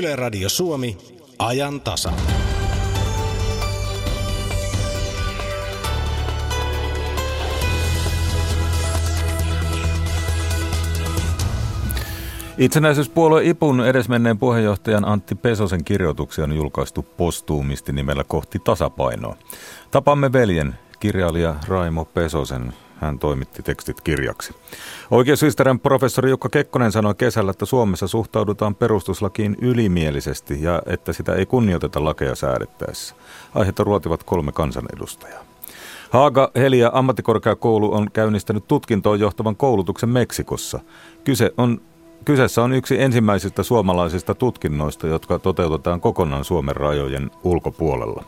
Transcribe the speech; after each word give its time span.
Yle 0.00 0.16
Radio 0.16 0.48
Suomi, 0.48 0.96
ajan 1.38 1.80
tasa. 1.80 2.12
Itsenäisyyspuolue 12.58 13.44
IPUn 13.44 13.80
edesmenneen 13.80 14.38
puheenjohtajan 14.38 15.04
Antti 15.04 15.34
Pesosen 15.34 15.84
kirjoituksia 15.84 16.44
on 16.44 16.56
julkaistu 16.56 17.02
postuumisti 17.02 17.92
nimellä 17.92 18.24
Kohti 18.24 18.58
tasapainoa. 18.58 19.36
Tapamme 19.90 20.32
veljen, 20.32 20.74
kirjailija 21.00 21.54
Raimo 21.68 22.04
Pesosen. 22.04 22.72
Hän 23.00 23.18
toimitti 23.18 23.62
tekstit 23.62 24.00
kirjaksi. 24.00 24.54
Oikeushistorian 25.10 25.80
professori 25.80 26.30
Jukka 26.30 26.48
Kekkonen 26.48 26.92
sanoi 26.92 27.14
kesällä, 27.14 27.50
että 27.50 27.66
Suomessa 27.66 28.08
suhtaudutaan 28.08 28.74
perustuslakiin 28.74 29.56
ylimielisesti 29.60 30.62
ja 30.62 30.82
että 30.86 31.12
sitä 31.12 31.34
ei 31.34 31.46
kunnioiteta 31.46 32.04
lakeja 32.04 32.34
säädettäessä. 32.34 33.14
Aihetta 33.54 33.84
ruotivat 33.84 34.22
kolme 34.22 34.52
kansanedustajaa. 34.52 35.44
Haaga 36.10 36.50
Helia 36.56 36.90
ammattikorkeakoulu 36.94 37.94
on 37.94 38.10
käynnistänyt 38.12 38.68
tutkintoon 38.68 39.20
johtavan 39.20 39.56
koulutuksen 39.56 40.08
Meksikossa. 40.08 40.80
Kyse 41.24 41.50
on 41.56 41.80
Kyseessä 42.24 42.62
on 42.62 42.72
yksi 42.72 43.02
ensimmäisistä 43.02 43.62
suomalaisista 43.62 44.34
tutkinnoista, 44.34 45.06
jotka 45.06 45.38
toteutetaan 45.38 46.00
kokonaan 46.00 46.44
Suomen 46.44 46.76
rajojen 46.76 47.30
ulkopuolella. 47.44 48.24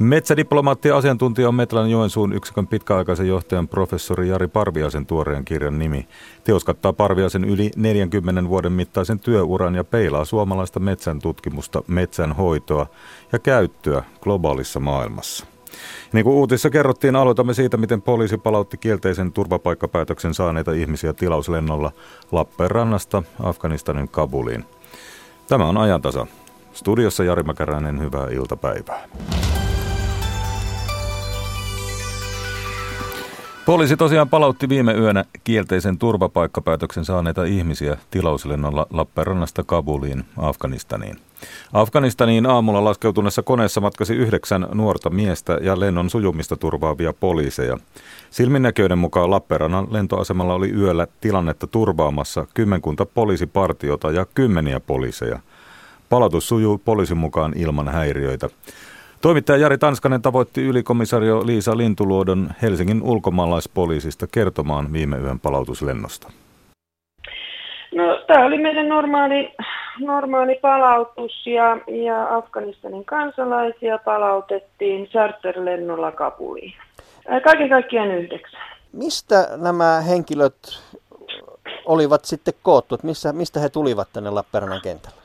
Metsädiplomaatti 0.00 0.88
ja 0.88 0.96
asiantuntija 0.96 1.48
on 1.48 1.54
Metlan 1.54 1.90
Joensuun 1.90 2.32
yksikön 2.32 2.66
pitkäaikaisen 2.66 3.28
johtajan 3.28 3.68
professori 3.68 4.28
Jari 4.28 4.48
Parviaisen 4.48 5.06
tuoreen 5.06 5.44
kirjan 5.44 5.78
nimi. 5.78 6.08
Teos 6.44 6.64
kattaa 6.64 6.92
Parviaisen 6.92 7.44
yli 7.44 7.70
40 7.76 8.48
vuoden 8.48 8.72
mittaisen 8.72 9.20
työuran 9.20 9.74
ja 9.74 9.84
peilaa 9.84 10.24
suomalaista 10.24 10.80
metsän 10.80 11.18
tutkimusta, 11.18 11.82
metsän 11.86 12.32
hoitoa 12.32 12.86
ja 13.32 13.38
käyttöä 13.38 14.02
globaalissa 14.20 14.80
maailmassa. 14.80 15.46
Niin 16.12 16.24
kuin 16.24 16.36
uutissa 16.36 16.70
kerrottiin, 16.70 17.16
aloitamme 17.16 17.54
siitä, 17.54 17.76
miten 17.76 18.02
poliisi 18.02 18.38
palautti 18.38 18.76
kielteisen 18.76 19.32
turvapaikkapäätöksen 19.32 20.34
saaneita 20.34 20.72
ihmisiä 20.72 21.12
tilauslennolla 21.12 21.92
Lappeenrannasta 22.32 23.22
Afganistanin 23.42 24.08
Kabuliin. 24.08 24.64
Tämä 25.48 25.68
on 25.68 25.78
ajantasa. 25.78 26.26
Studiossa 26.72 27.24
Jari 27.24 27.42
Mäkäräinen, 27.42 28.00
hyvää 28.00 28.26
iltapäivää. 28.30 29.08
Poliisi 33.70 33.96
tosiaan 33.96 34.28
palautti 34.28 34.68
viime 34.68 34.92
yönä 34.92 35.24
kielteisen 35.44 35.98
turvapaikkapäätöksen 35.98 37.04
saaneita 37.04 37.44
ihmisiä 37.44 37.96
tilauslennolla 38.10 38.86
Lappeenrannasta 38.90 39.64
Kabuliin, 39.64 40.24
Afganistaniin. 40.36 41.16
Afganistaniin 41.72 42.46
aamulla 42.46 42.84
laskeutuneessa 42.84 43.42
koneessa 43.42 43.80
matkasi 43.80 44.14
yhdeksän 44.14 44.66
nuorta 44.74 45.10
miestä 45.10 45.58
ja 45.62 45.80
lennon 45.80 46.10
sujumista 46.10 46.56
turvaavia 46.56 47.12
poliiseja. 47.12 47.76
Silminnäköiden 48.30 48.98
mukaan 48.98 49.30
Lappeenrannan 49.30 49.86
lentoasemalla 49.90 50.54
oli 50.54 50.70
yöllä 50.70 51.06
tilannetta 51.20 51.66
turvaamassa 51.66 52.46
kymmenkunta 52.54 53.06
poliisipartiota 53.06 54.10
ja 54.10 54.26
kymmeniä 54.34 54.80
poliiseja. 54.80 55.38
Palautus 56.08 56.48
sujuu 56.48 56.78
poliisin 56.78 57.18
mukaan 57.18 57.52
ilman 57.56 57.88
häiriöitä. 57.88 58.48
Toimittaja 59.22 59.58
Jari 59.58 59.78
Tanskanen 59.78 60.22
tavoitti 60.22 60.62
ylikomisario 60.66 61.46
Liisa 61.46 61.76
Lintuluodon 61.76 62.50
Helsingin 62.62 63.02
ulkomaalaispoliisista 63.02 64.26
kertomaan 64.26 64.92
viime 64.92 65.16
yön 65.16 65.40
palautuslennosta. 65.40 66.32
No, 67.94 68.04
tämä 68.26 68.46
oli 68.46 68.58
meidän 68.58 68.88
normaali, 68.88 69.54
normaali 69.98 70.58
palautus 70.62 71.46
ja, 71.46 71.76
ja 72.04 72.36
Afganistanin 72.36 73.04
kansalaisia 73.04 73.98
palautettiin 73.98 75.06
charterlennolla 75.06 76.12
Kabuliin. 76.12 76.74
Kaiken 77.44 77.68
kaikkiaan 77.68 78.10
yhdeksän. 78.10 78.60
Mistä 78.92 79.48
nämä 79.56 80.00
henkilöt 80.00 80.82
olivat 81.84 82.24
sitten 82.24 82.54
koottu? 82.62 82.98
Missä, 83.02 83.32
mistä 83.32 83.60
he 83.60 83.68
tulivat 83.68 84.08
tänne 84.12 84.30
Lappeenrannan 84.30 84.80
kentälle? 84.82 85.19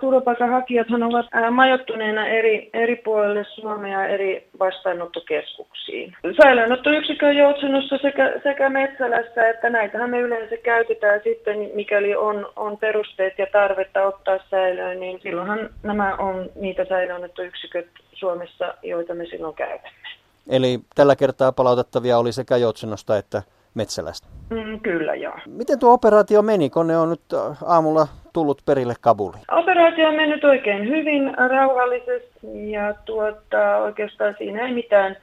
Turvapaikanhakijathan 0.00 1.02
ovat 1.02 1.26
majoittuneena 1.50 2.26
eri, 2.26 2.70
eri 2.72 2.96
puolille 2.96 3.44
Suomea 3.44 4.06
eri 4.06 4.48
vastaanottokeskuksiin. 4.58 6.16
Säilöönottoyksikkö 6.42 7.26
on 7.26 7.36
Joutsenussa 7.36 7.98
sekä, 8.02 8.40
sekä 8.42 8.68
Metsälässä, 8.68 9.48
että 9.48 9.70
näitähän 9.70 10.10
me 10.10 10.20
yleensä 10.20 10.56
käytetään 10.56 11.20
sitten, 11.24 11.70
mikäli 11.74 12.16
on, 12.16 12.52
on 12.56 12.78
perusteet 12.78 13.38
ja 13.38 13.46
tarvetta 13.52 14.06
ottaa 14.06 14.38
säilöön, 14.50 15.00
niin 15.00 15.20
silloinhan 15.22 15.70
nämä 15.82 16.14
on 16.14 16.50
niitä 16.54 16.84
säilöönottoyksiköt 16.88 17.86
Suomessa, 18.12 18.74
joita 18.82 19.14
me 19.14 19.26
silloin 19.26 19.54
käytämme. 19.54 20.08
Eli 20.48 20.80
tällä 20.94 21.16
kertaa 21.16 21.52
palautettavia 21.52 22.18
oli 22.18 22.32
sekä 22.32 22.56
Joutsenosta 22.56 23.18
että 23.18 23.42
Metsälästä. 23.74 24.28
Mm, 24.50 24.80
kyllä, 24.80 25.14
joo. 25.14 25.38
Miten 25.46 25.78
tuo 25.78 25.92
operaatio 25.92 26.42
meni, 26.42 26.70
kun 26.70 26.86
ne 26.86 26.98
on 26.98 27.10
nyt 27.10 27.20
aamulla 27.66 28.08
tullut 28.38 28.62
perille 28.66 28.94
Kabuliin? 29.00 29.44
Operaatio 29.50 30.08
on 30.08 30.14
mennyt 30.14 30.44
oikein 30.44 30.88
hyvin, 30.88 31.34
rauhallisesti 31.50 32.70
ja 32.70 32.94
tuota, 33.04 33.76
oikeastaan 33.76 34.34
siinä 34.38 34.66
ei 34.66 34.72
mitään, 34.72 35.16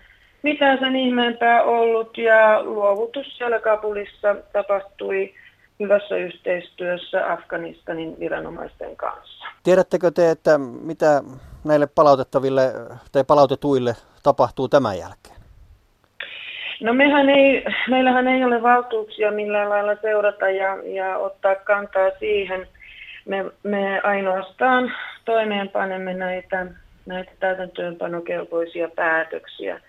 mitään 0.44 0.80
sen 0.80 0.96
ihmeempää 0.96 1.64
ollut 1.64 2.18
ja 2.18 2.64
luovutus 2.64 3.38
siellä 3.38 3.60
Kabulissa 3.60 4.36
tapahtui 4.54 5.34
hyvässä 5.80 6.16
yhteistyössä 6.16 7.34
Afganistanin 7.34 8.20
viranomaisten 8.20 8.96
kanssa. 8.96 9.46
Tiedättekö 9.64 10.12
te, 10.12 10.32
että 10.32 10.58
mitä 10.58 11.24
näille 11.64 11.88
palautettaville 11.96 12.74
tai 13.12 13.24
palautetuille 13.24 13.94
tapahtuu 14.24 14.68
tämän 14.68 14.98
jälkeen? 14.98 15.36
No 16.82 16.94
mehän 16.94 17.30
ei, 17.30 17.66
meillähän 17.90 18.28
ei 18.28 18.44
ole 18.44 18.62
valtuuksia 18.62 19.32
millään 19.32 19.70
lailla 19.70 19.96
seurata 20.02 20.50
ja, 20.50 20.78
ja 20.84 21.18
ottaa 21.18 21.56
kantaa 21.56 22.10
siihen. 22.20 22.68
Me, 23.26 23.46
me 23.64 24.02
ainoastaan 24.02 24.92
toimeenpanemme 25.26 26.14
näitä, 26.14 26.66
näitä 27.06 27.32
täytäntöönpanokelpoisia 27.40 28.90
päätöksiä. 28.96 29.80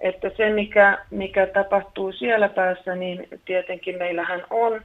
Että 0.00 0.30
se, 0.36 0.50
mikä, 0.50 0.98
mikä 1.10 1.46
tapahtuu 1.46 2.12
siellä 2.12 2.48
päässä, 2.48 2.94
niin 2.94 3.28
tietenkin 3.44 3.98
meillähän 3.98 4.44
on 4.50 4.80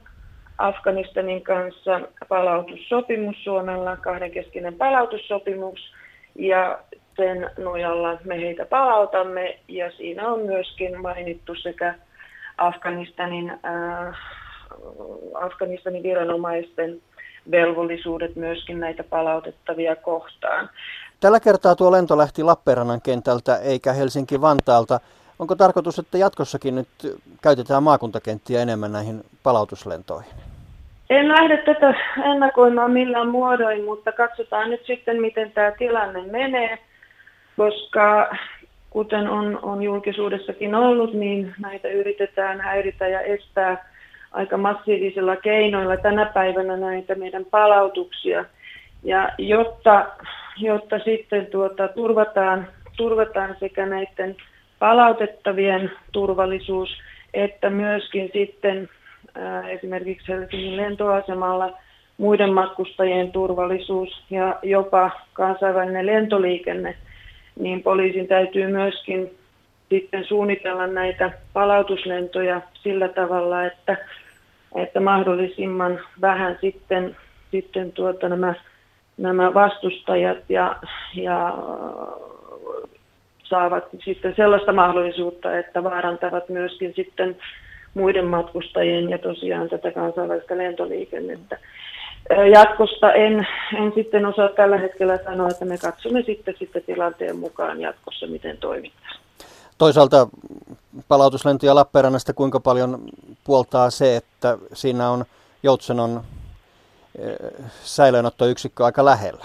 Afganistanin 0.58 1.42
kanssa 1.42 2.00
palautussopimus 2.28 3.44
Suomella, 3.44 3.96
kahdenkeskinen 3.96 4.74
palautussopimus, 4.74 5.92
ja 6.34 6.78
sen 7.16 7.50
nojalla 7.58 8.18
me 8.24 8.40
heitä 8.40 8.66
palautamme 8.66 9.58
ja 9.68 9.90
siinä 9.90 10.28
on 10.28 10.40
myöskin 10.40 11.00
mainittu 11.02 11.54
sekä 11.54 11.94
Afganistanin, 12.58 13.50
äh, 13.50 14.16
Afganistanin 15.34 16.02
viranomaisten 16.02 17.00
velvollisuudet 17.50 18.36
myöskin 18.36 18.80
näitä 18.80 19.04
palautettavia 19.04 19.96
kohtaan. 19.96 20.70
Tällä 21.20 21.40
kertaa 21.40 21.76
tuo 21.76 21.92
lento 21.92 22.18
lähti 22.18 22.42
Lappeenrannan 22.42 23.00
kentältä 23.02 23.56
eikä 23.56 23.92
Helsinki-Vantaalta. 23.92 25.00
Onko 25.38 25.54
tarkoitus, 25.56 25.98
että 25.98 26.18
jatkossakin 26.18 26.74
nyt 26.74 26.88
käytetään 27.42 27.82
maakuntakenttiä 27.82 28.62
enemmän 28.62 28.92
näihin 28.92 29.22
palautuslentoihin? 29.42 30.32
En 31.10 31.28
lähde 31.28 31.56
tätä 31.56 31.94
ennakoimaan 32.24 32.90
millään 32.90 33.28
muodoin, 33.28 33.84
mutta 33.84 34.12
katsotaan 34.12 34.70
nyt 34.70 34.86
sitten, 34.86 35.20
miten 35.20 35.52
tämä 35.52 35.72
tilanne 35.78 36.22
menee 36.22 36.78
koska 37.60 38.36
kuten 38.90 39.28
on, 39.28 39.58
on 39.62 39.82
julkisuudessakin 39.82 40.74
ollut, 40.74 41.12
niin 41.14 41.54
näitä 41.58 41.88
yritetään 41.88 42.60
häiritä 42.60 43.08
ja 43.08 43.20
estää 43.20 43.89
aika 44.32 44.56
massiivisilla 44.56 45.36
keinoilla 45.36 45.96
tänä 45.96 46.26
päivänä 46.26 46.76
näitä 46.76 47.14
meidän 47.14 47.44
palautuksia. 47.44 48.44
Ja 49.02 49.28
jotta, 49.38 50.06
jotta 50.56 50.98
sitten 50.98 51.46
tuota, 51.46 51.88
turvataan, 51.88 52.66
turvataan 52.96 53.56
sekä 53.60 53.86
näiden 53.86 54.36
palautettavien 54.78 55.90
turvallisuus, 56.12 56.88
että 57.34 57.70
myöskin 57.70 58.30
sitten 58.32 58.88
esimerkiksi 59.68 60.32
Helsingin 60.32 60.76
lentoasemalla 60.76 61.78
muiden 62.18 62.52
matkustajien 62.52 63.32
turvallisuus 63.32 64.22
ja 64.30 64.58
jopa 64.62 65.10
kansainvälinen 65.32 66.06
lentoliikenne– 66.06 66.96
niin 67.60 67.82
poliisin 67.82 68.28
täytyy 68.28 68.66
myöskin 68.66 69.30
sitten 69.88 70.24
suunnitella 70.24 70.86
näitä 70.86 71.30
palautuslentoja 71.52 72.60
sillä 72.82 73.08
tavalla, 73.08 73.64
että, 73.64 73.96
että 74.74 75.00
mahdollisimman 75.00 76.00
vähän 76.20 76.58
sitten, 76.60 77.16
sitten 77.50 77.92
tuota 77.92 78.28
nämä, 78.28 78.54
nämä 79.18 79.54
vastustajat 79.54 80.38
ja, 80.48 80.76
ja 81.14 81.54
saavat 83.42 83.84
sitten 84.04 84.34
sellaista 84.36 84.72
mahdollisuutta, 84.72 85.58
että 85.58 85.84
vaarantavat 85.84 86.48
myöskin 86.48 86.92
sitten 86.96 87.36
muiden 87.94 88.26
matkustajien 88.26 89.10
ja 89.10 89.18
tosiaan 89.18 89.68
tätä 89.68 89.92
kansainvälistä 89.92 90.58
lentoliikennettä. 90.58 91.58
Jatkosta 92.52 93.12
en, 93.12 93.46
en 93.76 93.92
sitten 93.94 94.26
osaa 94.26 94.48
tällä 94.48 94.78
hetkellä 94.78 95.16
sanoa, 95.16 95.48
että 95.48 95.64
me 95.64 95.78
katsomme 95.78 96.22
sitten, 96.22 96.54
sitten 96.58 96.82
tilanteen 96.82 97.36
mukaan 97.36 97.80
jatkossa, 97.80 98.26
miten 98.26 98.56
toimitaan. 98.56 99.19
Toisaalta 99.80 100.28
palautuslentoja 101.08 101.74
Lappeenrannasta 101.74 102.32
kuinka 102.32 102.60
paljon 102.60 102.98
puoltaa 103.44 103.90
se, 103.90 104.16
että 104.16 104.58
siinä 104.72 105.10
on 105.10 105.24
Joutsenon 105.62 106.20
säilöönottoyksikkö 107.82 108.84
aika 108.84 109.04
lähellä? 109.04 109.44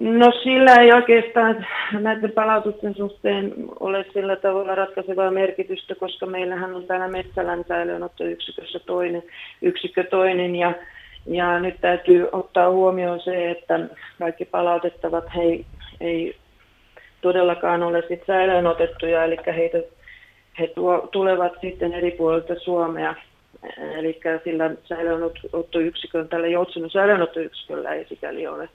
No 0.00 0.32
sillä 0.42 0.74
ei 0.74 0.92
oikeastaan 0.92 1.66
näiden 1.92 2.32
palautusten 2.32 2.94
suhteen 2.94 3.54
ole 3.80 4.04
sillä 4.12 4.36
tavalla 4.36 4.74
ratkaisevaa 4.74 5.30
merkitystä, 5.30 5.94
koska 5.94 6.26
meillähän 6.26 6.74
on 6.74 6.84
täällä 6.84 7.08
Metsälän 7.08 7.64
säilöönottoyksikössä 7.68 8.78
toinen 8.78 9.22
yksikkö 9.62 10.04
toinen 10.04 10.56
ja, 10.56 10.74
ja 11.26 11.60
nyt 11.60 11.80
täytyy 11.80 12.28
ottaa 12.32 12.70
huomioon 12.70 13.20
se, 13.20 13.50
että 13.50 13.80
kaikki 14.18 14.44
palautettavat 14.44 15.24
he 15.36 15.64
ei 16.00 16.36
todellakaan 17.20 17.82
ole 17.82 18.02
sit 18.08 18.22
säilöönotettuja, 18.26 19.24
eli 19.24 19.36
heitä, 19.46 19.78
he 20.58 20.66
tuo, 20.66 21.08
tulevat 21.12 21.52
sitten 21.60 21.92
eri 21.92 22.10
puolilta 22.10 22.54
Suomea. 22.60 23.14
Eli 23.98 24.20
sillä 24.44 24.70
säilöönottoyksikön, 24.84 26.28
tällä 26.28 26.46
Joutsenon 26.46 26.90
säilöönottoyksiköllä 26.90 27.94
ei 27.94 28.06
sikäli 28.08 28.46
ole 28.46 28.68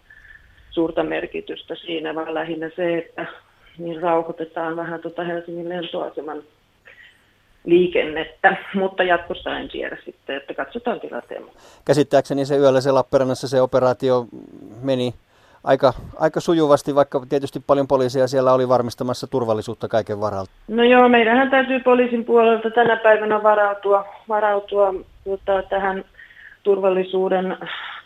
suurta 0.69 1.03
merkitystä 1.03 1.75
siinä, 1.75 2.15
vaan 2.15 2.33
lähinnä 2.33 2.69
se, 2.75 2.97
että 2.97 3.25
niin 3.77 4.01
rauhoitetaan 4.01 4.75
vähän 4.75 5.01
tuota 5.01 5.23
Helsingin 5.23 5.69
lentoaseman 5.69 6.43
liikennettä, 7.65 8.57
mutta 8.73 9.03
jatkossa 9.03 9.57
en 9.57 9.69
tiedä 9.69 9.97
sitten, 10.05 10.35
että 10.37 10.53
katsotaan 10.53 10.99
tilanteen. 10.99 11.43
Käsittääkseni 11.85 12.45
se 12.45 12.57
yöllä 12.57 12.81
se 12.81 12.91
Lappeenrannassa 12.91 13.47
se 13.47 13.61
operaatio 13.61 14.25
meni 14.81 15.13
aika, 15.65 15.93
aika 16.19 16.39
sujuvasti, 16.39 16.95
vaikka 16.95 17.21
tietysti 17.29 17.59
paljon 17.67 17.87
poliisia 17.87 18.27
siellä 18.27 18.53
oli 18.53 18.69
varmistamassa 18.69 19.27
turvallisuutta 19.27 19.87
kaiken 19.87 20.19
varalta. 20.21 20.51
No 20.67 20.83
joo, 20.83 21.09
meidänhän 21.09 21.49
täytyy 21.49 21.79
poliisin 21.79 22.25
puolelta 22.25 22.69
tänä 22.71 22.95
päivänä 22.95 23.43
varautua, 23.43 24.05
varautua 24.29 24.93
tota, 25.23 25.63
tähän 25.69 26.05
turvallisuuden 26.63 27.57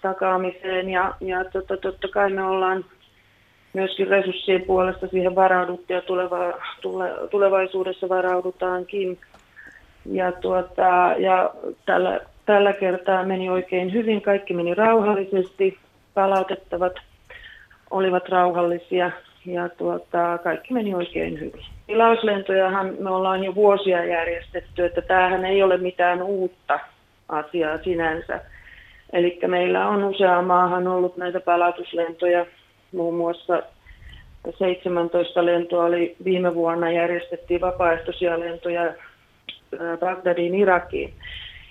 takaamiseen 0.01 0.89
ja, 0.89 1.13
ja 1.21 1.45
tota, 1.45 1.77
totta 1.77 2.07
kai 2.07 2.29
me 2.31 2.43
ollaan 2.43 2.85
myöskin 3.73 4.07
resurssien 4.07 4.61
puolesta 4.61 5.07
siihen 5.07 5.35
varauduttu 5.35 5.93
ja 5.93 6.01
tuleva, 6.01 6.37
tule, 6.81 7.11
tulevaisuudessa 7.31 8.09
varaudutaankin. 8.09 9.17
Ja, 10.05 10.31
tuota, 10.31 11.15
ja 11.17 11.51
tällä, 11.85 12.19
tällä 12.45 12.73
kertaa 12.73 13.25
meni 13.25 13.49
oikein 13.49 13.93
hyvin, 13.93 14.21
kaikki 14.21 14.53
meni 14.53 14.73
rauhallisesti, 14.73 15.77
palautettavat 16.13 16.93
olivat 17.91 18.29
rauhallisia 18.29 19.11
ja 19.45 19.69
tuota, 19.69 20.37
kaikki 20.43 20.73
meni 20.73 20.95
oikein 20.95 21.39
hyvin. 21.39 21.65
Tilauslentojahan 21.87 22.95
me 22.99 23.09
ollaan 23.09 23.43
jo 23.43 23.55
vuosia 23.55 24.05
järjestetty, 24.05 24.85
että 24.85 25.01
tämähän 25.01 25.45
ei 25.45 25.63
ole 25.63 25.77
mitään 25.77 26.23
uutta 26.23 26.79
asiaa 27.29 27.77
sinänsä. 27.83 28.41
Eli 29.13 29.39
meillä 29.47 29.87
on 29.87 30.03
useaan 30.03 30.45
maahan 30.45 30.87
ollut 30.87 31.17
näitä 31.17 31.39
palautuslentoja, 31.39 32.45
muun 32.91 33.15
muassa 33.15 33.63
17 34.57 35.45
lentoa 35.45 35.83
oli 35.85 36.15
viime 36.23 36.55
vuonna 36.55 36.91
järjestettiin 36.91 37.61
vapaaehtoisia 37.61 38.39
lentoja 38.39 38.93
Bagdadiin, 39.99 40.55
Irakiin. 40.55 41.13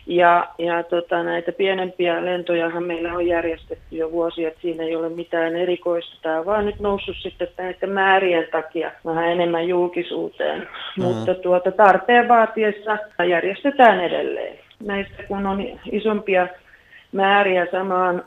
Ja, 0.09 0.49
ja 0.59 0.83
tota, 0.83 1.23
näitä 1.23 1.53
pienempiä 1.53 2.25
lentojahan 2.25 2.83
meillä 2.83 3.13
on 3.13 3.27
järjestetty 3.27 3.97
jo 3.97 4.13
vuosia, 4.13 4.49
että 4.49 4.61
siinä 4.61 4.85
ei 4.85 4.97
ole 4.97 5.09
mitään 5.09 5.57
erikoista. 5.57 6.17
Tämä 6.23 6.39
on 6.39 6.47
vaan 6.47 6.67
nyt 6.67 6.81
noussut 6.81 7.17
sitten 7.19 7.49
näiden 7.59 7.91
määrien 7.91 8.47
takia 8.53 8.91
vähän 9.05 9.29
enemmän 9.29 9.69
julkisuuteen. 9.69 10.69
Mm. 10.99 11.05
Mutta 11.05 11.35
tuota, 11.35 11.73
tarpeen 11.73 12.29
vaatiessa 12.29 12.99
järjestetään 13.29 14.01
edelleen. 14.01 14.59
Näistä 14.85 15.23
kun 15.23 15.47
on 15.47 15.65
isompia 15.93 16.49
määriä 17.13 17.67
samaan, 17.71 18.23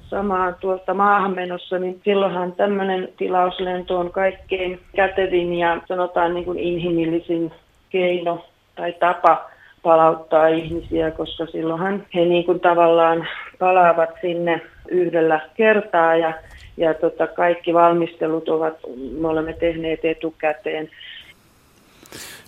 samaan 0.00 0.56
tuolta 0.60 0.94
maahan 0.94 1.34
menossa, 1.34 1.78
niin 1.78 2.00
silloinhan 2.04 2.52
tämmöinen 2.52 3.08
tilauslento 3.16 3.98
on 3.98 4.10
kaikkein 4.10 4.80
kätevin 4.96 5.54
ja 5.54 5.80
sanotaan 5.88 6.34
niin 6.34 6.44
kuin 6.44 6.58
inhimillisin 6.58 7.52
keino 7.90 8.44
tai 8.76 8.92
tapa 8.92 9.50
palauttaa 9.82 10.48
ihmisiä, 10.48 11.10
koska 11.10 11.46
silloinhan 11.46 12.04
he 12.14 12.24
niin 12.24 12.44
kuin 12.44 12.60
tavallaan 12.60 13.28
palaavat 13.58 14.10
sinne 14.20 14.60
yhdellä 14.88 15.40
kertaa 15.56 16.16
ja, 16.16 16.34
ja 16.76 16.94
tota, 16.94 17.26
kaikki 17.26 17.74
valmistelut 17.74 18.48
ovat, 18.48 18.74
me 19.20 19.28
olemme 19.28 19.52
tehneet 19.52 20.04
etukäteen. 20.04 20.90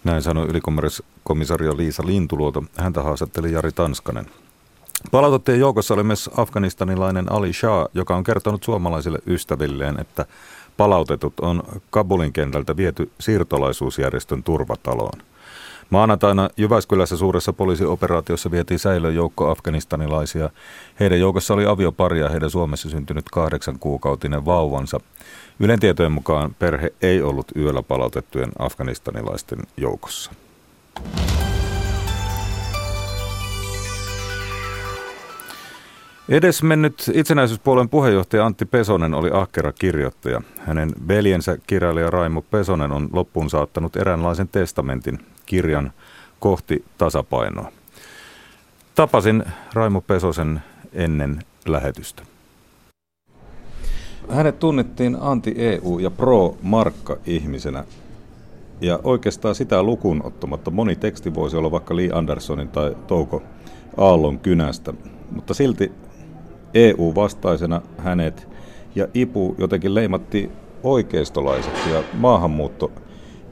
Näin 0.04 0.22
sanoi 0.22 0.46
ylikomisario 0.46 1.76
Liisa 1.76 2.02
Lintuluoto. 2.06 2.62
Häntä 2.78 3.02
haastatteli 3.02 3.52
Jari 3.52 3.72
Tanskanen. 3.72 4.26
Palautettiin 5.10 5.60
joukossa 5.60 5.94
oli 5.94 6.02
myös 6.02 6.30
afganistanilainen 6.36 7.32
Ali 7.32 7.52
Shah, 7.52 7.88
joka 7.94 8.16
on 8.16 8.24
kertonut 8.24 8.62
suomalaisille 8.62 9.18
ystävilleen, 9.26 10.00
että 10.00 10.24
palautetut 10.76 11.40
on 11.40 11.62
Kabulin 11.90 12.32
kentältä 12.32 12.76
viety 12.76 13.10
siirtolaisuusjärjestön 13.18 14.42
turvataloon. 14.42 15.22
Maanantaina 15.90 16.50
Jyväskylässä 16.56 17.16
suuressa 17.16 17.52
poliisioperaatiossa 17.52 18.50
vietiin 18.50 18.78
säilöön 18.78 19.14
joukko 19.14 19.50
afganistanilaisia. 19.50 20.50
Heidän 21.00 21.20
joukossa 21.20 21.54
oli 21.54 21.66
aviopari 21.66 22.20
ja 22.20 22.28
heidän 22.28 22.50
Suomessa 22.50 22.90
syntynyt 22.90 23.24
kahdeksan 23.32 23.78
kuukautinen 23.78 24.44
vauvansa. 24.44 25.00
Ylen 25.60 25.80
tietojen 25.80 26.12
mukaan 26.12 26.54
perhe 26.58 26.92
ei 27.02 27.22
ollut 27.22 27.52
yöllä 27.56 27.82
palautettujen 27.82 28.50
afganistanilaisten 28.58 29.58
joukossa. 29.76 30.32
Edesmennyt 36.28 37.10
itsenäisyyspuolueen 37.14 37.88
puheenjohtaja 37.88 38.46
Antti 38.46 38.64
Pesonen 38.64 39.14
oli 39.14 39.30
ahkera 39.32 39.72
kirjoittaja. 39.72 40.42
Hänen 40.58 40.92
veljensä 41.08 41.58
kirjailija 41.66 42.10
Raimo 42.10 42.42
Pesonen 42.42 42.92
on 42.92 43.08
loppuun 43.12 43.50
saattanut 43.50 43.96
eräänlaisen 43.96 44.48
testamentin 44.48 45.18
kirjan 45.46 45.92
kohti 46.40 46.84
tasapainoa. 46.98 47.72
Tapasin 48.94 49.44
Raimo 49.72 50.00
Pesosen 50.00 50.62
ennen 50.92 51.42
lähetystä. 51.66 52.22
Hänet 54.28 54.58
tunnettiin 54.58 55.16
anti-EU 55.20 55.98
ja 55.98 56.10
pro-markka-ihmisenä. 56.10 57.84
Ja 58.80 59.00
oikeastaan 59.02 59.54
sitä 59.54 59.82
lukuun 59.82 60.20
ottamatta 60.24 60.70
moni 60.70 60.96
teksti 60.96 61.34
voisi 61.34 61.56
olla 61.56 61.70
vaikka 61.70 61.96
Lee 61.96 62.10
Andersonin 62.12 62.68
tai 62.68 62.96
Touko 63.06 63.42
Aallon 63.96 64.38
kynästä. 64.38 64.94
Mutta 65.30 65.54
silti 65.54 65.92
EU-vastaisena 66.74 67.82
hänet 67.98 68.48
ja 68.94 69.08
IPU 69.14 69.54
jotenkin 69.58 69.94
leimatti 69.94 70.50
oikeistolaiseksi 70.82 71.90
ja 71.90 72.02
maahanmuutto 72.12 72.92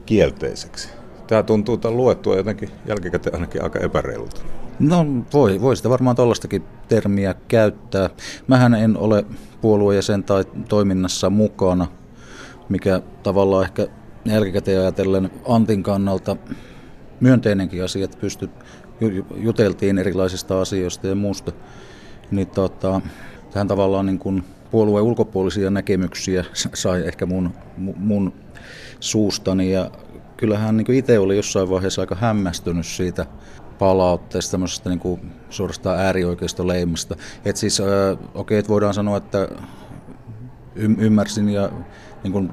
kielteiseksi. 0.05 0.98
Tämä 1.29 1.43
tuntuu 1.43 1.77
tämän 1.77 1.97
luettua 1.97 2.35
jotenkin 2.35 2.69
jälkikäteen 2.85 3.35
ainakin 3.35 3.63
aika 3.63 3.79
epäreilulta. 3.79 4.41
No 4.79 5.05
voi, 5.33 5.61
voi 5.61 5.75
sitä 5.75 5.89
varmaan 5.89 6.15
tuollaistakin 6.15 6.63
termiä 6.87 7.35
käyttää. 7.47 8.09
Mähän 8.47 8.73
en 8.73 8.97
ole 8.97 9.25
puoluejäsen 9.61 10.23
tai 10.23 10.45
toiminnassa 10.69 11.29
mukana, 11.29 11.87
mikä 12.69 13.01
tavallaan 13.23 13.63
ehkä 13.63 13.87
jälkikäteen 14.25 14.81
ajatellen 14.81 15.31
Antin 15.47 15.83
kannalta 15.83 16.35
myönteinenkin 17.19 17.83
asia, 17.83 18.05
että 18.05 18.17
pystyt, 18.21 18.51
juteltiin 19.35 19.97
erilaisista 19.97 20.61
asioista 20.61 21.07
ja 21.07 21.15
muusta 21.15 21.51
niin 22.31 22.47
tota, 22.47 23.01
tähän 23.51 23.67
tavallaan 23.67 24.05
niin 24.05 24.19
kuin 24.19 24.43
puolueen 24.71 25.05
ulkopuolisia 25.05 25.69
näkemyksiä 25.69 26.45
sai 26.53 27.07
ehkä 27.07 27.25
mun, 27.25 27.53
mun 27.77 28.33
suustani 28.99 29.71
ja 29.71 29.91
kyllähän 30.39 30.77
niin 30.77 30.93
itse 30.93 31.19
oli 31.19 31.35
jossain 31.35 31.69
vaiheessa 31.69 32.01
aika 32.01 32.15
hämmästynyt 32.15 32.85
siitä 32.85 33.25
palautteesta, 33.79 34.51
tämmöisestä 34.51 34.89
niin 34.89 34.99
kuin 34.99 35.21
suorastaan 35.49 35.99
äärioikeistoleimasta. 35.99 37.15
Että 37.45 37.59
siis, 37.59 37.79
okei, 37.79 38.27
okay, 38.33 38.57
että 38.57 38.69
voidaan 38.69 38.93
sanoa, 38.93 39.17
että 39.17 39.47
ymmärsin 40.75 41.49
ja 41.49 41.71
niin 42.23 42.31
kuin 42.31 42.49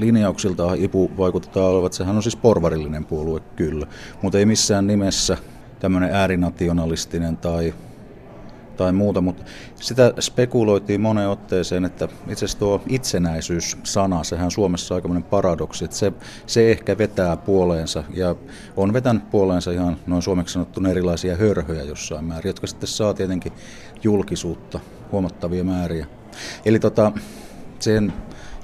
linjauksilta 0.00 0.74
IPU 0.74 1.10
vaikuttaa 1.18 1.68
olevan, 1.68 1.86
että 1.86 1.98
sehän 1.98 2.16
on 2.16 2.22
siis 2.22 2.36
porvarillinen 2.36 3.04
puolue 3.04 3.40
kyllä, 3.56 3.86
mutta 4.22 4.38
ei 4.38 4.46
missään 4.46 4.86
nimessä 4.86 5.36
tämmöinen 5.80 6.14
äärinationalistinen 6.14 7.36
tai 7.36 7.74
tai 8.76 8.92
muuta, 8.92 9.20
mutta 9.20 9.42
sitä 9.74 10.12
spekuloitiin 10.20 11.00
moneen 11.00 11.28
otteeseen, 11.28 11.84
että 11.84 12.04
itse 12.04 12.44
asiassa 12.44 12.58
tuo 12.58 12.82
itsenäisyys-sana, 12.88 14.24
sehän 14.24 14.44
on 14.44 14.50
Suomessa 14.50 14.94
aikamoinen 14.94 15.22
paradoksi, 15.22 15.84
että 15.84 15.96
se, 15.96 16.12
se 16.46 16.70
ehkä 16.70 16.98
vetää 16.98 17.36
puoleensa 17.36 18.04
ja 18.14 18.34
on 18.76 18.92
vetänyt 18.92 19.30
puoleensa 19.30 19.70
ihan 19.70 19.96
noin 20.06 20.22
suomeksi 20.22 20.52
sanottuna 20.52 20.90
erilaisia 20.90 21.36
hörhöjä 21.36 21.82
jossain 21.82 22.24
määrin, 22.24 22.48
jotka 22.48 22.66
sitten 22.66 22.88
saa 22.88 23.14
tietenkin 23.14 23.52
julkisuutta 24.02 24.80
huomattavia 25.12 25.64
määriä. 25.64 26.06
Eli 26.64 26.78
tota, 26.78 27.12
sen 27.78 28.12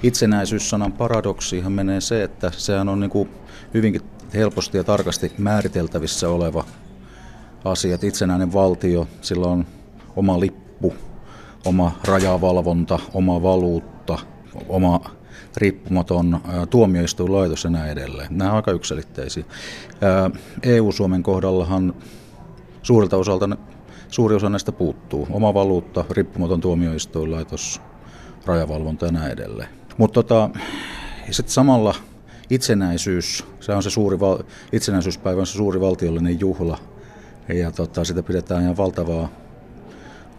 itsenäisyyssanan 0.03 0.91
paradoksiihan 0.91 1.71
menee 1.71 2.01
se, 2.01 2.23
että 2.23 2.51
sehän 2.57 2.89
on 2.89 2.99
niin 2.99 3.09
kuin 3.09 3.29
hyvinkin 3.73 4.01
helposti 4.33 4.77
ja 4.77 4.83
tarkasti 4.83 5.31
määriteltävissä 5.37 6.29
oleva 6.29 6.63
asia, 7.65 7.97
itsenäinen 8.01 8.53
valtio, 8.53 9.07
sillä 9.21 9.47
on 9.47 9.65
oma 10.15 10.39
lippu, 10.39 10.93
oma 11.65 11.91
rajavalvonta, 12.03 12.99
oma 13.13 13.43
valuutta, 13.43 14.19
oma 14.69 15.01
riippumaton 15.57 16.39
tuomioistuinlaitos 16.69 17.63
ja 17.63 17.69
näin 17.69 17.91
edelleen. 17.91 18.27
Nämä 18.37 18.51
ovat 18.51 18.55
aika 18.55 18.71
yksilitteisiä. 18.71 19.43
EU-Suomen 20.63 21.23
kohdallahan 21.23 21.93
suurilta 22.81 23.17
osalta 23.17 23.49
suuri 24.09 24.35
osa 24.35 24.49
näistä 24.49 24.71
puuttuu. 24.71 25.27
Oma 25.31 25.53
valuutta, 25.53 26.05
riippumaton 26.09 26.61
tuomioistuinlaitos, 26.61 27.81
rajavalvonta 28.45 29.05
ja 29.05 29.11
näin 29.11 29.31
edelleen. 29.31 29.69
Mutta 29.97 30.13
tota, 30.13 30.49
sitten 31.31 31.53
samalla 31.53 31.95
itsenäisyys, 32.49 33.45
se 33.59 33.71
on 33.71 33.83
se 33.83 33.89
suuri, 33.89 34.17
itsenäisyyspäivä 34.71 35.39
on 35.39 35.47
se 35.47 35.53
suuri 35.53 35.81
valtiollinen 35.81 36.39
juhla. 36.39 36.77
Ja 37.53 37.71
tota, 37.71 38.03
sitä 38.03 38.23
pidetään 38.23 38.63
ihan 38.63 38.77
valtavaa 38.77 39.29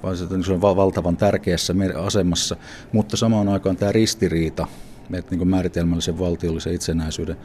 vaan 0.03 0.17
se 0.17 0.53
on 0.53 0.61
valtavan 0.61 1.17
tärkeässä 1.17 1.75
asemassa, 2.05 2.57
mutta 2.93 3.17
samaan 3.17 3.49
aikaan 3.49 3.77
tämä 3.77 3.93
ristiriita, 3.93 4.67
että 5.13 5.37
niin 5.37 5.49
määritelmällisen 5.49 6.19
valtiollisen 6.19 6.75
itsenäisyyden 6.75 7.37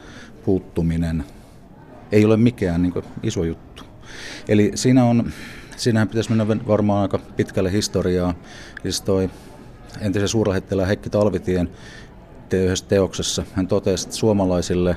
puuttuminen 0.44 1.24
ei 2.12 2.24
ole 2.24 2.36
mikään 2.36 2.82
niin 2.82 2.94
iso 3.22 3.44
juttu. 3.44 3.84
Eli 4.48 4.72
siinä 4.74 5.04
on, 5.04 5.32
siinähän 5.76 6.08
pitäisi 6.08 6.30
mennä 6.30 6.48
varmaan 6.48 7.02
aika 7.02 7.18
pitkälle 7.18 7.72
historiaa. 7.72 8.34
Siis 8.82 9.00
toi 9.00 9.30
entisen 10.00 10.28
suurlähettilään 10.28 10.86
Heikki 10.86 11.10
Talvitien 11.10 11.70
yhdessä 12.52 12.86
teoksessa 12.88 13.44
hän 13.52 13.68
totesi, 13.68 14.06
että 14.06 14.16
suomalaisille 14.16 14.96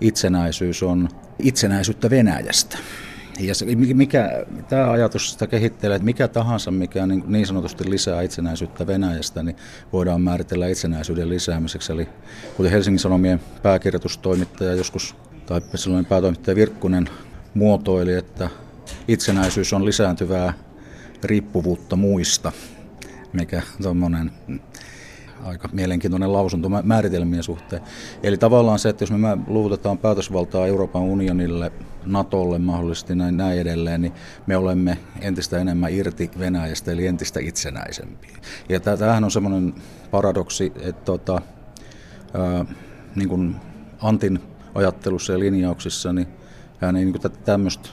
itsenäisyys 0.00 0.82
on 0.82 1.08
itsenäisyyttä 1.38 2.10
Venäjästä. 2.10 2.78
Ja 3.38 3.54
se, 3.54 3.66
mikä, 3.76 4.44
tämä 4.68 4.90
ajatus 4.90 5.32
sitä 5.32 5.46
kehittelee, 5.46 5.96
että 5.96 6.04
mikä 6.04 6.28
tahansa, 6.28 6.70
mikä 6.70 7.06
niin, 7.06 7.24
niin 7.26 7.46
sanotusti 7.46 7.90
lisää 7.90 8.22
itsenäisyyttä 8.22 8.86
Venäjästä, 8.86 9.42
niin 9.42 9.56
voidaan 9.92 10.20
määritellä 10.20 10.68
itsenäisyyden 10.68 11.28
lisäämiseksi. 11.28 11.92
Eli 11.92 12.08
kuten 12.56 12.72
Helsingin 12.72 12.98
Sanomien 12.98 13.40
pääkirjoitustoimittaja 13.62 14.74
joskus, 14.74 15.16
tai 15.46 15.60
sellainen 15.74 16.08
päätoimittaja 16.08 16.54
Virkkunen 16.54 17.08
muotoili, 17.54 18.14
että 18.14 18.50
itsenäisyys 19.08 19.72
on 19.72 19.84
lisääntyvää 19.84 20.52
riippuvuutta 21.22 21.96
muista, 21.96 22.52
mikä 23.32 23.62
tuommoinen 23.82 24.32
aika 25.44 25.68
mielenkiintoinen 25.72 26.32
lausunto 26.32 26.68
määritelmien 26.68 27.42
suhteen. 27.42 27.82
Eli 28.22 28.38
tavallaan 28.38 28.78
se, 28.78 28.88
että 28.88 29.02
jos 29.02 29.10
me 29.10 29.38
luovutetaan 29.46 29.98
päätösvaltaa 29.98 30.66
Euroopan 30.66 31.02
unionille, 31.02 31.72
Natolle 32.06 32.58
mahdollisesti 32.58 33.14
näin, 33.14 33.36
näin 33.36 33.58
edelleen, 33.58 34.02
niin 34.02 34.12
me 34.46 34.56
olemme 34.56 34.98
entistä 35.20 35.58
enemmän 35.58 35.92
irti 35.92 36.30
Venäjästä, 36.38 36.92
eli 36.92 37.06
entistä 37.06 37.40
itsenäisempiä. 37.40 38.36
Ja 38.68 38.80
tämähän 38.80 39.24
on 39.24 39.30
semmoinen 39.30 39.74
paradoksi, 40.10 40.72
että 40.80 41.04
tota, 41.04 41.40
ää, 42.34 42.64
niin 43.16 43.28
kuin 43.28 43.56
Antin 44.02 44.38
ajattelussa 44.74 45.32
ja 45.32 45.38
linjauksissa, 45.38 46.12
niin 46.12 46.26
hän 46.78 46.96
ei 46.96 47.04
niin 47.04 47.14
tämmöistä 47.44 47.88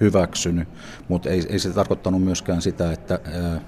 hyväksynyt, 0.00 0.68
mutta 1.08 1.30
ei, 1.30 1.46
ei 1.48 1.58
se 1.58 1.72
tarkoittanut 1.72 2.22
myöskään 2.22 2.62
sitä, 2.62 2.92
että 2.92 3.20
ää, 3.24 3.60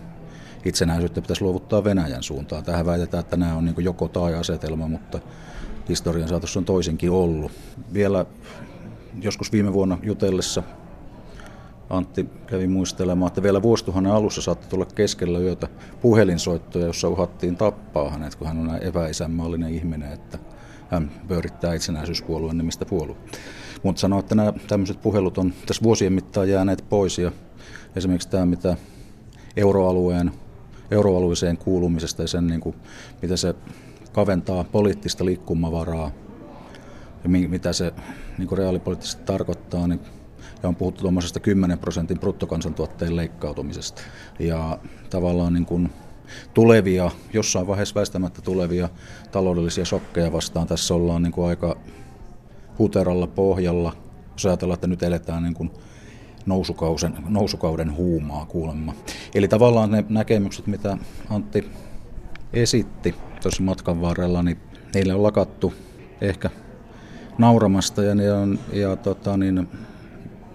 itsenäisyyttä 0.65 1.21
pitäisi 1.21 1.43
luovuttaa 1.43 1.85
Venäjän 1.85 2.23
suuntaan. 2.23 2.65
Tähän 2.65 2.87
väitetään, 2.87 3.21
että 3.21 3.37
nämä 3.37 3.55
on 3.55 3.65
niin 3.65 3.75
joko 3.79 4.09
tai 4.09 4.35
asetelma, 4.35 4.89
mutta 4.89 5.19
historian 5.89 6.29
saatossa 6.29 6.61
on 6.61 6.65
toisinkin 6.65 7.11
ollut. 7.11 7.53
Vielä 7.93 8.27
joskus 9.23 9.53
viime 9.53 9.73
vuonna 9.73 9.99
jutellessa 10.03 10.63
Antti 11.91 12.29
kävi 12.47 12.67
muistelemaan, 12.67 13.27
että 13.27 13.43
vielä 13.43 13.63
vuosituhannen 13.63 14.13
alussa 14.13 14.43
saattoi 14.43 14.71
tulla 14.71 14.85
keskellä 14.85 15.39
yötä 15.39 15.69
puhelinsoittoja, 16.01 16.87
jossa 16.87 17.09
uhattiin 17.09 17.57
tappaa 17.57 18.11
hänet, 18.11 18.35
kun 18.35 18.47
hän 18.47 18.59
on 18.59 18.67
näin 18.67 18.83
epäisänmaallinen 18.83 19.75
ihminen, 19.75 20.13
että 20.13 20.39
hän 20.91 21.11
pyörittää 21.29 21.75
itsenäisyyspuolueen 21.75 22.59
nimistä 22.59 22.85
puolue. 22.85 23.17
Mutta 23.83 24.01
sanoi, 24.01 24.21
että 24.21 24.35
nämä 24.35 24.53
tämmöiset 24.69 25.03
puhelut 25.03 25.39
on 25.39 25.53
tässä 25.67 25.83
vuosien 25.83 26.13
mittaan 26.13 26.49
jääneet 26.49 26.85
pois 26.89 27.19
ja 27.19 27.33
esimerkiksi 27.97 28.29
tämä, 28.29 28.47
mitä 28.47 28.77
euroalueen 29.57 30.33
euroalueeseen 30.91 31.57
kuulumisesta 31.57 32.23
ja 32.23 32.29
sen, 32.29 32.47
niin 32.47 32.61
kuin, 32.61 32.77
mitä 33.23 33.37
se 33.37 33.55
kaventaa 34.13 34.65
poliittista 34.65 35.25
liikkumavaraa 35.25 36.11
ja 37.25 37.29
mitä 37.29 37.73
se 37.73 37.93
niin 38.39 38.49
kuin 38.49 38.59
reaalipoliittisesti 38.59 39.23
tarkoittaa, 39.25 39.89
niin 39.89 40.01
ja 40.63 40.69
on 40.69 40.77
puhuttu 40.77 41.01
tuommoisesta 41.01 41.41
10 41.41 41.79
prosentin 41.79 42.19
bruttokansantuotteen 42.19 43.17
leikkautumisesta. 43.17 44.03
Ja 44.39 44.79
tavallaan 45.11 45.53
niin 45.53 45.67
kuin 45.67 45.91
tulevia, 46.55 47.11
jossain 47.33 47.67
vaiheessa 47.67 47.95
väistämättä 47.95 48.43
tulevia 48.43 48.89
taloudellisia 49.33 49.85
shokkeja 49.85 50.33
vastaan 50.33 50.67
tässä 50.67 50.95
ollaan 50.95 51.23
niin 51.23 51.33
kuin 51.33 51.49
aika 51.49 51.77
huteralla 52.79 53.27
pohjalla. 53.27 53.97
Jos 54.33 54.47
ajatellaan, 54.47 54.75
että 54.75 54.87
nyt 54.87 55.03
eletään 55.03 55.43
niin 55.43 55.55
kuin 55.55 55.71
nousukauden, 56.47 57.15
nousukauden 57.29 57.97
huumaa 57.97 58.47
kuulemma. 58.47 58.95
Eli 59.35 59.49
tavallaan 59.49 59.91
ne 59.91 60.05
näkemykset, 60.09 60.67
mitä 60.67 60.99
Antti 61.31 61.71
esitti 62.53 63.15
tuossa 63.43 63.63
matkan 63.63 64.01
varrella, 64.01 64.43
niin 64.43 64.59
niille 64.95 65.15
on 65.15 65.23
lakattu 65.23 65.75
ehkä 66.21 66.51
nauramasta 67.43 68.03
ja, 68.03 68.15
ne 68.15 68.33
on, 68.33 68.59
ja 68.73 68.97
tota, 68.97 69.37
niin, 69.37 69.69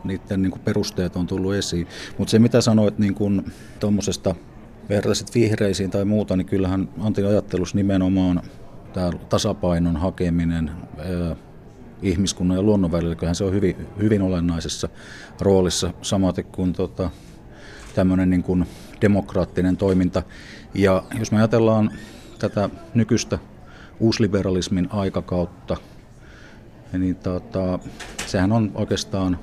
niiden 0.04 0.42
niin 0.42 0.52
kuin 0.52 0.62
perusteet 0.62 1.16
on 1.16 1.28
tullut 1.28 1.54
esiin. 1.54 1.88
Mutta 2.18 2.32
se 2.32 2.40
mitä 2.40 2.62
sanoit 2.62 3.00
niin 3.00 3.16
tuommoisesta 3.80 4.36
vertaisit 4.90 5.36
vihreisiin 5.36 5.92
tai 5.92 6.06
muuta, 6.06 6.38
niin 6.38 6.48
kyllähän 6.48 6.90
Antin 7.00 7.28
ajattelussa 7.28 7.78
nimenomaan 7.78 8.42
tämä 8.94 9.12
tasapainon 9.30 9.98
hakeminen, 9.98 10.72
ihmiskunnan 12.02 12.58
ja 12.58 12.62
luonnon 12.62 12.92
välillä. 12.92 13.16
Kyllähän 13.16 13.36
se 13.36 13.44
on 13.44 13.54
hyvin, 13.54 13.76
hyvin 14.02 14.22
olennaisessa 14.22 14.90
roolissa, 15.42 15.94
samaten 16.02 16.46
kuin 16.46 16.74
tota, 16.74 17.10
tämmöinen 17.96 18.30
niin 18.30 18.44
kuin 18.44 18.66
demokraattinen 19.02 19.78
toiminta. 19.78 20.24
Ja 20.74 21.04
jos 21.20 21.32
me 21.32 21.38
ajatellaan 21.38 21.92
tätä 22.40 22.70
nykyistä 22.94 23.40
uusliberalismin 24.00 24.88
aikakautta, 24.92 25.78
niin 26.94 27.16
tota, 27.16 27.80
sehän 28.26 28.52
on 28.52 28.72
oikeastaan 28.76 29.40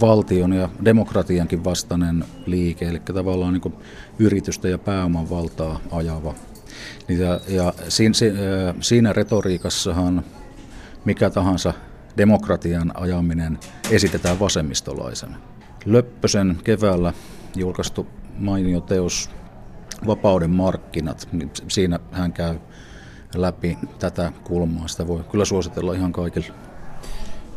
valtion 0.00 0.52
ja 0.52 0.68
demokratiankin 0.84 1.64
vastainen 1.64 2.24
liike, 2.46 2.88
eli 2.88 3.00
tavallaan 3.00 3.52
niin 3.52 3.74
yritystä 4.18 4.68
ja 4.68 4.78
pääoman 4.78 5.30
valtaa 5.30 5.80
ajava. 5.90 6.34
Ja, 7.08 7.40
ja 7.48 7.72
siinä, 7.88 8.14
siinä 8.80 9.12
retoriikassahan 9.12 10.24
mikä 11.04 11.30
tahansa 11.30 11.74
demokratian 12.16 12.92
ajaminen 12.94 13.58
esitetään 13.90 14.40
vasemmistolaisena. 14.40 15.36
Löppösen 15.84 16.58
keväällä 16.64 17.12
julkaistu 17.56 18.06
mainio 18.38 18.80
teos 18.80 19.30
Vapauden 20.06 20.50
markkinat, 20.50 21.28
niin 21.32 21.50
siinä 21.68 21.98
hän 22.12 22.32
käy 22.32 22.58
läpi 23.34 23.78
tätä 23.98 24.32
kulmaa. 24.44 24.88
Sitä 24.88 25.08
voi 25.08 25.24
kyllä 25.30 25.44
suositella 25.44 25.94
ihan 25.94 26.12
kaikille. 26.12 26.46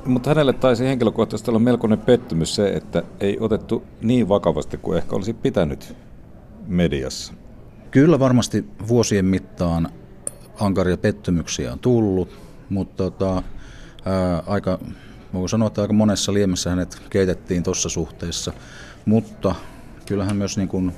Mutta 0.06 0.30
hänelle 0.30 0.54
taisi 0.54 0.86
henkilökohtaisesti 0.86 1.52
olla 1.52 1.60
melkoinen 1.60 2.00
pettymys 2.00 2.56
se, 2.56 2.68
että 2.68 3.04
ei 3.20 3.38
otettu 3.40 3.84
niin 4.02 4.30
vakavasti 4.30 4.78
kuin 4.78 4.98
ehkä 4.98 5.16
olisi 5.16 5.34
pitänyt 5.34 5.96
mediassa. 6.68 7.34
Kyllä 7.92 8.20
varmasti 8.20 8.66
vuosien 8.88 9.26
mittaan 9.26 9.90
ankaria 10.60 10.98
pettymyksiä 10.98 11.72
on 11.72 11.80
tullut 11.80 12.44
mutta 12.74 13.04
tota, 13.04 13.44
ää, 14.06 14.44
aika, 14.48 14.80
voin 15.34 15.50
sanoa, 15.50 15.68
että 15.68 15.82
aika 15.82 15.94
monessa 15.94 16.34
liemessä 16.34 16.70
hänet 16.70 17.02
keitettiin 17.10 17.64
tuossa 17.64 17.90
suhteessa, 17.90 18.54
mutta 19.06 19.56
kyllähän 20.06 20.36
myös 20.36 20.58
niin 20.58 20.68
kuin 20.68 20.94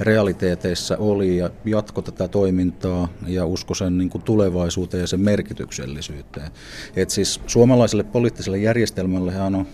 realiteeteissa 0.00 0.96
oli 0.96 1.36
ja 1.36 1.50
jatko 1.64 2.02
tätä 2.02 2.28
toimintaa 2.28 3.08
ja 3.26 3.46
usko 3.46 3.74
sen 3.74 3.98
niin 3.98 4.10
kuin 4.10 4.22
tulevaisuuteen 4.22 5.00
ja 5.00 5.06
sen 5.06 5.20
merkityksellisyyteen. 5.20 6.50
Et 6.96 7.10
siis 7.10 7.40
suomalaiselle 7.46 8.04
poliittiselle 8.04 8.58
järjestelmälle 8.58 9.40
on 9.40 9.66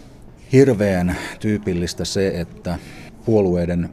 hirveän 0.52 1.16
tyypillistä 1.40 2.04
se, 2.04 2.28
että 2.28 2.78
puolueiden 3.24 3.90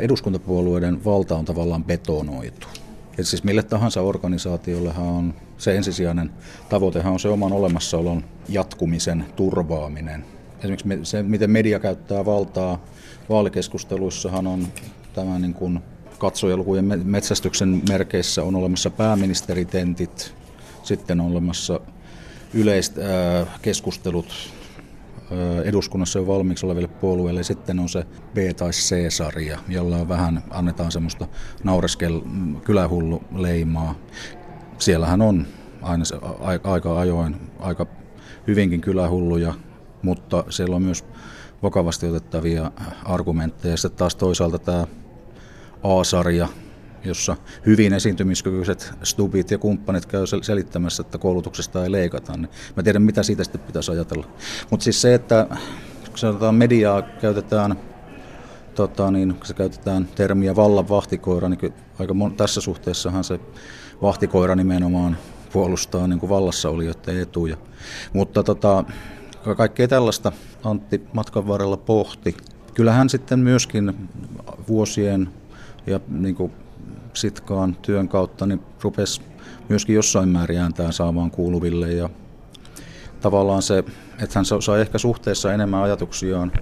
eduskuntapuolueiden 0.00 1.04
valta 1.04 1.36
on 1.36 1.44
tavallaan 1.44 1.84
betonoitu. 1.84 2.66
Et 3.18 3.26
siis 3.26 3.44
mille 3.44 3.62
tahansa 3.62 4.00
organisaatiollehan 4.00 5.06
on 5.06 5.34
se 5.58 5.76
ensisijainen 5.76 6.30
tavoitehan 6.68 7.12
on 7.12 7.20
se 7.20 7.28
oman 7.28 7.52
olemassaolon 7.52 8.24
jatkumisen 8.48 9.24
turvaaminen. 9.36 10.24
Esimerkiksi 10.58 11.10
se, 11.10 11.22
miten 11.22 11.50
media 11.50 11.80
käyttää 11.80 12.24
valtaa 12.24 12.84
vaalikeskusteluissahan 13.28 14.46
on 14.46 14.66
tämä 15.14 15.38
niin 15.38 15.54
kuin 15.54 15.80
katsojalukujen 16.18 17.02
metsästyksen 17.04 17.82
merkeissä 17.88 18.42
on 18.42 18.56
olemassa 18.56 18.90
pääministeritentit, 18.90 20.34
sitten 20.82 21.20
on 21.20 21.30
olemassa 21.30 21.80
yleiset 22.54 22.94
keskustelut 23.62 24.26
eduskunnassa 25.64 26.18
jo 26.18 26.26
valmiiksi 26.26 26.66
oleville 26.66 26.88
puolueille. 26.88 27.42
Sitten 27.42 27.78
on 27.78 27.88
se 27.88 28.06
B- 28.34 28.56
tai 28.56 28.70
C-sarja, 28.70 29.58
jolla 29.68 29.96
on 29.96 30.08
vähän 30.08 30.42
annetaan 30.50 30.92
semmoista 30.92 31.26
naureskel 31.64 32.20
kylähullu 32.64 33.22
leimaa. 33.34 33.94
Siellähän 34.78 35.22
on 35.22 35.46
aina 35.82 36.04
se, 36.04 36.16
aika 36.64 37.00
ajoin 37.00 37.36
aika 37.58 37.86
hyvinkin 38.46 38.80
kylähulluja, 38.80 39.54
mutta 40.02 40.44
siellä 40.48 40.76
on 40.76 40.82
myös 40.82 41.04
vakavasti 41.62 42.06
otettavia 42.06 42.70
argumentteja. 43.04 43.76
Sitten 43.76 43.98
taas 43.98 44.14
toisaalta 44.14 44.58
tämä 44.58 44.86
A-sarja, 45.84 46.48
jossa 47.04 47.36
hyvin 47.66 47.92
esiintymiskykyiset 47.92 48.92
stubit 49.02 49.50
ja 49.50 49.58
kumppanit 49.58 50.06
käy 50.06 50.24
selittämässä, 50.42 51.00
että 51.00 51.18
koulutuksesta 51.18 51.84
ei 51.84 51.92
leikata. 51.92 52.32
Niin 52.36 52.48
mä 52.76 52.82
tiedän, 52.82 53.02
mitä 53.02 53.22
siitä 53.22 53.44
sitten 53.44 53.60
pitäisi 53.60 53.92
ajatella. 53.92 54.26
Mutta 54.70 54.84
siis 54.84 55.02
se, 55.02 55.14
että 55.14 55.46
sanotaan 56.14 56.54
mediaa 56.54 57.02
käytetään, 57.02 57.76
tota, 58.74 59.10
niin, 59.10 59.34
kun 59.34 59.46
se 59.46 59.54
käytetään 59.54 60.08
termiä 60.14 60.56
vallan 60.56 60.88
vahtikoira, 60.88 61.48
niin 61.48 61.74
aika 61.98 62.14
mon, 62.14 62.36
tässä 62.36 62.60
suhteessahan 62.60 63.24
se 63.24 63.40
vahtikoira 64.02 64.54
nimenomaan 64.54 65.16
puolustaa 65.52 66.06
niin 66.06 66.20
kuin 66.20 66.30
vallassa 66.30 66.68
olijoiden 66.68 67.20
etuja. 67.20 67.56
Mutta 68.12 68.42
tota, 68.42 68.84
kaikkea 69.56 69.88
tällaista 69.88 70.32
Antti 70.64 71.02
matkan 71.12 71.48
varrella 71.48 71.76
pohti. 71.76 72.36
Kyllähän 72.74 73.10
sitten 73.10 73.38
myöskin 73.38 74.08
vuosien 74.68 75.28
ja 75.86 76.00
niin 76.08 76.34
kuin 76.34 76.52
sitkaan 77.12 77.76
työn 77.82 78.08
kautta 78.08 78.46
niin 78.46 78.60
rupesi 78.82 79.22
myöskin 79.68 79.94
jossain 79.94 80.28
määrin 80.28 80.58
ääntään 80.58 80.92
saamaan 80.92 81.30
kuuluville 81.30 81.92
ja 81.92 82.10
tavallaan 83.20 83.62
se, 83.62 83.78
että 84.22 84.34
hän 84.34 84.44
sai 84.44 84.80
ehkä 84.80 84.98
suhteessa 84.98 85.52
enemmän 85.52 85.82
ajatuksiaan 85.82 86.52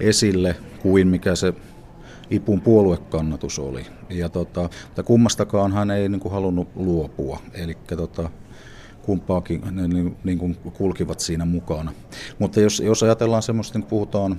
esille 0.00 0.56
kuin 0.82 1.08
mikä 1.08 1.34
se 1.34 1.54
IPUn 2.30 2.60
puoluekannatus 2.60 3.58
oli. 3.58 3.86
Ja 4.10 4.28
tota, 4.28 4.68
mutta 4.86 5.02
kummastakaan 5.02 5.72
hän 5.72 5.90
ei 5.90 6.08
niin 6.08 6.20
kuin 6.20 6.32
halunnut 6.32 6.68
luopua, 6.74 7.40
eli 7.54 7.76
tota, 7.96 8.30
kumpaakin 9.02 9.62
ne 9.70 9.88
niin, 9.88 10.16
niin 10.24 10.38
kuin 10.38 10.54
kulkivat 10.54 11.20
siinä 11.20 11.44
mukana. 11.44 11.92
Mutta 12.38 12.60
jos, 12.60 12.80
jos 12.80 13.02
ajatellaan 13.02 13.42
semmoista, 13.42 13.78
niin 13.78 13.88
puhutaan 13.88 14.36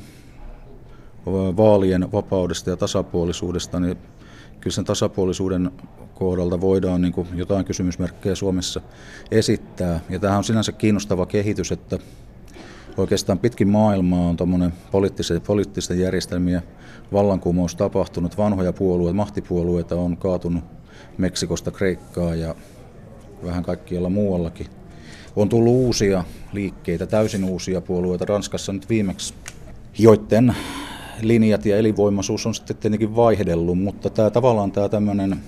vaalien 1.57 2.12
vapaudesta 2.12 2.69
ja 2.69 2.77
tasapuolisuudesta, 2.77 3.79
niin 3.79 3.98
kyllä 4.62 4.74
sen 4.74 4.86
tasapuolisuuden 4.86 5.72
kohdalta 6.15 6.62
voidaan 6.62 7.01
niin 7.01 7.13
kuin 7.13 7.27
jotain 7.36 7.65
kysymysmerkkejä 7.65 8.36
Suomessa 8.36 8.82
esittää. 9.32 10.00
Ja 10.10 10.20
tämä 10.20 10.38
on 10.38 10.44
sinänsä 10.44 10.72
kiinnostava 10.72 11.25
kehitys, 11.25 11.72
että 11.72 12.00
oikeastaan 12.98 13.39
pitkin 13.39 13.68
maailmaa 13.68 14.30
on 14.30 14.38
tuommoinen 14.38 14.74
poliittisten, 14.91 15.41
poliittisten 15.41 16.00
järjestelmien 16.00 16.62
vallankumous 17.13 17.75
tapahtunut. 17.75 18.38
Vanhoja 18.38 18.74
puolueita, 18.74 19.15
mahtipuolueita 19.15 19.96
on 19.96 20.18
kaatunut 20.18 20.63
Meksikosta 21.18 21.72
Kreikkaa 21.72 22.36
ja 22.36 22.56
vähän 23.44 23.63
kaikkialla 23.63 24.10
muuallakin. 24.10 24.68
On 25.36 25.50
tullut 25.50 25.74
uusia 25.74 26.24
liikkeitä, 26.53 27.08
täysin 27.08 27.44
uusia 27.44 27.82
puolueita. 27.82 28.25
Ranskassa 28.25 28.74
nyt 28.74 28.89
viimeksi, 28.89 29.34
joiden 29.98 30.56
linjat 31.22 31.66
ja 31.66 31.78
elinvoimaisuus 31.78 32.46
on 32.46 32.56
sitten 32.56 32.78
tietenkin 32.78 33.16
vaihdellut, 33.16 33.80
mutta 33.80 34.10
tämä 34.10 34.30
tavallaan 34.30 34.72
tämä 34.72 34.89
tämmöinen 34.89 35.39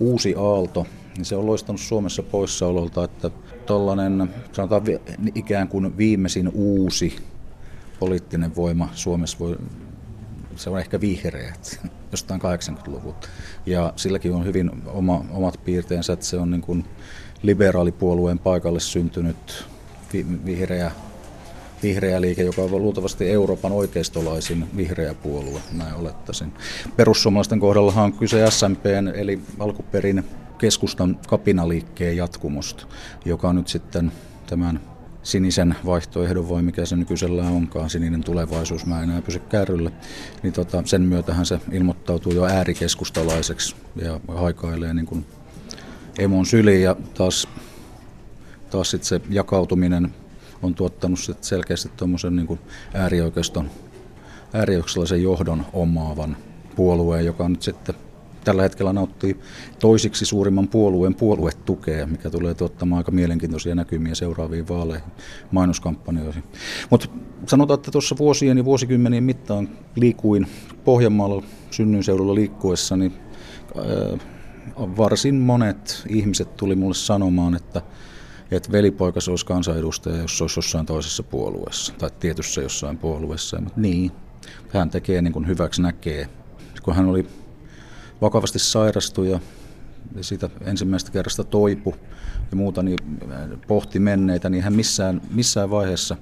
uusi 0.00 0.34
aalto, 0.38 0.86
niin 1.16 1.24
se 1.24 1.36
on 1.36 1.46
loistanut 1.46 1.80
Suomessa 1.80 2.22
poissaololta, 2.22 3.04
että 3.04 3.30
tuollainen 3.66 4.30
sanotaan 4.52 4.82
ikään 5.34 5.68
kuin 5.68 5.96
viimeisin 5.96 6.50
uusi 6.54 7.16
poliittinen 8.00 8.56
voima 8.56 8.88
Suomessa 8.92 9.38
voi, 9.40 9.56
se 10.56 10.70
on 10.70 10.78
ehkä 10.78 11.00
vihreät 11.00 11.80
jostain 12.12 12.40
80-luvulta. 12.40 13.28
Ja 13.66 13.92
silläkin 13.96 14.32
on 14.32 14.44
hyvin 14.44 14.70
oma, 14.86 15.24
omat 15.30 15.60
piirteensä, 15.64 16.12
että 16.12 16.26
se 16.26 16.36
on 16.36 16.50
niin 16.50 16.60
kuin 16.60 16.84
liberaalipuolueen 17.42 18.38
paikalle 18.38 18.80
syntynyt 18.80 19.66
vihreä 20.44 20.90
vihreä 21.82 22.20
liike, 22.20 22.42
joka 22.42 22.62
on 22.62 22.70
luultavasti 22.70 23.30
Euroopan 23.30 23.72
oikeistolaisin 23.72 24.64
vihreä 24.76 25.14
puolue, 25.14 25.60
näin 25.72 25.94
olettaisin. 25.94 26.52
Perussuomalaisten 26.96 27.60
kohdallahan 27.60 28.04
on 28.04 28.12
kyse 28.12 28.50
SMPn 28.50 29.12
eli 29.14 29.40
alkuperin 29.58 30.24
keskustan 30.58 31.18
kapinaliikkeen 31.28 32.16
jatkumosta, 32.16 32.86
joka 33.24 33.52
nyt 33.52 33.68
sitten 33.68 34.12
tämän 34.46 34.80
sinisen 35.22 35.76
vaihtoehdon 35.86 36.48
vai 36.48 36.62
mikä 36.62 36.86
se 36.86 36.96
nykyisellä 36.96 37.42
onkaan, 37.42 37.90
sininen 37.90 38.24
tulevaisuus, 38.24 38.86
mä 38.86 39.02
enää 39.02 39.22
pysy 39.22 39.38
kärryllä, 39.38 39.90
niin 40.42 40.52
tota, 40.52 40.82
sen 40.84 41.02
myötähän 41.02 41.46
se 41.46 41.60
ilmoittautuu 41.72 42.32
jo 42.32 42.44
äärikeskustalaiseksi 42.44 43.76
ja 43.96 44.20
haikailee 44.28 44.94
niin 44.94 45.06
kuin 45.06 45.26
emon 46.18 46.46
syliin 46.46 46.82
ja 46.82 46.96
taas, 47.14 47.48
taas 48.70 48.90
sitten 48.90 49.08
se 49.08 49.20
jakautuminen 49.30 50.14
on 50.62 50.74
tuottanut 50.74 51.18
sit 51.18 51.44
selkeästi 51.44 51.90
tuommoisen 51.96 52.36
niin 52.36 52.58
äärioikeiston, 52.94 53.70
äärioikeistolaisen 54.52 55.22
johdon 55.22 55.64
omaavan 55.72 56.36
puolueen, 56.76 57.26
joka 57.26 57.48
nyt 57.48 57.62
sitten 57.62 57.94
tällä 58.44 58.62
hetkellä 58.62 58.92
nauttii 58.92 59.36
toisiksi 59.78 60.26
suurimman 60.26 60.68
puolueen 60.68 61.14
puoluetukea, 61.14 62.06
mikä 62.06 62.30
tulee 62.30 62.54
tuottamaan 62.54 62.98
aika 62.98 63.10
mielenkiintoisia 63.10 63.74
näkymiä 63.74 64.14
seuraaviin 64.14 64.68
vaaleihin, 64.68 65.10
mainoskampanjoihin. 65.50 66.42
Mutta 66.90 67.08
sanotaan, 67.46 67.78
että 67.78 67.90
tuossa 67.90 68.16
vuosien 68.18 68.58
ja 68.58 68.64
vuosikymmenien 68.64 69.24
mittaan 69.24 69.68
liikuin 69.94 70.46
Pohjanmaalla 70.84 71.42
synnyinseudulla 71.70 72.34
liikkuessa, 72.34 72.96
niin 72.96 73.12
varsin 74.76 75.34
monet 75.34 76.02
ihmiset 76.08 76.56
tuli 76.56 76.74
mulle 76.74 76.94
sanomaan, 76.94 77.54
että 77.54 77.82
että 78.50 78.72
velipoika 78.72 79.20
olisi 79.28 79.46
kansanedustaja, 79.46 80.16
jos 80.16 80.38
se 80.38 80.44
olisi 80.44 80.58
jossain 80.58 80.86
toisessa 80.86 81.22
puolueessa 81.22 81.92
tai 81.98 82.10
tietyssä 82.20 82.60
jossain 82.60 82.98
puolueessa. 82.98 83.60
Mutta 83.60 83.80
niin, 83.80 84.12
hän 84.68 84.90
tekee 84.90 85.22
niin 85.22 85.32
kuin 85.32 85.46
hyväksi 85.46 85.82
näkee. 85.82 86.28
Kun 86.82 86.94
hän 86.94 87.06
oli 87.06 87.26
vakavasti 88.20 88.58
sairastu 88.58 89.24
ja 89.24 89.40
siitä 90.20 90.50
ensimmäistä 90.64 91.10
kerrasta 91.10 91.44
toipu 91.44 91.94
ja 92.50 92.56
muuta, 92.56 92.82
niin 92.82 92.98
pohti 93.66 93.98
menneitä, 93.98 94.50
niin 94.50 94.62
hän 94.62 94.72
missään, 94.72 95.20
missään 95.30 95.70
vaiheessa 95.70 96.16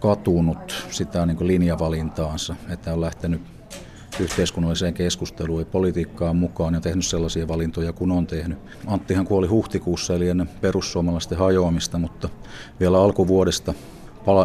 katunut 0.00 0.86
sitä 0.90 1.26
niin 1.26 1.36
kuin 1.36 1.48
linjavalintaansa, 1.48 2.56
että 2.68 2.92
on 2.92 3.00
lähtenyt 3.00 3.42
yhteiskunnalliseen 4.20 4.94
keskusteluun 4.94 5.60
ja 5.60 5.66
politiikkaan 5.66 6.36
mukaan 6.36 6.74
ja 6.74 6.80
tehnyt 6.80 7.06
sellaisia 7.06 7.48
valintoja 7.48 7.92
kuin 7.92 8.10
on 8.10 8.26
tehnyt. 8.26 8.58
Anttihan 8.86 9.26
kuoli 9.26 9.46
huhtikuussa 9.46 10.14
eli 10.14 10.28
ennen 10.28 10.48
perussuomalaisten 10.60 11.38
hajoamista, 11.38 11.98
mutta 11.98 12.28
vielä 12.80 13.02
alkuvuodesta 13.02 13.74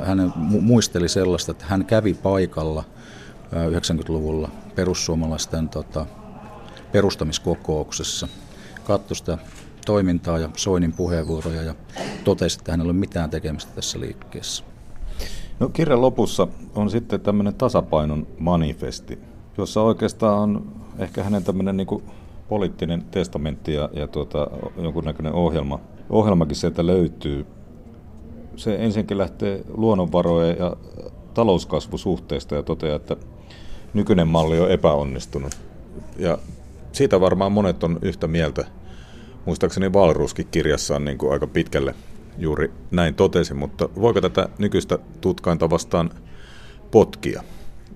hän 0.06 0.34
muisteli 0.38 1.10
sellaista, 1.10 1.52
että 1.52 1.66
hän 1.68 1.86
kävi 1.86 2.14
paikalla 2.14 2.84
90-luvulla 3.52 4.50
perussuomalaisten 4.76 5.70
tota, 5.70 6.06
perustamiskokouksessa, 6.92 8.28
katsoi 8.84 9.16
sitä 9.16 9.38
toimintaa 9.86 10.40
ja 10.40 10.50
Soinin 10.58 10.94
puheenvuoroja 10.94 11.62
ja 11.62 11.76
totesi, 12.24 12.60
että 12.60 12.72
hänellä 12.72 12.90
ei 12.90 12.92
ole 12.92 13.00
mitään 13.00 13.30
tekemistä 13.30 13.72
tässä 13.76 14.00
liikkeessä. 14.00 14.64
No, 15.60 15.70
kirjan 15.70 16.02
lopussa 16.02 16.48
on 16.76 16.90
sitten 16.90 17.22
tämmöinen 17.22 17.56
tasapainon 17.56 18.28
manifesti 18.40 19.20
jossa 19.58 19.82
oikeastaan 19.82 20.40
on 20.40 20.66
ehkä 21.00 21.24
hänen 21.24 21.44
tämmöinen 21.44 21.78
niin 21.78 22.04
poliittinen 22.50 23.04
testamentti 23.12 23.74
ja, 23.74 23.90
ja 23.94 24.08
tuota, 24.08 24.48
jonkunnäköinen 24.78 25.34
ohjelma. 25.34 25.80
Ohjelmakin 26.10 26.56
sieltä 26.56 26.86
löytyy. 26.86 27.46
Se 28.56 28.76
ensinnäkin 28.76 29.18
lähtee 29.18 29.64
luonnonvarojen 29.74 30.58
ja 30.60 30.76
talouskasvusuhteesta 31.34 32.56
ja 32.56 32.64
toteaa, 32.64 32.96
että 32.96 33.16
nykyinen 33.94 34.28
malli 34.28 34.60
on 34.60 34.72
epäonnistunut. 34.72 35.58
Ja 36.18 36.38
siitä 36.92 37.22
varmaan 37.22 37.52
monet 37.52 37.84
on 37.84 38.00
yhtä 38.02 38.28
mieltä. 38.28 38.66
Muistaakseni 39.46 39.94
Valruuskin 39.94 40.48
kirjassaan 40.52 41.06
niin 41.06 41.18
kuin 41.18 41.34
aika 41.34 41.48
pitkälle 41.48 41.96
juuri 42.38 42.72
näin 42.92 43.16
totesi, 43.16 43.54
mutta 43.54 43.90
voiko 44.02 44.22
tätä 44.22 44.50
nykyistä 44.58 45.00
tutkainta 45.22 45.70
vastaan 45.70 46.10
potkia? 46.92 47.44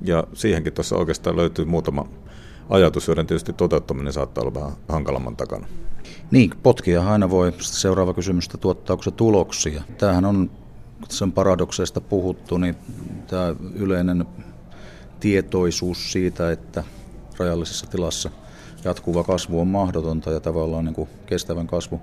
Ja 0.02 0.24
siihenkin 0.34 0.74
tuossa 0.74 0.96
oikeastaan 0.96 1.36
löytyy 1.36 1.66
muutama 1.66 2.08
ajatus, 2.70 3.08
joiden 3.08 3.28
tietysti 3.28 3.54
toteuttaminen 3.54 4.14
saattaa 4.14 4.42
olla 4.42 4.54
vähän 4.54 4.72
hankalamman 4.90 5.36
takana. 5.36 5.68
Niin, 6.32 6.52
potkia 6.64 7.12
aina 7.12 7.30
voi. 7.30 7.54
Seuraava 7.60 8.14
kysymys, 8.14 8.50
tuottaako 8.50 9.04
se 9.04 9.12
tuloksia? 9.12 9.84
Tämähän 9.98 10.26
on 10.26 10.52
sen 11.10 11.32
paradokseista 11.32 12.02
puhuttu, 12.02 12.58
niin 12.58 12.76
tämä 13.28 13.56
yleinen 13.76 14.26
tietoisuus 15.20 16.12
siitä, 16.12 16.52
että 16.52 16.84
rajallisessa 17.38 17.88
tilassa 17.88 18.30
jatkuva 18.84 19.24
kasvu 19.24 19.62
on 19.62 19.68
mahdotonta 19.68 20.32
ja 20.32 20.40
tavallaan 20.40 20.86
niin 20.86 20.96
kuin 20.96 21.10
kestävän 21.26 21.68
kasvu 21.68 22.02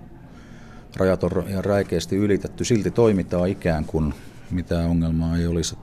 rajat 0.97 1.25
on 1.25 1.31
räikeästi 1.59 2.17
ylitetty. 2.17 2.65
Silti 2.65 2.91
toimitaan 2.91 3.49
ikään 3.49 3.85
kuin 3.85 4.15
mitään 4.51 4.91
ongelmaa 4.91 5.37
ei 5.37 5.47
olisi. 5.47 5.77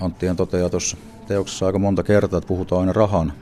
Anttihan 0.00 0.36
toteaa 0.36 0.68
tuossa 0.68 0.96
teoksessa 1.26 1.66
aika 1.66 1.78
monta 1.78 2.02
kertaa, 2.02 2.38
että 2.38 2.48
puhutaan 2.48 2.80
aina 2.80 2.92
rahan 2.92 3.32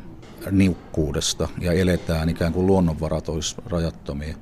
niukkuudesta 0.50 1.48
ja 1.60 1.72
eletään 1.72 2.28
ikään 2.28 2.52
kuin 2.52 2.66
luonnonvarat 2.66 3.28
olisi 3.28 3.56
rajattomia. 3.66 4.36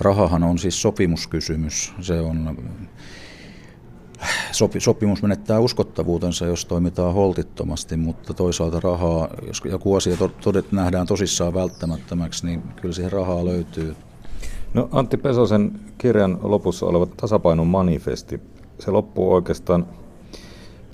Rahahan 0.00 0.42
on 0.42 0.58
siis 0.58 0.82
sopimuskysymys. 0.82 1.92
Se 2.00 2.20
on, 2.20 2.56
sopi, 4.52 4.80
sopimus 4.80 5.22
menettää 5.22 5.60
uskottavuutensa, 5.60 6.46
jos 6.46 6.64
toimitaan 6.64 7.14
holtittomasti, 7.14 7.96
mutta 7.96 8.34
toisaalta 8.34 8.80
rahaa, 8.80 9.28
jos 9.46 9.62
joku 9.64 9.94
asia 9.94 10.16
todet 10.40 10.72
nähdään 10.72 11.06
tosissaan 11.06 11.54
välttämättömäksi, 11.54 12.46
niin 12.46 12.62
kyllä 12.62 12.94
siihen 12.94 13.12
rahaa 13.12 13.44
löytyy. 13.44 13.96
No 14.74 14.88
Antti 14.92 15.16
Pesosen 15.16 15.80
kirjan 15.98 16.38
lopussa 16.42 16.86
oleva 16.86 17.06
tasapainon 17.06 17.66
manifesti, 17.66 18.40
se 18.78 18.90
loppuu 18.90 19.32
oikeastaan 19.32 19.86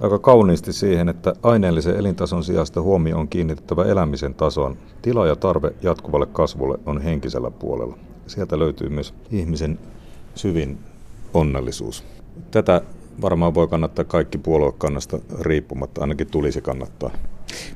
aika 0.03 0.19
kauniisti 0.19 0.73
siihen, 0.73 1.09
että 1.09 1.33
aineellisen 1.43 1.97
elintason 1.97 2.45
sijasta 2.45 2.83
huomio 2.83 3.19
on 3.19 3.29
kiinnitettävä 3.29 3.85
elämisen 3.85 4.35
tasoon. 4.35 4.77
Tila 5.03 5.27
ja 5.27 5.37
tarve 5.37 5.73
jatkuvalle 5.83 6.27
kasvulle 6.27 6.79
on 6.87 7.01
henkisellä 7.01 7.51
puolella. 7.51 7.99
Sieltä 8.27 8.59
löytyy 8.59 8.88
myös 8.88 9.15
ihmisen 9.31 9.79
syvin 10.35 10.79
onnellisuus. 11.35 12.05
Tätä 12.51 12.81
varmaan 13.23 13.55
voi 13.55 13.69
kannattaa 13.69 14.05
kaikki 14.05 14.38
puoluekannasta 14.38 15.19
riippumatta, 15.41 16.01
ainakin 16.01 16.27
tulisi 16.27 16.61
kannattaa. 16.61 17.11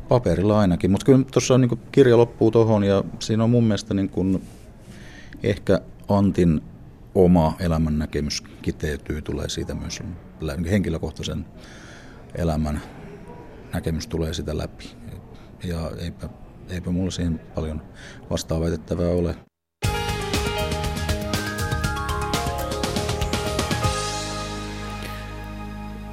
Paperilla 0.08 0.58
ainakin, 0.58 0.90
mutta 0.90 1.06
kyllä 1.06 1.24
tuossa 1.32 1.58
niin 1.58 1.80
kirja 1.92 2.16
loppuu 2.16 2.50
tuohon 2.50 2.84
ja 2.84 3.04
siinä 3.18 3.44
on 3.44 3.50
mun 3.50 3.64
mielestä 3.64 3.94
niin 3.94 4.08
kuin 4.08 4.42
ehkä 5.42 5.80
Antin 6.08 6.60
oma 7.14 7.56
elämän 7.60 7.98
näkemys 7.98 8.42
kiteytyy, 8.62 9.22
tulee 9.22 9.48
siitä 9.48 9.74
myös 9.74 10.02
henkilökohtaisen 10.70 11.44
elämän 12.38 12.80
näkemys 13.74 14.06
tulee 14.06 14.34
sitä 14.34 14.58
läpi. 14.58 14.90
Ja 15.64 15.90
eipä, 15.98 16.28
eipä 16.68 16.90
mulla 16.90 17.10
siihen 17.10 17.40
paljon 17.54 17.82
vastaaväitettävää 18.30 19.10
ole. 19.10 19.34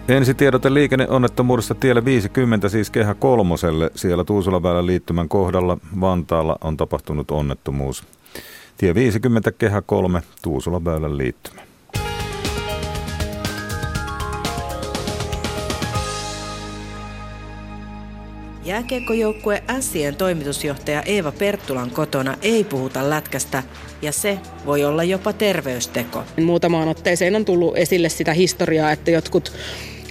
Ensi 0.07 0.33
tiedote 0.33 0.73
liikenneonnettomuudesta 0.73 1.75
tielle 1.75 2.05
50, 2.05 2.69
siis 2.69 2.89
kehä 2.89 3.13
kolmoselle. 3.13 3.91
Siellä 3.95 4.23
Tuusulaväylän 4.23 4.85
liittymän 4.85 5.29
kohdalla 5.29 5.77
Vantaalla 6.01 6.57
on 6.61 6.77
tapahtunut 6.77 7.31
onnettomuus. 7.31 8.03
Tie 8.77 8.95
50, 8.95 9.51
kehä 9.51 9.81
3, 9.81 10.21
Tuusulaväylän 10.41 11.17
liittymä. 11.17 11.72
Jääkiekkojoukkue 18.65 19.63
Sien 19.79 20.15
toimitusjohtaja 20.15 21.01
Eeva 21.01 21.31
Perttulan 21.31 21.91
kotona 21.91 22.37
ei 22.41 22.63
puhuta 22.63 23.09
lätkästä 23.09 23.63
ja 24.01 24.11
se 24.11 24.39
voi 24.65 24.83
olla 24.83 25.03
jopa 25.03 25.33
terveysteko. 25.33 26.23
Muutamaan 26.41 26.87
otteeseen 26.87 27.35
on 27.35 27.45
tullut 27.45 27.77
esille 27.77 28.09
sitä 28.09 28.33
historiaa, 28.33 28.91
että 28.91 29.11
jotkut 29.11 29.51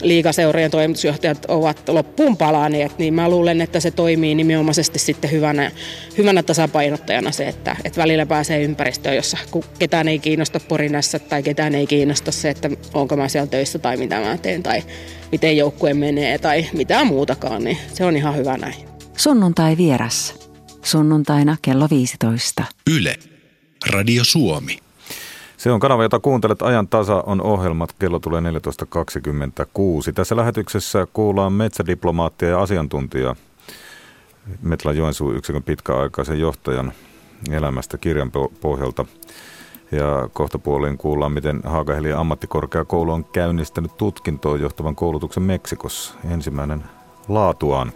liikaseurojen 0.03 0.71
toimitusjohtajat 0.71 1.45
ovat 1.49 1.89
loppuun 1.89 2.37
palaneet, 2.37 2.99
niin 2.99 3.15
mä 3.15 3.29
luulen, 3.29 3.61
että 3.61 3.81
se 3.81 3.91
toimii 3.91 4.35
nimenomaisesti 4.35 4.99
sitten 4.99 5.31
hyvänä, 5.31 5.71
hyvänä 6.19 6.43
tasapainottajana 6.43 7.33
se, 7.33 7.49
että, 7.49 7.77
että 7.85 8.03
välillä 8.03 8.27
pääsee 8.27 8.63
ympäristöön, 8.63 9.17
jossa 9.17 9.39
ketään 9.79 10.09
ei 10.09 10.19
kiinnosta 10.19 10.61
porinassa 10.61 11.19
tai 11.19 11.43
ketään 11.43 11.75
ei 11.75 11.87
kiinnosta 11.87 12.33
se, 12.33 12.51
että 12.51 12.71
onko 12.95 13.17
mä 13.17 13.29
siellä 13.29 13.47
töissä 13.47 13.79
tai 13.79 13.97
mitä 13.97 14.21
mä 14.21 14.39
teen 14.39 14.63
tai 14.63 14.83
miten 15.33 15.57
joukkue 15.57 15.95
menee 15.95 16.39
tai 16.39 16.67
mitään 16.73 17.07
muutakaan, 17.07 17.65
niin 17.65 17.79
se 17.95 18.05
on 18.05 18.17
ihan 18.17 18.37
hyvä 18.37 18.57
näin. 18.57 18.75
Sunnuntai 19.17 19.77
vieras. 19.77 20.35
Sunnuntaina 20.83 21.57
kello 21.63 21.89
15. 21.91 22.65
Yle. 22.91 23.17
Radio 23.87 24.25
Suomi. 24.25 24.79
Se 25.63 25.73
on 25.73 25.81
kanava, 25.81 26.03
jota 26.03 26.21
kuuntelet. 26.21 26.63
Ajan 26.63 26.89
tasa 26.89 27.23
on 27.27 27.43
ohjelmat. 27.43 27.93
Kello 27.99 28.19
tulee 28.19 28.41
14.26. 28.41 30.13
Tässä 30.15 30.37
lähetyksessä 30.37 31.07
kuullaan 31.13 31.53
metsädiplomaattia 31.53 32.49
ja 32.49 32.63
asiantuntijaa. 32.63 33.37
Metla 34.63 34.93
Joensuu 34.93 35.33
yksikön 35.33 35.63
pitkäaikaisen 35.63 36.41
johtajan 36.41 36.93
elämästä 37.51 37.99
kirjan 37.99 38.31
pohjalta. 38.61 39.05
Ja 39.93 40.29
kohta 40.33 40.59
puoliin 40.59 40.99
kuullaan, 40.99 41.33
miten 41.33 41.61
Haakahelian 41.65 42.19
ammattikorkeakoulu 42.19 43.13
on 43.13 43.25
käynnistänyt 43.25 43.97
tutkintoon 43.97 44.61
johtavan 44.61 44.97
koulutuksen 44.97 45.43
Meksikossa. 45.43 46.15
Ensimmäinen 46.31 46.85
laatuaan 47.29 47.93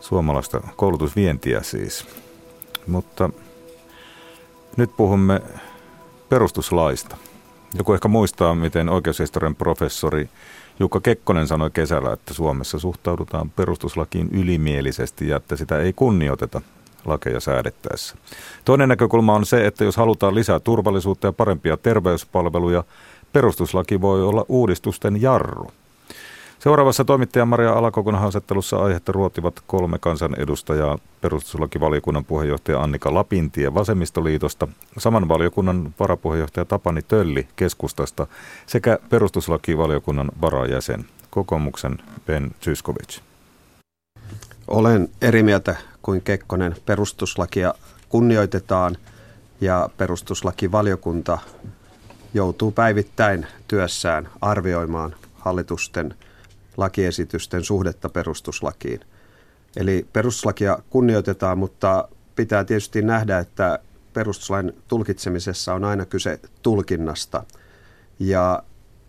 suomalaista 0.00 0.60
koulutusvientiä 0.76 1.62
siis. 1.62 2.06
Mutta 2.86 3.30
nyt 4.76 4.96
puhumme 4.96 5.40
perustuslaista. 6.28 7.16
Joku 7.74 7.92
ehkä 7.94 8.08
muistaa, 8.08 8.54
miten 8.54 8.88
oikeushistorian 8.88 9.56
professori 9.56 10.28
Jukka 10.80 11.00
Kekkonen 11.00 11.46
sanoi 11.46 11.70
kesällä, 11.70 12.12
että 12.12 12.34
Suomessa 12.34 12.78
suhtaudutaan 12.78 13.50
perustuslakiin 13.50 14.28
ylimielisesti 14.32 15.28
ja 15.28 15.36
että 15.36 15.56
sitä 15.56 15.78
ei 15.78 15.92
kunnioiteta 15.92 16.60
lakeja 17.04 17.40
säädettäessä. 17.40 18.16
Toinen 18.64 18.88
näkökulma 18.88 19.34
on 19.34 19.46
se, 19.46 19.66
että 19.66 19.84
jos 19.84 19.96
halutaan 19.96 20.34
lisää 20.34 20.60
turvallisuutta 20.60 21.26
ja 21.26 21.32
parempia 21.32 21.76
terveyspalveluja, 21.76 22.84
perustuslaki 23.32 24.00
voi 24.00 24.22
olla 24.22 24.44
uudistusten 24.48 25.22
jarru. 25.22 25.70
Seuraavassa 26.64 27.04
toimittaja 27.04 27.44
Maria 27.46 27.72
Alakokon 27.72 28.14
haastattelussa 28.14 28.76
aihetta 28.76 29.12
ruotivat 29.12 29.60
kolme 29.66 29.98
kansanedustajaa, 29.98 30.98
perustuslakivaliokunnan 31.20 32.24
puheenjohtaja 32.24 32.82
Annika 32.82 33.14
Lapintie 33.14 33.74
Vasemmistoliitosta, 33.74 34.68
saman 34.98 35.28
valiokunnan 35.28 35.94
varapuheenjohtaja 36.00 36.64
Tapani 36.64 37.02
Tölli 37.02 37.48
keskustasta 37.56 38.26
sekä 38.66 38.98
perustuslakivaliokunnan 39.10 40.30
varajäsen 40.40 41.04
kokoomuksen 41.30 41.98
Ben 42.26 42.50
Zyskovic. 42.62 43.18
Olen 44.68 45.08
eri 45.22 45.42
mieltä 45.42 45.76
kuin 46.02 46.22
Kekkonen. 46.22 46.76
Perustuslakia 46.86 47.74
kunnioitetaan 48.08 48.96
ja 49.60 49.88
perustuslakivaliokunta 49.96 51.38
joutuu 52.34 52.70
päivittäin 52.70 53.46
työssään 53.68 54.28
arvioimaan 54.40 55.14
hallitusten 55.34 56.14
lakiesitysten 56.76 57.64
suhdetta 57.64 58.08
perustuslakiin. 58.08 59.00
Eli 59.76 60.06
perustuslakia 60.12 60.78
kunnioitetaan, 60.90 61.58
mutta 61.58 62.08
pitää 62.36 62.64
tietysti 62.64 63.02
nähdä, 63.02 63.38
että 63.38 63.78
perustuslain 64.12 64.72
tulkitsemisessa 64.88 65.74
on 65.74 65.84
aina 65.84 66.06
kyse 66.06 66.40
tulkinnasta. 66.62 67.44
Ja 68.18 68.62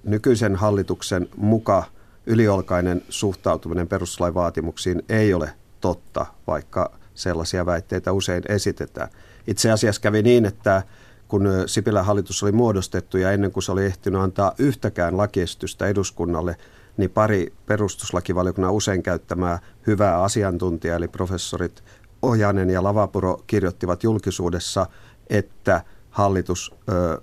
nykyisen 0.04 0.56
hallituksen 0.56 1.30
muka 1.38 1.84
yliolkainen 2.26 3.02
suhtautuminen 3.10 3.88
perustuslain 3.88 4.34
vaatimuksiin 4.34 5.04
ei 5.10 5.34
ole 5.34 5.54
totta, 5.82 6.26
vaikka 6.48 6.92
sellaisia 7.16 7.66
väitteitä 7.66 8.12
usein 8.12 8.44
esitetään. 8.50 9.10
Itse 9.48 9.72
asiassa 9.72 10.02
kävi 10.02 10.22
niin, 10.22 10.46
että 10.46 10.84
kun 11.28 11.50
Sipilän 11.66 12.06
hallitus 12.06 12.44
oli 12.44 12.52
muodostettu 12.52 13.18
ja 13.18 13.32
ennen 13.32 13.52
kuin 13.52 13.64
se 13.64 13.72
oli 13.72 13.86
ehtinyt 13.86 14.22
antaa 14.22 14.54
yhtäkään 14.58 15.18
lakiesitystä 15.18 15.88
eduskunnalle, 15.88 16.58
niin 16.98 17.10
pari 17.10 17.54
perustuslakivaliokunnan 17.66 18.74
usein 18.74 19.04
käyttämää 19.04 19.60
hyvää 19.88 20.24
asiantuntijaa, 20.24 20.98
eli 20.98 21.08
professorit 21.08 21.84
Ojanen 22.22 22.70
ja 22.70 22.84
Lavapuro 22.84 23.44
kirjoittivat 23.48 24.04
julkisuudessa, 24.04 24.88
että 25.30 25.82
hallitus 26.10 26.76
ö, 26.90 27.22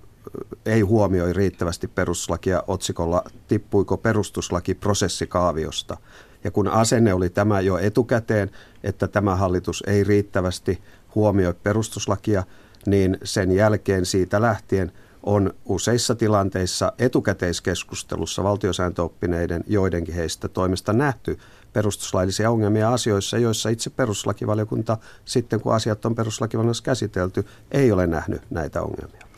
ei 0.65 0.81
huomioi 0.81 1.33
riittävästi 1.33 1.87
perustuslakia 1.87 2.63
otsikolla 2.67 3.23
tippuiko 3.47 3.97
perustuslaki 3.97 4.73
prosessikaaviosta. 4.73 5.97
Ja 6.43 6.51
kun 6.51 6.67
asenne 6.67 7.13
oli 7.13 7.29
tämä 7.29 7.61
jo 7.61 7.77
etukäteen, 7.77 8.51
että 8.83 9.07
tämä 9.07 9.35
hallitus 9.35 9.83
ei 9.87 10.03
riittävästi 10.03 10.81
huomioi 11.15 11.53
perustuslakia, 11.63 12.43
niin 12.85 13.17
sen 13.23 13.51
jälkeen 13.51 14.05
siitä 14.05 14.41
lähtien– 14.41 14.91
on 15.23 15.53
useissa 15.65 16.15
tilanteissa 16.15 16.93
etukäteiskeskustelussa 16.99 18.43
valtiosääntöoppineiden 18.43 19.63
joidenkin 19.67 20.15
heistä 20.15 20.47
toimesta 20.47 20.93
nähty, 20.93 21.39
perustuslaillisia 21.73 22.51
ongelmia 22.51 22.93
asioissa, 22.93 23.37
joissa 23.37 23.69
itse 23.69 23.89
perustuslakivaliokunta 23.89 24.97
sitten, 25.25 25.61
kun 25.61 25.75
asiat 25.75 26.05
on 26.05 26.15
perustuslakivaliokunnassa 26.15 26.83
käsitelty, 26.83 27.45
ei 27.71 27.91
ole 27.91 28.07
nähnyt 28.07 28.41
näitä 28.49 28.81
ongelmia. 28.81 29.32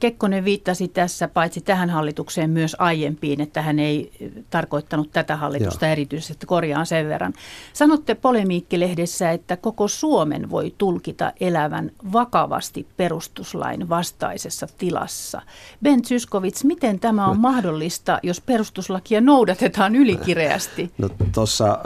Kekkonen 0.00 0.44
viittasi 0.44 0.88
tässä 0.88 1.28
paitsi 1.28 1.60
tähän 1.60 1.90
hallitukseen 1.90 2.50
myös 2.50 2.76
aiempiin, 2.78 3.40
että 3.40 3.62
hän 3.62 3.78
ei 3.78 4.12
tarkoittanut 4.50 5.10
tätä 5.12 5.36
hallitusta 5.36 5.86
Joo. 5.86 5.92
erityisesti, 5.92 6.46
korjaan 6.46 6.86
sen 6.86 7.08
verran. 7.08 7.32
Sanotte 7.72 8.14
polemiikkilehdessä, 8.14 9.30
että 9.30 9.56
koko 9.56 9.88
Suomen 9.88 10.50
voi 10.50 10.74
tulkita 10.78 11.32
elävän 11.40 11.90
vakavasti 12.12 12.86
perustuslain 12.96 13.88
vastaisessa 13.88 14.66
tilassa. 14.78 15.42
Ben 15.82 16.04
Zyskovits, 16.04 16.64
miten 16.64 17.00
tämä 17.00 17.26
on 17.26 17.40
mahdollista, 17.40 18.20
jos 18.22 18.40
perustuslakia 18.40 19.20
noudatetaan 19.20 19.96
ylikireästi? 19.96 20.92
No 20.98 21.08
tuossa, 21.32 21.78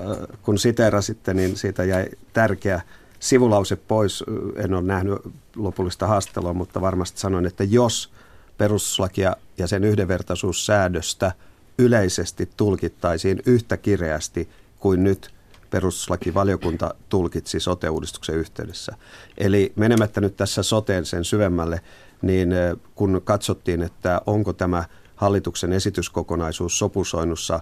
kun 0.42 0.58
siteerasitte, 0.58 1.34
niin 1.34 1.56
siitä 1.56 1.84
jäi 1.84 2.08
tärkeä 2.32 2.80
sivulause 3.20 3.76
pois. 3.76 4.24
En 4.56 4.74
ole 4.74 4.82
nähnyt 4.82 5.18
lopullista 5.56 6.06
haastelua, 6.06 6.52
mutta 6.52 6.80
varmasti 6.80 7.20
sanoin, 7.20 7.46
että 7.46 7.64
jos 7.64 8.12
perustuslakia 8.58 9.36
ja 9.58 9.66
sen 9.66 9.84
yhdenvertaisuussäädöstä 9.84 11.32
yleisesti 11.78 12.50
tulkittaisiin 12.56 13.42
yhtä 13.46 13.76
kireästi 13.76 14.48
kuin 14.78 15.04
nyt 15.04 15.30
perustuslakivaliokunta 15.70 16.94
tulkitsi 17.08 17.60
sote-uudistuksen 17.60 18.34
yhteydessä. 18.34 18.96
Eli 19.38 19.72
menemättä 19.76 20.20
nyt 20.20 20.36
tässä 20.36 20.62
soteen 20.62 21.06
sen 21.06 21.24
syvemmälle, 21.24 21.80
niin 22.22 22.48
kun 22.94 23.20
katsottiin, 23.24 23.82
että 23.82 24.20
onko 24.26 24.52
tämä 24.52 24.84
hallituksen 25.16 25.72
esityskokonaisuus 25.72 26.78
sopusoinnussa 26.78 27.60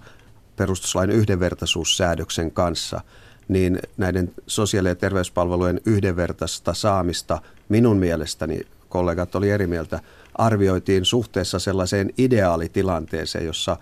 perustuslain 0.56 1.10
yhdenvertaisuussäädöksen 1.10 2.50
kanssa– 2.50 3.00
niin 3.48 3.78
näiden 3.96 4.32
sosiaali- 4.46 4.88
ja 4.88 4.94
terveyspalvelujen 4.94 5.80
yhdenvertaista 5.86 6.74
saamista 6.74 7.42
minun 7.68 7.96
mielestäni, 7.96 8.60
kollegat 8.88 9.34
oli 9.34 9.50
eri 9.50 9.66
mieltä, 9.66 10.00
arvioitiin 10.34 11.04
suhteessa 11.04 11.58
sellaiseen 11.58 12.12
ideaalitilanteeseen, 12.18 13.46
jossa 13.46 13.76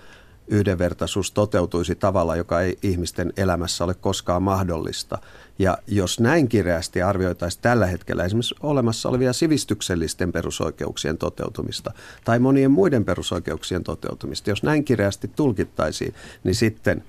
yhdenvertaisuus 0.49 1.33
toteutuisi 1.33 1.95
tavalla, 1.95 2.37
joka 2.37 2.61
ei 2.61 2.79
ihmisten 2.83 3.33
elämässä 3.37 3.85
ole 3.85 3.95
koskaan 3.95 4.43
mahdollista. 4.43 5.19
Ja 5.59 5.79
jos 5.87 6.21
näin 6.21 6.49
kireästi 6.49 7.03
arvioitaisiin 7.03 7.63
tällä 7.63 7.87
hetkellä 7.87 8.25
esimerkiksi 8.25 8.55
olemassa 8.61 9.09
olevia 9.09 9.33
sivistyksellisten 9.33 10.33
perusoikeuksien 10.33 11.19
toteutumista 11.19 11.93
tai 12.25 12.39
monien 12.39 12.71
muiden 12.71 13.05
perusoikeuksien 13.05 13.85
toteutumista, 13.85 14.51
jos 14.51 14.63
näin 14.63 14.85
kireästi 14.85 15.31
tulkittaisiin, 15.37 16.15
niin 16.45 16.55
sitten 16.55 17.05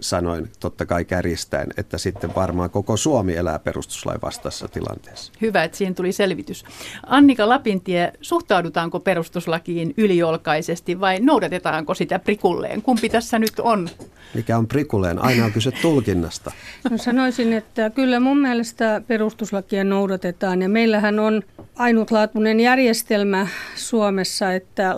sanoin 0.00 0.50
totta 0.60 0.86
kai 0.86 1.04
kärjistäen, 1.04 1.66
että 1.76 1.98
sitten 1.98 2.34
varmaan 2.34 2.70
koko 2.70 2.96
Suomi 2.96 3.36
elää 3.36 3.58
perustuslain 3.58 4.20
vastaisessa 4.22 4.68
tilanteessa. 4.68 5.32
Hyvä, 5.40 5.64
että 5.64 5.78
siihen 5.78 5.94
tuli 5.94 6.12
selvitys. 6.12 6.64
Annika 7.06 7.48
Lapintie, 7.48 8.12
suhtaudutaanko 8.20 9.00
perustuslakiin 9.00 9.94
yliolkaisesti 9.96 11.00
vai 11.00 11.20
noudatetaanko 11.20 11.94
sitä 11.94 12.18
prikulleen? 12.18 12.82
Kumpi 12.82 13.08
tässä 13.08 13.38
nyt 13.38 13.58
on? 13.58 13.88
Mikä 14.34 14.58
on 14.58 14.66
prikulleen? 14.68 15.24
Aina 15.24 15.44
on 15.44 15.52
kyse 15.52 15.70
tulkinnasta. 15.70 16.52
No 16.90 16.98
sanoisin, 16.98 17.52
että 17.52 17.90
kyllä 17.90 18.20
mun 18.20 18.40
mielestä 18.40 19.02
perustuslakia 19.06 19.84
noudatetaan 19.84 20.62
ja 20.62 20.68
meillähän 20.68 21.18
on 21.18 21.42
ainutlaatuinen 21.82 22.60
järjestelmä 22.60 23.46
Suomessa, 23.74 24.52
että 24.52 24.94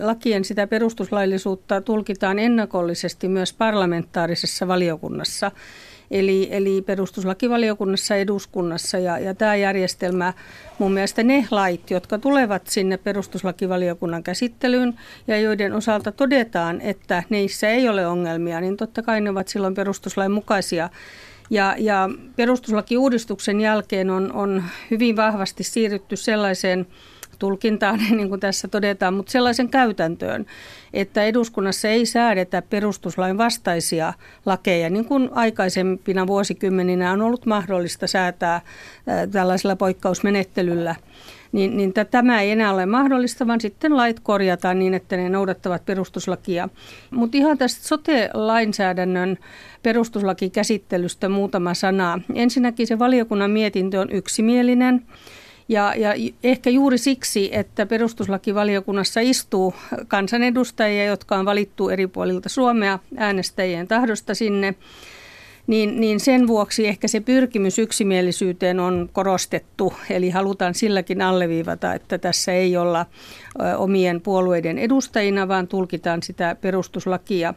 lakien 0.00 0.44
sitä 0.44 0.66
perustuslaillisuutta 0.66 1.80
tulkitaan 1.80 2.38
ennakollisesti 2.38 3.28
myös 3.28 3.52
parlamentaarisessa 3.52 4.68
valiokunnassa. 4.68 5.50
Eli, 6.10 6.48
eli 6.50 6.82
perustuslakivaliokunnassa, 6.82 8.16
eduskunnassa 8.16 8.98
ja, 8.98 9.18
ja 9.18 9.34
tämä 9.34 9.56
järjestelmä, 9.56 10.32
mun 10.78 10.92
mielestä 10.92 11.22
ne 11.22 11.46
lait, 11.50 11.90
jotka 11.90 12.18
tulevat 12.18 12.66
sinne 12.66 12.96
perustuslakivaliokunnan 12.96 14.22
käsittelyyn 14.22 14.94
ja 15.26 15.40
joiden 15.40 15.72
osalta 15.72 16.12
todetaan, 16.12 16.80
että 16.80 17.22
niissä 17.30 17.68
ei 17.68 17.88
ole 17.88 18.06
ongelmia, 18.06 18.60
niin 18.60 18.76
totta 18.76 19.02
kai 19.02 19.20
ne 19.20 19.30
ovat 19.30 19.48
silloin 19.48 19.74
perustuslain 19.74 20.32
mukaisia. 20.32 20.88
Ja, 21.50 21.74
ja 21.78 22.08
perustuslakiuudistuksen 22.36 23.60
jälkeen 23.60 24.10
on, 24.10 24.32
on 24.32 24.64
hyvin 24.90 25.16
vahvasti 25.16 25.64
siirrytty 25.64 26.16
sellaiseen 26.16 26.86
tulkintaan, 27.38 28.00
niin 28.16 28.28
kuin 28.28 28.40
tässä 28.40 28.68
todetaan, 28.68 29.14
mutta 29.14 29.32
sellaisen 29.32 29.68
käytäntöön, 29.68 30.46
että 30.92 31.22
eduskunnassa 31.22 31.88
ei 31.88 32.06
säädetä 32.06 32.62
perustuslain 32.62 33.38
vastaisia 33.38 34.12
lakeja, 34.46 34.90
niin 34.90 35.04
kuin 35.04 35.30
aikaisempina 35.32 36.26
vuosikymmeninä 36.26 37.12
on 37.12 37.22
ollut 37.22 37.46
mahdollista 37.46 38.06
säätää 38.06 38.60
tällaisella 39.32 39.76
poikkausmenettelyllä 39.76 40.94
niin, 41.52 41.76
niin 41.76 41.92
tämä 42.10 42.40
ei 42.40 42.50
enää 42.50 42.72
ole 42.72 42.86
mahdollista, 42.86 43.46
vaan 43.46 43.60
sitten 43.60 43.96
lait 43.96 44.20
korjataan 44.20 44.78
niin, 44.78 44.94
että 44.94 45.16
ne 45.16 45.28
noudattavat 45.28 45.84
perustuslakia. 45.86 46.68
Mutta 47.10 47.36
ihan 47.36 47.58
tästä 47.58 47.88
sote-lainsäädännön 47.88 49.38
perustuslakikäsittelystä 49.82 51.28
muutama 51.28 51.74
sana. 51.74 52.20
Ensinnäkin 52.34 52.86
se 52.86 52.98
valiokunnan 52.98 53.50
mietintö 53.50 54.00
on 54.00 54.10
yksimielinen. 54.12 55.02
Ja, 55.68 55.94
ja 55.96 56.14
ehkä 56.44 56.70
juuri 56.70 56.98
siksi, 56.98 57.48
että 57.52 57.86
perustuslakivaliokunnassa 57.86 59.20
istuu 59.20 59.74
kansanedustajia, 60.08 61.04
jotka 61.04 61.36
on 61.36 61.44
valittu 61.44 61.88
eri 61.88 62.06
puolilta 62.06 62.48
Suomea 62.48 62.98
äänestäjien 63.16 63.88
tahdosta 63.88 64.34
sinne, 64.34 64.74
niin, 65.70 66.00
niin 66.00 66.20
sen 66.20 66.46
vuoksi 66.46 66.88
ehkä 66.88 67.08
se 67.08 67.20
pyrkimys 67.20 67.78
yksimielisyyteen 67.78 68.80
on 68.80 69.10
korostettu. 69.12 69.92
Eli 70.10 70.30
halutaan 70.30 70.74
silläkin 70.74 71.22
alleviivata, 71.22 71.94
että 71.94 72.18
tässä 72.18 72.52
ei 72.52 72.76
olla 72.76 73.06
omien 73.76 74.20
puolueiden 74.20 74.78
edustajina, 74.78 75.48
vaan 75.48 75.68
tulkitaan 75.68 76.22
sitä 76.22 76.56
perustuslakia. 76.60 77.54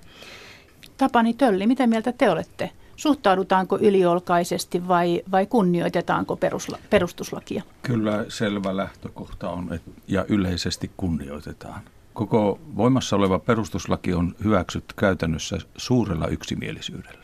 Tapani 0.98 1.34
Tölli, 1.34 1.68
mitä 1.68 1.88
mieltä 1.88 2.12
te 2.12 2.30
olette? 2.30 2.70
Suhtaudutaanko 2.96 3.78
yliolkaisesti 3.82 4.88
vai, 4.88 5.24
vai 5.32 5.46
kunnioitetaanko 5.46 6.36
perusla, 6.36 6.78
perustuslakia? 6.90 7.64
Kyllä 7.82 8.26
selvä 8.28 8.78
lähtökohta 8.78 9.50
on, 9.50 9.74
että, 9.74 9.92
ja 10.08 10.26
yleisesti 10.30 10.92
kunnioitetaan. 10.98 11.82
Koko 12.14 12.60
voimassa 12.78 13.16
oleva 13.16 13.40
perustuslaki 13.40 14.14
on 14.14 14.36
hyväksytty 14.44 14.94
käytännössä 14.98 15.58
suurella 15.78 16.28
yksimielisyydellä. 16.28 17.23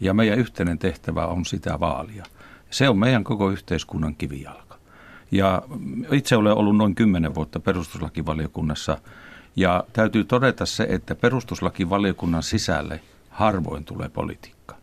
Ja 0.00 0.14
meidän 0.14 0.38
yhteinen 0.38 0.78
tehtävä 0.78 1.26
on 1.26 1.44
sitä 1.44 1.80
vaalia. 1.80 2.24
Se 2.70 2.88
on 2.88 2.98
meidän 2.98 3.24
koko 3.24 3.50
yhteiskunnan 3.50 4.14
kivijalka. 4.14 4.78
Ja 5.30 5.62
itse 6.12 6.36
olen 6.36 6.52
ollut 6.52 6.76
noin 6.76 6.94
kymmenen 6.94 7.34
vuotta 7.34 7.60
perustuslakivaliokunnassa 7.60 8.98
ja 9.56 9.84
täytyy 9.92 10.24
todeta 10.24 10.66
se, 10.66 10.86
että 10.88 11.14
perustuslakivaliokunnan 11.14 12.42
sisälle 12.42 13.00
harvoin 13.30 13.84
tulee 13.84 14.08
politiikka. 14.08 14.76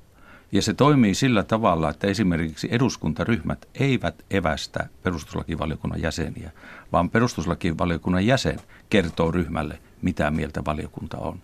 Ja 0.52 0.62
se 0.62 0.74
toimii 0.74 1.16
sillä 1.16 1.44
tavalla, 1.44 1.90
että 1.90 2.08
esimerkiksi 2.08 2.68
eduskuntaryhmät 2.72 3.68
eivät 3.76 4.26
evästä 4.32 4.90
perustuslakivaliokunnan 5.04 6.02
jäseniä, 6.02 6.52
vaan 6.92 7.10
perustuslakivaliokunnan 7.10 8.26
jäsen 8.26 8.60
kertoo 8.90 9.32
ryhmälle, 9.32 9.80
mitä 10.02 10.32
mieltä 10.32 10.66
valiokunta 10.66 11.18
on. 11.18 11.40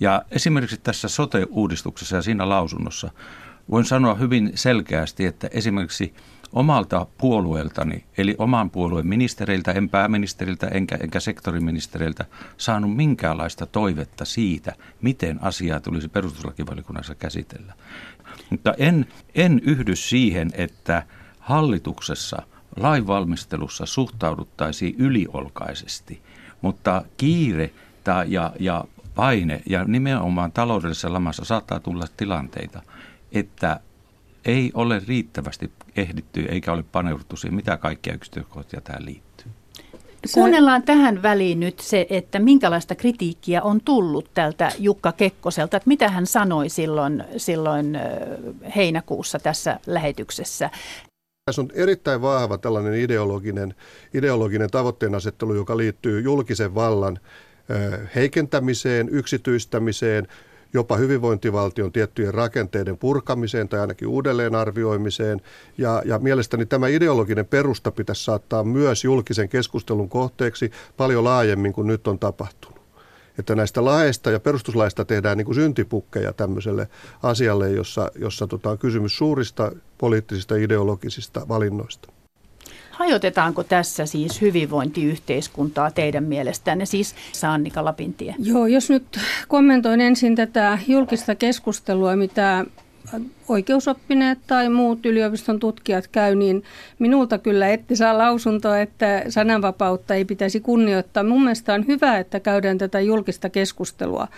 Ja 0.00 0.22
esimerkiksi 0.30 0.80
tässä 0.82 1.08
sote-uudistuksessa 1.08 2.16
ja 2.16 2.22
siinä 2.22 2.48
lausunnossa 2.48 3.10
voin 3.70 3.84
sanoa 3.84 4.14
hyvin 4.14 4.52
selkeästi, 4.54 5.26
että 5.26 5.48
esimerkiksi 5.52 6.14
omalta 6.52 7.06
puolueeltani, 7.18 8.04
eli 8.18 8.34
oman 8.38 8.70
puolueen 8.70 9.06
ministereiltä, 9.06 9.72
en 9.72 9.88
pääministeriltä 9.88 10.66
enkä, 10.66 10.96
enkä 11.00 11.20
sektoriministereiltä, 11.20 12.24
saanut 12.56 12.96
minkäänlaista 12.96 13.66
toivetta 13.66 14.24
siitä, 14.24 14.72
miten 15.02 15.38
asiaa 15.42 15.80
tulisi 15.80 16.08
perustuslakivaliokunnassa 16.08 17.14
käsitellä. 17.14 17.72
Mutta 18.50 18.74
en, 18.78 19.06
en 19.34 19.60
yhdy 19.64 19.96
siihen, 19.96 20.50
että 20.54 21.02
hallituksessa 21.38 22.42
lainvalmistelussa 22.76 23.86
suhtauduttaisiin 23.86 24.94
yliolkaisesti, 24.98 26.22
mutta 26.62 27.02
kiire 27.16 27.70
ja, 28.26 28.52
ja 28.60 28.84
paine 29.16 29.62
ja 29.66 29.84
nimenomaan 29.84 30.52
taloudellisessa 30.52 31.12
lamassa 31.12 31.44
saattaa 31.44 31.80
tulla 31.80 32.06
tilanteita, 32.16 32.82
että 33.32 33.80
ei 34.44 34.70
ole 34.74 35.02
riittävästi 35.08 35.72
ehditty 35.96 36.40
eikä 36.48 36.72
ole 36.72 36.84
paneuduttu 36.92 37.36
siihen, 37.36 37.56
mitä 37.56 37.76
kaikkia 37.76 38.14
yksityiskohtia 38.14 38.80
tähän 38.80 39.04
liittyy. 39.04 39.52
Kuunnellaan 40.34 40.82
tähän 40.82 41.22
väliin 41.22 41.60
nyt 41.60 41.80
se, 41.80 42.06
että 42.10 42.38
minkälaista 42.38 42.94
kritiikkiä 42.94 43.62
on 43.62 43.80
tullut 43.80 44.30
tältä 44.34 44.72
Jukka 44.78 45.12
Kekkoselta, 45.12 45.76
että 45.76 45.88
mitä 45.88 46.08
hän 46.08 46.26
sanoi 46.26 46.68
silloin, 46.68 47.24
silloin 47.36 47.98
heinäkuussa 48.76 49.38
tässä 49.38 49.80
lähetyksessä. 49.86 50.70
Tässä 51.44 51.62
on 51.62 51.70
erittäin 51.74 52.22
vahva 52.22 52.58
tällainen 52.58 52.94
ideologinen, 52.94 53.74
ideologinen 54.14 54.70
tavoitteenasettelu, 54.70 55.54
joka 55.54 55.76
liittyy 55.76 56.20
julkisen 56.20 56.74
vallan 56.74 57.18
heikentämiseen, 58.14 59.08
yksityistämiseen, 59.08 60.28
jopa 60.72 60.96
hyvinvointivaltion 60.96 61.92
tiettyjen 61.92 62.34
rakenteiden 62.34 62.98
purkamiseen 62.98 63.68
tai 63.68 63.80
ainakin 63.80 64.08
uudelleenarvioimiseen. 64.08 65.40
Ja, 65.78 66.02
ja 66.04 66.18
mielestäni 66.18 66.66
tämä 66.66 66.88
ideologinen 66.88 67.46
perusta 67.46 67.90
pitäisi 67.90 68.24
saattaa 68.24 68.64
myös 68.64 69.04
julkisen 69.04 69.48
keskustelun 69.48 70.08
kohteeksi 70.08 70.70
paljon 70.96 71.24
laajemmin 71.24 71.72
kuin 71.72 71.86
nyt 71.86 72.08
on 72.08 72.18
tapahtunut. 72.18 72.80
Että 73.38 73.54
näistä 73.54 73.84
laeista 73.84 74.30
ja 74.30 74.40
perustuslaista 74.40 75.04
tehdään 75.04 75.38
niin 75.38 75.44
kuin 75.44 75.54
syntipukkeja 75.54 76.32
tämmöiselle 76.32 76.88
asialle, 77.22 77.70
jossa, 77.70 78.10
jossa 78.14 78.46
tota, 78.46 78.70
on 78.70 78.78
kysymys 78.78 79.16
suurista 79.16 79.72
poliittisista 79.98 80.56
ideologisista 80.56 81.48
valinnoista. 81.48 82.15
Hajotetaanko 82.96 83.64
tässä 83.64 84.06
siis 84.06 84.40
hyvinvointiyhteiskuntaa 84.40 85.90
teidän 85.90 86.24
mielestänne, 86.24 86.86
siis 86.86 87.14
Annika 87.48 87.84
Lapintie? 87.84 88.34
Joo, 88.38 88.66
jos 88.66 88.90
nyt 88.90 89.04
kommentoin 89.48 90.00
ensin 90.00 90.36
tätä 90.36 90.78
julkista 90.88 91.34
keskustelua, 91.34 92.16
mitä 92.16 92.64
oikeusoppineet 93.48 94.38
tai 94.46 94.68
muut 94.68 95.06
yliopiston 95.06 95.60
tutkijat 95.60 96.08
käy, 96.08 96.34
niin 96.34 96.62
minulta 96.98 97.38
kyllä 97.38 97.68
ette 97.68 97.96
saa 97.96 98.18
lausuntoa, 98.18 98.78
että 98.78 99.24
sananvapautta 99.28 100.14
ei 100.14 100.24
pitäisi 100.24 100.60
kunnioittaa. 100.60 101.22
Mun 101.22 101.42
mielestä 101.42 101.74
on 101.74 101.86
hyvä, 101.86 102.18
että 102.18 102.40
käydään 102.40 102.78
tätä 102.78 103.00
julkista 103.00 103.48
keskustelua. 103.50 104.28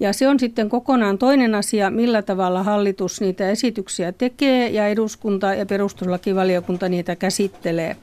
Ja 0.00 0.12
se 0.12 0.28
on 0.28 0.40
sitten 0.40 0.68
kokonaan 0.68 1.18
toinen 1.18 1.54
asia, 1.54 1.90
millä 1.90 2.22
tavalla 2.22 2.62
hallitus 2.62 3.20
niitä 3.20 3.50
esityksiä 3.50 4.12
tekee 4.12 4.68
ja 4.68 4.88
eduskunta 4.88 5.54
ja 5.54 5.66
perustuslakivaliokunta 5.66 6.88
niitä 6.88 7.16
käsittelee. 7.16 7.96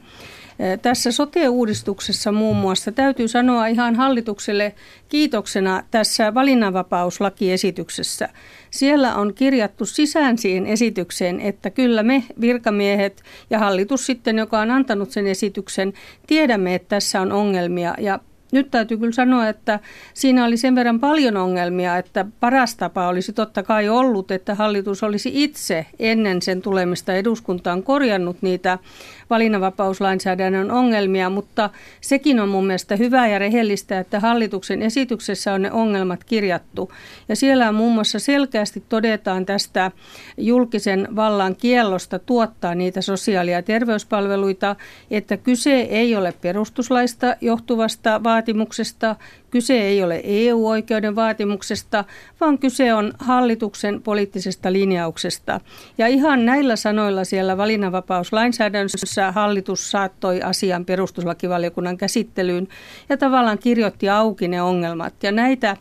Tässä 0.81 1.11
sote-uudistuksessa 1.11 2.31
muun 2.31 2.57
muassa 2.57 2.91
täytyy 2.91 3.27
sanoa 3.27 3.67
ihan 3.67 3.95
hallitukselle 3.95 4.73
kiitoksena 5.09 5.83
tässä 5.91 6.33
valinnanvapauslakiesityksessä. 6.33 8.29
Siellä 8.71 9.15
on 9.15 9.33
kirjattu 9.33 9.85
sisään 9.85 10.37
siihen 10.37 10.65
esitykseen, 10.65 11.41
että 11.41 11.69
kyllä 11.69 12.03
me 12.03 12.23
virkamiehet 12.41 13.23
ja 13.49 13.59
hallitus 13.59 14.05
sitten, 14.05 14.37
joka 14.37 14.59
on 14.59 14.71
antanut 14.71 15.11
sen 15.11 15.27
esityksen, 15.27 15.93
tiedämme, 16.27 16.75
että 16.75 16.89
tässä 16.89 17.21
on 17.21 17.31
ongelmia 17.31 17.95
ja 17.99 18.19
nyt 18.55 18.71
täytyy 18.71 18.97
kyllä 18.97 19.11
sanoa, 19.11 19.49
että 19.49 19.79
siinä 20.13 20.45
oli 20.45 20.57
sen 20.57 20.75
verran 20.75 20.99
paljon 20.99 21.37
ongelmia, 21.37 21.97
että 21.97 22.25
paras 22.39 22.75
tapa 22.75 23.07
olisi 23.07 23.33
totta 23.33 23.63
kai 23.63 23.89
ollut, 23.89 24.31
että 24.31 24.55
hallitus 24.55 25.03
olisi 25.03 25.31
itse 25.33 25.85
ennen 25.99 26.41
sen 26.41 26.61
tulemista 26.61 27.13
eduskuntaan 27.13 27.83
korjannut 27.83 28.37
niitä 28.41 28.79
valinnanvapauslainsäädännön 29.29 30.71
ongelmia, 30.71 31.29
mutta 31.29 31.69
sekin 32.01 32.39
on 32.39 32.49
mun 32.49 32.65
mielestä 32.65 32.95
hyvä 32.95 33.27
ja 33.27 33.39
rehellistä, 33.39 33.99
että 33.99 34.19
hallituksen 34.19 34.81
esityksessä 34.81 35.53
on 35.53 35.61
ne 35.61 35.71
ongelmat 35.71 36.23
kirjattu. 36.23 36.91
Ja 37.29 37.35
siellä 37.35 37.71
muun 37.71 37.93
muassa 37.93 38.19
selkeästi 38.19 38.83
todetaan 38.89 39.45
tästä 39.45 39.91
julkisen 40.37 41.07
vallan 41.15 41.55
kiellosta 41.55 42.19
tuottaa 42.19 42.75
niitä 42.75 43.01
sosiaali- 43.01 43.51
ja 43.51 43.63
terveyspalveluita, 43.63 44.75
että 45.11 45.37
kyse 45.37 45.79
ei 45.79 46.15
ole 46.15 46.33
perustuslaista 46.41 47.35
johtuvasta 47.41 48.23
vaatimuksesta, 48.23 49.15
Kyse 49.55 49.81
ei 49.81 50.03
ole 50.03 50.21
EU-oikeuden 50.23 51.15
vaatimuksesta, 51.15 52.05
vaan 52.41 52.57
kyse 52.57 52.93
on 52.93 53.13
hallituksen 53.19 54.01
poliittisesta 54.01 54.73
linjauksesta. 54.73 55.59
Ja 55.97 56.07
ihan 56.07 56.45
näillä 56.45 56.75
sanoilla 56.75 57.23
siellä 57.23 57.57
valinnanvapauslainsäädännössä 57.57 59.05
hallitus 59.31 59.91
saattoi 59.91 60.41
asian 60.41 60.85
perustuslakivaliokunnan 60.85 61.97
käsittelyyn 61.97 62.67
ja 63.09 63.17
tavallaan 63.17 63.57
kirjoitti 63.57 64.09
auki 64.09 64.47
ne 64.47 64.61
ongelmat. 64.61 65.13
Ja 65.23 65.31
näitä 65.31 65.77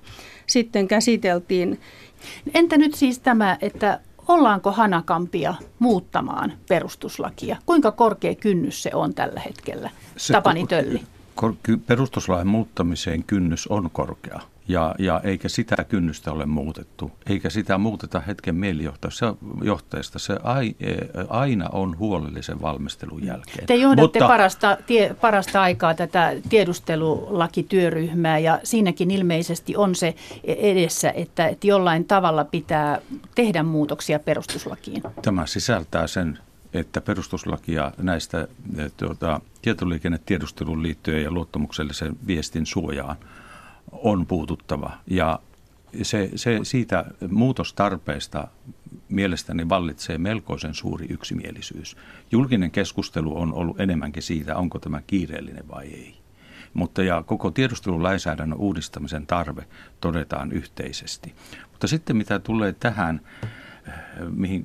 sitten 0.47 0.89
käsiteltiin. 0.89 1.81
Entä 2.55 2.79
nyt 2.79 2.95
siis 2.95 3.19
tämä, 3.19 3.59
että 3.61 4.01
ollaanko 4.29 4.73
hanakampia 4.73 5.55
muuttamaan 5.79 6.53
perustuslakia? 6.69 7.57
Kuinka 7.67 7.93
korkea 7.93 8.35
kynnys 8.35 8.83
se 8.83 8.91
on 8.95 9.15
tällä 9.15 9.41
hetkellä? 9.41 9.91
Se 10.17 10.33
Tapani 10.33 10.67
Tölli 10.67 11.01
perustuslain 11.87 12.47
muuttamiseen 12.47 13.25
kynnys 13.25 13.67
on 13.67 13.91
korkea. 13.93 14.41
Ja, 14.69 14.95
ja 14.99 15.21
eikä 15.25 15.49
sitä 15.49 15.85
kynnystä 15.89 16.33
ole 16.33 16.47
muutettu, 16.47 17.11
eikä 17.27 17.51
sitä 17.51 17.79
muuteta 17.79 18.21
hetken 18.21 18.55
mielijohteesta. 18.55 20.19
Se 20.19 20.37
aina 21.29 21.69
on 21.73 21.99
huolellisen 21.99 22.63
valmistelun 22.63 23.25
jälkeen. 23.25 23.67
Te 23.67 23.75
johdatte 23.75 24.03
Mutta, 24.03 24.29
parasta, 24.29 24.77
tie, 24.87 25.15
parasta 25.21 25.63
aikaa 25.63 25.95
tätä 25.95 26.33
tiedustelulakityöryhmää 26.49 28.39
ja 28.39 28.61
siinäkin 28.63 29.11
ilmeisesti 29.11 29.77
on 29.77 29.95
se 29.95 30.15
edessä, 30.45 31.11
että, 31.11 31.47
että 31.47 31.67
jollain 31.67 32.05
tavalla 32.05 32.45
pitää 32.45 33.01
tehdä 33.35 33.63
muutoksia 33.63 34.19
perustuslakiin. 34.19 35.03
Tämä 35.23 35.47
sisältää 35.47 36.07
sen 36.07 36.39
että 36.75 37.01
perustuslakia 37.01 37.93
näistä 37.99 38.49
eh, 38.79 38.93
tuota, 38.97 39.41
tietoliikennetiedusteluun 39.63 40.83
liittyen 40.83 41.23
ja 41.23 41.31
luottamuksellisen 41.31 42.17
viestin 42.27 42.67
suojaan 42.67 43.17
on 44.03 44.27
puututtava. 44.27 44.93
Ja 45.07 45.39
se, 46.03 46.31
se 46.35 46.61
siitä 46.63 47.05
muutostarpeesta 47.29 48.49
mielestäni 49.09 49.69
vallitsee 49.69 50.19
melkoisen 50.19 50.75
suuri 50.75 51.07
yksimielisyys. 51.11 51.97
Julkinen 52.31 52.71
keskustelu 52.71 53.41
on 53.41 53.55
ollut 53.55 53.81
enemmänkin 53.81 54.23
siitä, 54.23 54.57
onko 54.57 54.79
tämä 54.79 55.03
kiireellinen 55.07 55.69
vai 55.69 55.87
ei. 55.87 56.15
Mutta 56.75 57.03
ja 57.03 57.23
koko 57.23 57.51
tiedustelulainsäädännön 57.51 58.59
uudistamisen 58.59 59.27
tarve 59.27 59.67
todetaan 60.01 60.53
yhteisesti. 60.53 61.35
Mutta 61.71 61.87
sitten 61.87 62.17
mitä 62.17 62.39
tulee 62.39 62.73
tähän 62.73 63.21
mihin 64.31 64.65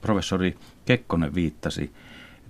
professori 0.00 0.56
Kekkonen 0.84 1.34
viittasi, 1.34 1.92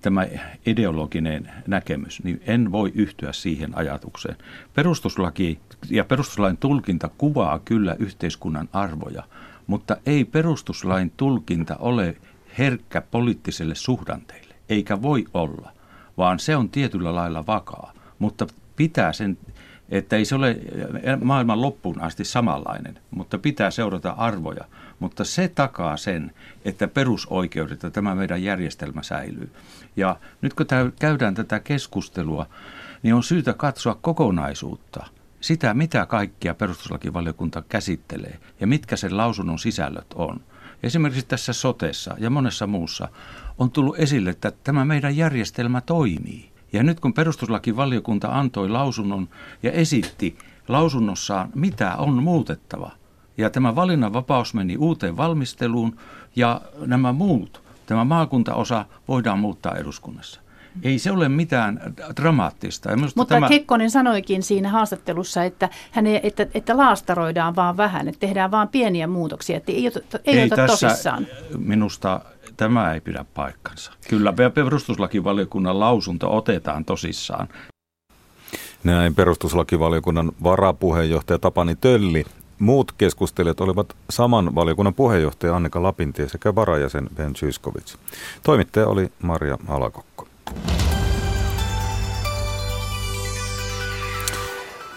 tämä 0.03 0.27
ideologinen 0.67 1.51
näkemys, 1.67 2.25
niin 2.25 2.43
en 2.47 2.73
voi 2.73 2.93
yhtyä 2.95 3.33
siihen 3.33 3.79
ajatukseen. 3.79 4.37
Perustuslaki 4.75 5.59
ja 5.91 6.05
perustuslain 6.05 6.57
tulkinta 6.57 7.11
kuvaa 7.19 7.59
kyllä 7.59 7.97
yhteiskunnan 7.99 8.69
arvoja, 8.73 9.23
mutta 9.67 9.97
ei 10.07 10.25
perustuslain 10.25 11.13
tulkinta 11.17 11.77
ole 11.77 12.17
herkkä 12.59 13.01
poliittiselle 13.01 13.75
suhdanteille, 13.75 14.55
eikä 14.69 15.03
voi 15.03 15.25
olla, 15.35 15.73
vaan 16.19 16.39
se 16.39 16.57
on 16.57 16.69
tietyllä 16.69 17.15
lailla 17.15 17.47
vakaa, 17.47 17.93
mutta 18.19 18.47
pitää 18.77 19.13
sen 19.13 19.39
että 19.93 20.17
ei 20.17 20.25
se 20.25 20.35
ole 20.35 20.57
maailman 21.25 21.63
loppuun 21.63 22.01
asti 22.01 22.25
samanlainen, 22.25 22.99
mutta 23.11 23.39
pitää 23.39 23.71
seurata 23.71 24.11
arvoja. 24.11 24.65
Mutta 24.99 25.25
se 25.25 25.49
takaa 25.49 25.97
sen, 25.97 26.33
että 26.65 26.89
perusoikeudet 26.89 27.83
ja 27.83 27.91
tämä 27.91 28.15
meidän 28.15 28.43
järjestelmä 28.43 29.03
säilyy. 29.03 29.53
Ja 29.97 30.17
nyt 30.41 30.55
kun 30.55 30.67
käydään 30.99 31.35
tätä 31.35 31.61
keskustelua, 31.61 32.47
niin 33.03 33.15
on 33.15 33.23
syytä 33.23 33.53
katsoa 33.53 33.95
kokonaisuutta. 33.95 35.07
Sitä, 35.41 35.75
mitä 35.75 36.07
kaikkia 36.07 36.55
perustuslakivaliokunta 36.55 37.63
käsittelee 37.69 38.39
ja 38.61 38.67
mitkä 38.67 38.97
sen 38.97 39.17
lausunnon 39.17 39.59
sisällöt 39.59 40.13
on. 40.15 40.41
Esimerkiksi 40.83 41.27
tässä 41.27 41.53
sotessa 41.53 42.17
ja 42.19 42.31
monessa 42.31 42.67
muussa 42.67 43.09
on 43.59 43.71
tullut 43.71 43.99
esille, 43.99 44.31
että 44.31 44.53
tämä 44.65 44.85
meidän 44.85 45.17
järjestelmä 45.17 45.81
toimii. 45.81 46.52
Ja 46.73 46.83
nyt 46.83 47.01
kun 47.01 47.15
perustuslakivaliokunta 47.15 48.29
antoi 48.29 48.69
lausunnon 48.69 49.29
ja 49.63 49.73
esitti 49.73 50.39
lausunnossaan, 50.69 51.51
mitä 51.55 51.97
on 51.97 52.23
muutettava, 52.23 52.91
ja 53.37 53.51
tämä 53.51 53.75
valinnanvapaus 53.75 54.55
meni 54.55 54.77
uuteen 54.77 55.17
valmisteluun 55.17 55.97
ja 56.37 56.61
nämä 56.87 57.13
muut, 57.13 57.63
tämä 57.87 58.05
maakuntaosa 58.05 58.85
voidaan 59.09 59.39
muuttaa 59.39 59.77
eduskunnassa. 59.77 60.41
Ei 60.83 60.99
se 60.99 61.11
ole 61.11 61.29
mitään 61.29 61.95
dramaattista. 62.17 62.91
Ja 62.91 62.97
Mutta 62.97 63.35
tämä... 63.35 63.49
Kekkonen 63.49 63.91
sanoikin 63.91 64.43
siinä 64.43 64.71
haastattelussa, 64.71 65.45
että, 65.45 65.69
häne, 65.91 66.21
että, 66.23 66.47
että 66.55 66.77
laastaroidaan 66.77 67.57
vaan 67.57 67.77
vähän, 67.77 68.09
että 68.09 68.21
tehdään 68.21 68.51
vaan 68.51 68.69
pieniä 68.69 69.07
muutoksia, 69.07 69.57
että 69.57 69.73
ei, 69.73 69.89
ota, 69.89 70.01
ei, 70.25 70.39
ei 70.39 70.47
ota 70.47 70.57
tässä 70.57 70.87
tosissaan. 70.89 71.27
Minusta 71.59 72.21
tämä 72.57 72.95
ei 72.95 73.01
pidä 73.01 73.25
paikkansa. 73.35 73.93
Kyllä 74.09 74.35
perustuslakivaliokunnan 74.55 75.81
lausunto 75.81 76.37
otetaan 76.37 76.85
tosissaan. 76.85 77.49
Näin 78.85 79.15
perustuslakivaliokunnan 79.15 80.33
varapuheenjohtaja 80.43 81.39
Tapani 81.39 81.77
Tölli. 81.77 82.25
Muut 82.59 82.93
keskustelijat 82.93 83.61
olivat 83.61 83.97
saman 84.11 84.55
valiokunnan 84.55 84.95
puheenjohtaja 84.95 85.57
Annika 85.57 85.83
Lapintie 85.83 86.29
sekä 86.29 86.55
varajäsen 86.55 87.09
Ben 87.15 87.35
Zyskovic. 87.35 87.95
Toimittaja 88.43 88.87
oli 88.87 89.13
Maria 89.23 89.59
Alakokko. 89.69 90.29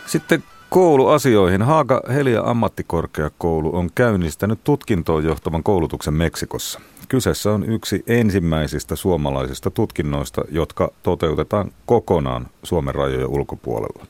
Sitten 0.06 0.44
kouluasioihin. 0.70 1.62
Haaga 1.62 2.02
Helia 2.14 2.42
ammattikorkeakoulu 2.42 3.76
on 3.76 3.90
käynnistänyt 3.96 4.60
tutkintoon 4.64 5.24
johtavan 5.24 5.64
koulutuksen 5.64 6.14
Meksikossa. 6.14 6.80
Kyseessä 7.10 7.52
on 7.52 7.70
yksi 7.70 8.04
ensimmäisistä 8.08 8.96
suomalaisista 8.96 9.72
tutkinnoista, 9.72 10.42
jotka 10.52 10.92
toteutetaan 11.04 11.72
kokonaan 11.86 12.48
Suomen 12.64 12.96
rajojen 12.96 13.28
ulkopuolella. 13.28 14.06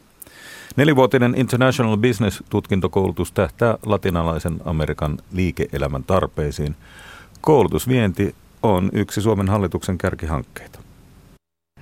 Nelivuotinen 0.76 1.36
International 1.38 1.98
Business-tutkintokoulutus 1.98 3.32
tähtää 3.32 3.78
latinalaisen 3.86 4.62
Amerikan 4.66 5.18
liike-elämän 5.32 6.04
tarpeisiin. 6.04 6.76
Koulutusvienti 7.42 8.36
on 8.64 8.90
yksi 8.94 9.22
Suomen 9.22 9.50
hallituksen 9.50 9.98
kärkihankkeita. 9.98 10.85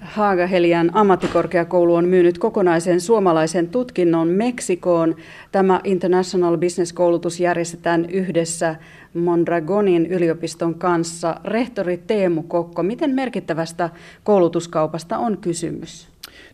Haagahelian 0.04 0.92
ammattikorkeakoulu 0.94 1.96
on 1.96 2.06
myynyt 2.06 2.38
kokonaisen 2.38 3.02
suomalaisen 3.02 3.68
tutkinnon 3.68 4.28
Meksikoon. 4.28 5.16
Tämä 5.52 5.82
International 5.84 6.58
Business-koulutus 6.58 7.40
järjestetään 7.40 8.10
yhdessä 8.10 8.76
Mondragonin 9.14 10.06
yliopiston 10.06 10.76
kanssa. 10.76 11.36
Rehtori 11.44 11.98
Teemu 11.98 12.44
Kokko, 12.44 12.84
miten 12.84 13.10
merkittävästä 13.10 13.90
koulutuskaupasta 14.24 15.18
on 15.18 15.38
kysymys? 15.38 16.08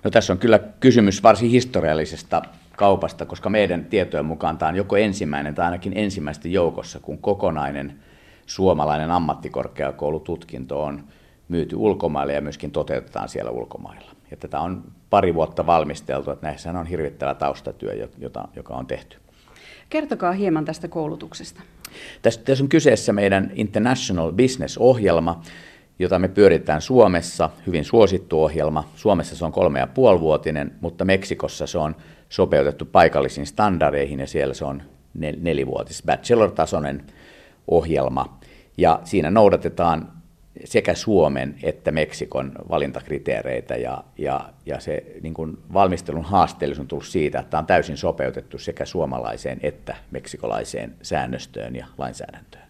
No 0.03 0.11
tässä 0.11 0.33
on 0.33 0.39
kyllä 0.39 0.59
kysymys 0.79 1.23
varsin 1.23 1.49
historiallisesta 1.49 2.41
kaupasta, 2.75 3.25
koska 3.25 3.49
meidän 3.49 3.85
tietojen 3.85 4.25
mukaan 4.25 4.57
tämä 4.57 4.69
on 4.69 4.75
joko 4.75 4.97
ensimmäinen 4.97 5.55
tai 5.55 5.65
ainakin 5.65 5.93
ensimmäisten 5.95 6.51
joukossa, 6.51 6.99
kun 6.99 7.17
kokonainen 7.17 7.93
suomalainen 8.45 9.11
ammattikorkeakoulututkinto 9.11 10.83
on 10.83 11.03
myyty 11.49 11.75
ulkomaille 11.75 12.33
ja 12.33 12.41
myöskin 12.41 12.71
toteutetaan 12.71 13.29
siellä 13.29 13.51
ulkomailla. 13.51 14.11
Ja 14.31 14.37
tätä 14.37 14.59
on 14.59 14.83
pari 15.09 15.33
vuotta 15.33 15.65
valmisteltu, 15.65 16.31
että 16.31 16.47
näissä 16.47 16.71
on 16.71 16.85
hirvittävä 16.85 17.33
taustatyö, 17.33 18.09
jota, 18.17 18.47
joka 18.55 18.73
on 18.73 18.87
tehty. 18.87 19.17
Kertokaa 19.89 20.31
hieman 20.31 20.65
tästä 20.65 20.87
koulutuksesta. 20.87 21.61
Tässä, 22.21 22.41
tässä 22.41 22.63
on 22.63 22.69
kyseessä 22.69 23.13
meidän 23.13 23.51
International 23.55 24.31
Business-ohjelma, 24.31 25.41
jota 25.99 26.19
me 26.19 26.27
pyöritään 26.27 26.81
Suomessa, 26.81 27.49
hyvin 27.67 27.85
suosittu 27.85 28.43
ohjelma. 28.43 28.89
Suomessa 28.95 29.35
se 29.35 29.45
on 29.45 29.51
kolme 29.51 29.79
ja 29.79 29.87
puolivuotinen, 29.87 30.75
mutta 30.81 31.05
Meksikossa 31.05 31.67
se 31.67 31.77
on 31.77 31.95
sopeutettu 32.29 32.85
paikallisiin 32.85 33.47
standardeihin 33.47 34.19
ja 34.19 34.27
siellä 34.27 34.53
se 34.53 34.65
on 34.65 34.81
nel- 35.17 35.39
nelivuotis 35.41 36.03
bachelor-tasoinen 36.05 37.03
ohjelma. 37.67 38.39
Ja 38.77 38.99
siinä 39.03 39.31
noudatetaan 39.31 40.18
sekä 40.65 40.93
Suomen 40.93 41.55
että 41.63 41.91
Meksikon 41.91 42.51
valintakriteereitä 42.69 43.75
ja, 43.75 44.03
ja, 44.17 44.49
ja 44.65 44.79
se 44.79 45.05
niin 45.21 45.33
kuin 45.33 45.57
valmistelun 45.73 46.23
haasteellisuus 46.23 46.83
on 46.83 46.87
tullut 46.87 47.05
siitä, 47.05 47.39
että 47.39 47.49
tämä 47.49 47.59
on 47.59 47.67
täysin 47.67 47.97
sopeutettu 47.97 48.57
sekä 48.57 48.85
suomalaiseen 48.85 49.59
että 49.63 49.95
meksikolaiseen 50.11 50.95
säännöstöön 51.01 51.75
ja 51.75 51.85
lainsäädäntöön. 51.97 52.63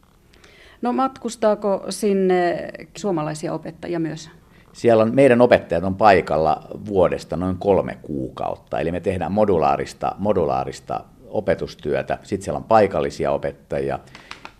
No 0.81 0.93
matkustaako 0.93 1.85
sinne 1.89 2.69
suomalaisia 2.97 3.53
opettajia 3.53 3.99
myös? 3.99 4.29
Siellä 4.73 5.03
on, 5.03 5.15
meidän 5.15 5.41
opettajat 5.41 5.83
on 5.83 5.95
paikalla 5.95 6.67
vuodesta 6.85 7.37
noin 7.37 7.57
kolme 7.57 7.97
kuukautta, 8.01 8.79
eli 8.79 8.91
me 8.91 8.99
tehdään 8.99 9.31
modulaarista, 9.31 10.15
modulaarista 10.17 11.03
opetustyötä. 11.27 12.17
Sitten 12.23 12.43
siellä 12.43 12.57
on 12.57 12.63
paikallisia 12.63 13.31
opettajia 13.31 13.99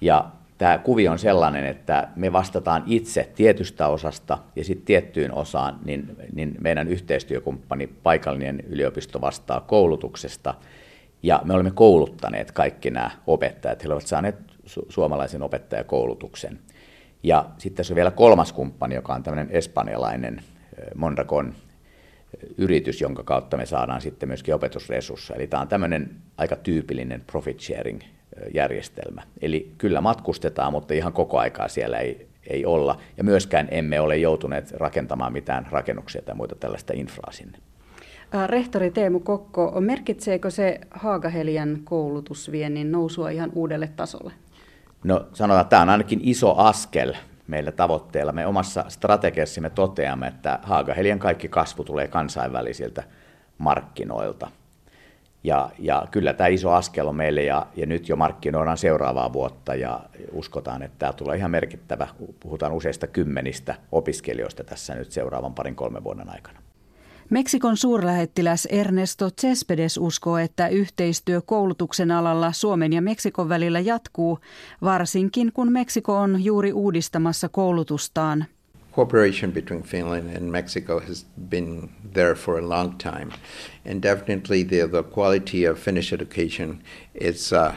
ja 0.02 0.26
tämä 0.60 0.78
kuvio 0.78 1.12
on 1.12 1.20
sellainen, 1.20 1.66
että 1.66 2.08
me 2.16 2.34
vastataan 2.34 2.84
itse 2.86 3.30
tietystä 3.36 3.88
osasta 3.88 4.38
ja 4.56 4.64
sitten 4.64 4.86
tiettyyn 4.86 5.34
osaan, 5.34 5.80
niin, 5.86 6.16
niin 6.34 6.56
meidän 6.62 6.88
yhteistyökumppani, 6.88 7.88
paikallinen 7.88 8.64
yliopisto 8.68 9.22
vastaa 9.22 9.62
koulutuksesta 9.62 10.54
ja 11.24 11.42
me 11.44 11.54
olemme 11.54 11.72
kouluttaneet 11.72 12.52
kaikki 12.52 12.90
nämä 12.90 13.12
opettajat. 13.28 13.84
He 13.84 13.94
ovat 13.94 14.08
saaneet 14.08 14.36
su- 14.66 14.86
suomalaisen 14.90 15.44
opettajakoulutuksen. 15.44 16.60
Ja 17.24 17.46
sitten 17.58 17.78
tässä 17.78 17.94
on 17.94 17.96
vielä 17.96 18.12
kolmas 18.12 18.54
kumppani, 18.54 18.96
joka 18.96 19.14
on 19.14 19.24
tämmöinen 19.24 19.52
espanjalainen 19.52 20.42
Mondragon 20.96 21.54
yritys, 22.58 23.02
jonka 23.02 23.24
kautta 23.24 23.58
me 23.58 23.66
saadaan 23.66 24.02
sitten 24.02 24.30
myöskin 24.30 24.56
opetusresursseja. 24.56 25.38
Eli 25.38 25.48
tämä 25.48 25.62
on 25.62 25.68
tämmöinen 25.68 26.16
aika 26.38 26.56
tyypillinen 26.56 27.24
profit 27.32 27.60
sharing 27.60 28.02
järjestelmä. 28.54 29.22
Eli 29.42 29.72
kyllä 29.78 30.02
matkustetaan, 30.02 30.72
mutta 30.72 30.94
ihan 30.94 31.14
koko 31.14 31.40
aikaa 31.40 31.68
siellä 31.68 31.98
ei, 31.98 32.28
ei 32.48 32.66
olla. 32.66 32.98
Ja 33.18 33.24
myöskään 33.24 33.68
emme 33.72 34.00
ole 34.00 34.18
joutuneet 34.18 34.72
rakentamaan 34.72 35.34
mitään 35.34 35.68
rakennuksia 35.72 36.22
tai 36.22 36.36
muita 36.36 36.56
tällaista 36.56 36.94
infraa 36.94 37.32
sinne. 37.32 37.58
Rehtori 38.48 38.92
Teemu 38.92 39.20
Kokko, 39.20 39.74
merkitseekö 39.80 40.50
se 40.50 40.80
Haagahelian 40.92 41.80
koulutusviennin 41.84 42.92
nousua 42.92 43.30
ihan 43.30 43.52
uudelle 43.56 43.88
tasolle? 43.96 44.34
No 45.04 45.28
sanotaan, 45.34 45.62
että 45.62 45.70
tämä 45.70 45.82
on 45.82 45.90
ainakin 45.90 46.20
iso 46.24 46.56
askel 46.56 47.14
meillä 47.48 47.72
tavoitteella. 47.72 48.32
Me 48.32 48.48
omassa 48.48 48.86
strategiassamme 48.88 49.70
toteamme, 49.70 50.28
että 50.28 50.60
Haagahelian 50.64 51.20
kaikki 51.20 51.48
kasvu 51.48 51.84
tulee 51.84 52.08
kansainvälisiltä 52.08 53.04
markkinoilta. 53.58 54.52
Ja, 55.44 55.70
ja 55.80 56.08
kyllä 56.12 56.34
tämä 56.34 56.48
iso 56.48 56.72
askel 56.72 57.08
on 57.08 57.16
meille 57.16 57.44
ja, 57.44 57.68
ja 57.76 57.86
nyt 57.86 58.10
jo 58.10 58.16
markkinoidaan 58.16 58.78
seuraavaa 58.78 59.34
vuotta 59.34 59.76
ja 59.76 60.00
uskotaan, 60.32 60.84
että 60.84 61.00
tämä 61.00 61.14
tulee 61.14 61.38
ihan 61.38 61.52
merkittävä. 61.52 62.08
Puhutaan 62.40 62.72
useista 62.72 63.08
kymmenistä 63.08 63.76
opiskelijoista 63.92 64.64
tässä 64.64 64.96
nyt 64.96 65.12
seuraavan 65.12 65.54
parin 65.54 65.76
kolmen 65.76 66.04
vuoden 66.04 66.30
aikana. 66.30 66.60
Meksikon 67.30 67.78
suurlähettiläs 67.78 68.66
Ernesto 68.66 69.30
Cespedes 69.32 69.98
uskoo, 69.98 70.38
että 70.38 70.68
yhteistyö 70.68 71.42
koulutuksen 71.42 72.12
alalla 72.12 72.52
Suomen 72.52 72.94
ja 72.94 73.02
Meksikon 73.02 73.50
välillä 73.50 73.80
jatkuu, 73.80 74.40
varsinkin 74.82 75.52
kun 75.54 75.72
Meksiko 75.72 76.18
on 76.18 76.44
juuri 76.44 76.74
uudistamassa 76.74 77.50
koulutustaan. 77.50 78.46
Cooperation 78.92 79.52
between 79.52 79.84
Finland 79.84 80.36
and 80.36 80.52
Mexico 80.52 81.00
has 81.00 81.24
been 81.24 81.90
there 82.04 82.36
for 82.36 82.58
a 82.58 82.62
long 82.62 82.98
time, 82.98 83.32
and 83.86 84.02
definitely 84.02 84.64
the 84.64 84.88
the 84.88 85.04
quality 85.04 85.66
of 85.66 85.80
Finnish 85.80 86.14
education 86.14 86.82
is 87.14 87.54
uh, 87.54 87.76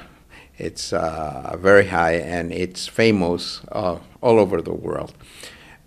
it's 0.59 0.93
uh, 0.93 1.57
very 1.59 1.87
high 1.87 2.15
and 2.15 2.53
it's 2.53 2.87
famous 2.87 3.63
uh, 3.73 3.99
all 4.21 4.39
over 4.39 4.63
the 4.63 4.73
world. 4.73 5.15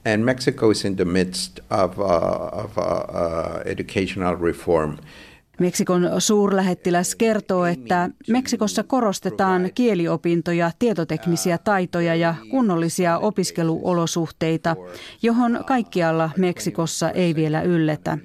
And 0.04 0.24
Mexico 0.24 0.70
is 0.70 0.86
in 0.86 0.98
the 0.98 1.06
midst 1.06 1.60
of, 1.72 2.00
uh, 2.00 2.04
of 2.04 2.78
uh, 2.78 2.82
uh, 2.82 3.64
educational 3.66 4.36
reform. 4.36 5.00
Meksikon 5.60 6.12
suurlähettiläs 6.20 7.16
kertoo, 7.16 7.66
että 7.66 8.10
Meksikossa 8.30 8.84
korostetaan 8.84 9.70
kieliopintoja, 9.76 10.72
tietoteknisiä 10.80 11.58
taitoja 11.58 12.16
ja 12.16 12.36
kunnollisia 12.52 13.18
opiskeluolosuhteita, 13.18 14.76
johon 15.22 15.64
kaikkialla 15.68 16.30
Meksikossa 16.38 17.10
ei 17.10 17.36
vielä 17.36 17.62
ylletä. 17.62 18.18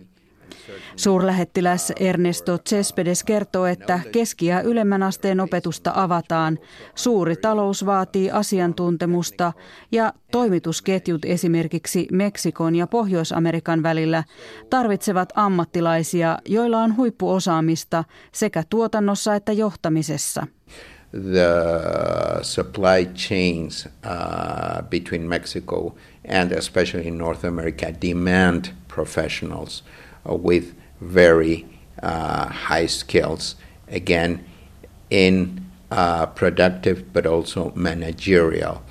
Suurlähettiläs 0.97 1.93
Ernesto 2.01 2.59
Cespedes 2.59 3.25
kertoo, 3.25 3.67
että 3.67 4.01
keski- 4.13 4.47
ja 4.47 4.61
ylemmän 4.63 5.03
asteen 5.03 5.41
opetusta 5.41 5.93
avataan. 5.95 6.59
Suuri 6.95 7.37
talous 7.37 7.87
vaatii 7.87 8.31
asiantuntemusta 8.31 9.53
ja 9.93 10.13
toimitusketjut 10.33 11.25
esimerkiksi 11.25 12.09
Meksikon 12.13 12.77
ja 12.77 12.87
Pohjois-Amerikan 12.87 13.83
välillä 13.83 14.25
tarvitsevat 14.71 15.33
ammattilaisia, 15.35 16.39
joilla 16.49 16.79
on 16.79 16.97
huippuosaamista 16.97 18.05
sekä 18.33 18.63
tuotannossa 18.71 19.35
että 19.35 19.53
johtamisessa. 19.53 20.47
The 21.11 21.49
supply 22.43 23.07
chains 23.15 23.87
uh, 23.87 24.83
between 24.91 25.23
Mexico 25.23 25.95
and 26.29 26.53
especially 26.53 27.11
North 27.11 27.45
America 27.45 27.87
demand 28.03 28.65
professionals 28.95 29.85
with 30.25 30.75
very 31.15 31.67
uh, 32.03 32.47
high 32.69 32.87
skills, 32.89 33.57
again, 33.89 34.41
in 35.11 35.61
uh, 35.91 36.27
productive 36.35 37.03
but 37.13 37.27
also 37.27 37.73
managerial 37.75 38.83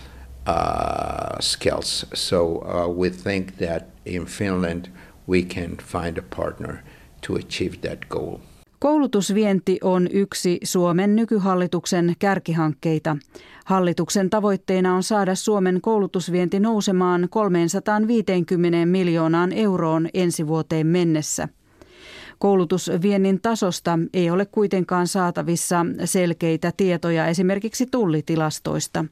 uh, 0.48 1.40
skills. 1.40 2.06
So 2.14 2.62
uh, 2.62 2.88
we 2.88 3.10
think 3.10 3.58
that 3.58 3.84
in 4.06 4.26
Finland 4.26 4.90
we 5.28 5.44
can 5.44 5.78
find 5.78 6.18
a 6.18 6.24
partner 6.36 6.84
to 7.22 7.36
achieve 7.36 7.82
that 7.82 8.10
goal. 8.10 8.40
Koulutusvienti 8.80 9.78
on 9.84 10.08
yksi 10.12 10.60
Suomen 10.64 11.16
nykyhallituksen 11.16 12.16
kärkihankkeita. 12.20 13.18
Hallituksen 13.70 14.30
tavoitteena 14.30 14.96
on 14.96 15.04
saada 15.04 15.36
Suomen 15.36 15.82
koulutusvienti 15.82 16.60
nousemaan 16.60 17.28
350 17.30 18.86
miljoonaan 18.86 19.52
euroon 19.52 20.10
ensi 20.14 20.48
vuoteen 20.48 20.88
mennessä. 20.88 21.48
Koulutusviennin 22.40 23.42
tasosta 23.42 24.00
ei 24.14 24.30
ole 24.30 24.46
kuitenkaan 24.46 25.08
saatavissa 25.08 25.86
selkeitä 26.06 26.74
tietoja 26.78 27.28
esimerkiksi 27.28 27.86
tullitilastoista. 27.86 29.06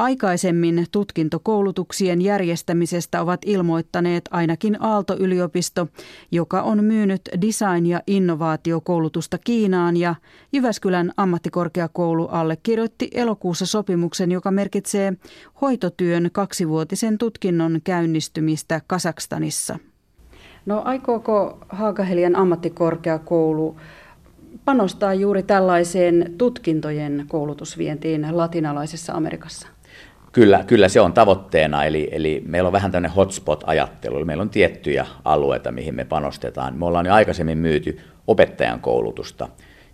Aikaisemmin 0.00 0.86
tutkintokoulutuksien 0.92 2.22
järjestämisestä 2.22 3.22
ovat 3.22 3.40
ilmoittaneet 3.46 4.24
ainakin 4.30 4.82
Aalto-yliopisto, 4.82 5.88
joka 6.30 6.62
on 6.62 6.84
myynyt 6.84 7.20
design- 7.40 7.86
ja 7.86 8.02
innovaatiokoulutusta 8.06 9.38
Kiinaan 9.38 9.96
ja 9.96 10.14
Jyväskylän 10.52 11.12
ammattikorkeakoulu 11.16 12.26
allekirjoitti 12.26 13.10
elokuussa 13.14 13.66
sopimuksen, 13.66 14.32
joka 14.32 14.50
merkitsee 14.50 15.12
hoitotyön 15.60 16.30
kaksivuotisen 16.32 17.18
tutkinnon 17.18 17.80
käynnistymistä 17.84 18.80
Kasakstanissa. 18.86 19.78
No 20.66 20.82
aikooko 20.84 21.58
Haakahelian 21.68 22.36
ammattikorkeakoulu 22.36 23.76
panostaa 24.64 25.14
juuri 25.14 25.42
tällaiseen 25.42 26.34
tutkintojen 26.38 27.24
koulutusvientiin 27.28 28.26
latinalaisessa 28.30 29.12
Amerikassa? 29.12 29.68
Kyllä, 30.32 30.64
kyllä 30.66 30.88
se 30.88 31.00
on 31.00 31.12
tavoitteena, 31.12 31.84
eli, 31.84 32.08
eli 32.12 32.42
meillä 32.46 32.66
on 32.66 32.72
vähän 32.72 32.90
tämmöinen 32.90 33.16
hotspot-ajattelu, 33.16 34.16
eli 34.16 34.24
meillä 34.24 34.42
on 34.42 34.50
tiettyjä 34.50 35.06
alueita, 35.24 35.72
mihin 35.72 35.94
me 35.94 36.04
panostetaan. 36.04 36.78
Me 36.78 36.86
ollaan 36.86 37.06
jo 37.06 37.14
aikaisemmin 37.14 37.58
myyty 37.58 38.00
opettajan 38.26 38.80
koulutusta, 38.80 39.48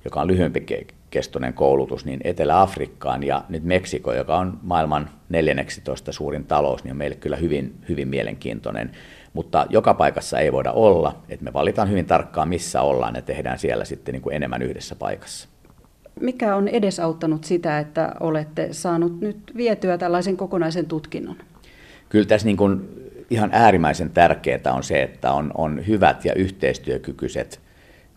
joka 0.05 0.21
on 0.21 0.27
lyhyempi 0.27 0.67
kestoinen 1.11 1.55
koulutus, 1.55 2.05
niin 2.05 2.21
Etelä-Afrikkaan 2.25 3.23
ja 3.23 3.45
nyt 3.49 3.65
Meksiko, 3.65 4.13
joka 4.13 4.39
on 4.39 4.59
maailman 4.63 5.11
14 5.29 6.13
suurin 6.13 6.45
talous, 6.45 6.85
niin 6.85 6.93
on 6.93 6.99
meille 6.99 7.17
kyllä 7.17 7.37
hyvin, 7.37 7.75
hyvin 7.89 8.09
mielenkiintoinen. 8.09 8.91
Mutta 9.33 9.67
joka 9.71 9.95
paikassa 9.95 10.39
ei 10.39 10.53
voida 10.53 10.73
olla, 10.73 11.23
että 11.29 11.45
me 11.45 11.53
valitaan 11.53 11.91
hyvin 11.91 12.07
tarkkaan, 12.07 12.49
missä 12.49 12.83
ollaan 12.83 13.15
ja 13.15 13.23
tehdään 13.23 13.59
siellä 13.59 13.85
sitten 13.85 14.13
niin 14.13 14.23
kuin 14.23 14.37
enemmän 14.37 14.63
yhdessä 14.63 14.95
paikassa. 14.95 15.49
Mikä 16.21 16.57
on 16.57 16.69
edesauttanut 16.69 17.45
sitä, 17.45 17.79
että 17.79 18.13
olette 18.21 18.69
saanut 18.71 19.21
nyt 19.21 19.39
vietyä 19.57 19.99
tällaisen 19.99 20.37
kokonaisen 20.37 20.87
tutkinnon? 20.87 21.37
Kyllä 22.09 22.27
tässä 22.27 22.47
niin 22.47 22.57
kuin 22.57 22.89
ihan 23.31 23.51
äärimmäisen 23.53 24.11
tärkeää 24.11 24.73
on 24.73 24.83
se, 24.83 25.03
että 25.03 25.33
on, 25.33 25.51
on 25.55 25.87
hyvät 25.87 26.25
ja 26.25 26.35
yhteistyökykyiset 26.35 27.61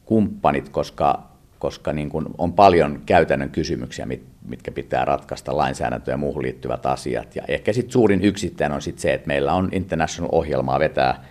kumppanit, 0.06 0.70
koska, 0.70 1.24
koska 1.60 1.94
niin 1.94 2.10
kuin 2.10 2.26
on 2.38 2.54
paljon 2.54 3.02
käytännön 3.06 3.50
kysymyksiä, 3.50 4.08
mitkä 4.48 4.72
pitää 4.72 5.06
ratkaista, 5.06 5.58
lainsäädäntöön 5.58 6.14
ja 6.14 6.18
muuhun 6.18 6.44
liittyvät 6.44 6.86
asiat. 6.86 7.36
Ja 7.36 7.44
ehkä 7.48 7.74
sitten 7.74 7.92
suurin 7.92 8.22
yksittäin 8.22 8.72
on 8.72 8.82
sit 8.82 9.00
se, 9.00 9.14
että 9.14 9.28
meillä 9.28 9.54
on 9.54 9.70
International-ohjelmaa 9.72 10.80
vetää 10.80 11.24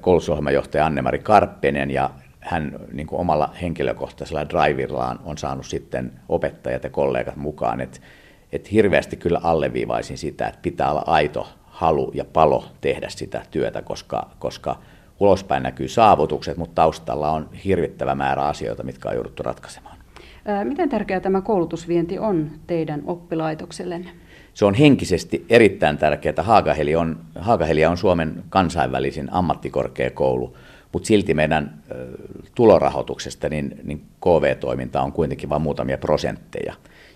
koulutusohjelmajohtaja 0.00 0.86
Anne-Mari 0.86 1.18
Karppinen 1.18 1.90
ja 1.90 2.10
hän 2.46 2.78
niin 2.92 3.06
kuin 3.06 3.20
omalla 3.20 3.54
henkilökohtaisella 3.62 4.48
driverlaan 4.48 5.18
on 5.24 5.38
saanut 5.38 5.66
sitten 5.66 6.12
opettajat 6.28 6.84
ja 6.84 6.90
kollegat 6.90 7.36
mukaan, 7.36 7.80
että, 7.80 8.00
että 8.52 8.68
hirveästi 8.72 9.16
kyllä 9.16 9.40
alleviivaisin 9.42 10.18
sitä, 10.18 10.46
että 10.46 10.60
pitää 10.62 10.90
olla 10.90 11.04
aito 11.06 11.48
halu 11.64 12.10
ja 12.14 12.24
palo 12.24 12.64
tehdä 12.80 13.08
sitä 13.08 13.42
työtä, 13.50 13.82
koska, 13.82 14.30
koska 14.38 14.76
ulospäin 15.20 15.62
näkyy 15.62 15.88
saavutukset, 15.88 16.56
mutta 16.56 16.74
taustalla 16.74 17.30
on 17.30 17.48
hirvittävä 17.64 18.14
määrä 18.14 18.42
asioita, 18.42 18.82
mitkä 18.82 19.08
on 19.08 19.14
jouduttu 19.14 19.42
ratkaisemaan. 19.42 19.96
Miten 20.64 20.88
tärkeää 20.88 21.20
tämä 21.20 21.40
koulutusvienti 21.40 22.18
on 22.18 22.50
teidän 22.66 23.02
oppilaitoksellenne? 23.06 24.10
Se 24.54 24.64
on 24.64 24.74
henkisesti 24.74 25.46
erittäin 25.50 25.98
tärkeää. 25.98 26.42
Haagaheli 26.42 26.96
on, 26.96 27.18
Haagahelia 27.38 27.90
on 27.90 27.96
Suomen 27.96 28.44
kansainvälisin 28.48 29.28
ammattikorkeakoulu, 29.32 30.56
mutta 30.92 31.06
silti 31.06 31.34
meidän 31.34 31.82
tulorahoituksesta 32.56 33.48
niin, 33.48 33.80
niin 33.84 34.06
KV-toiminta 34.20 35.02
on 35.02 35.12
kuitenkin 35.12 35.48
vain 35.48 35.62
muutamia 35.62 35.98
prosentteja. 35.98 36.74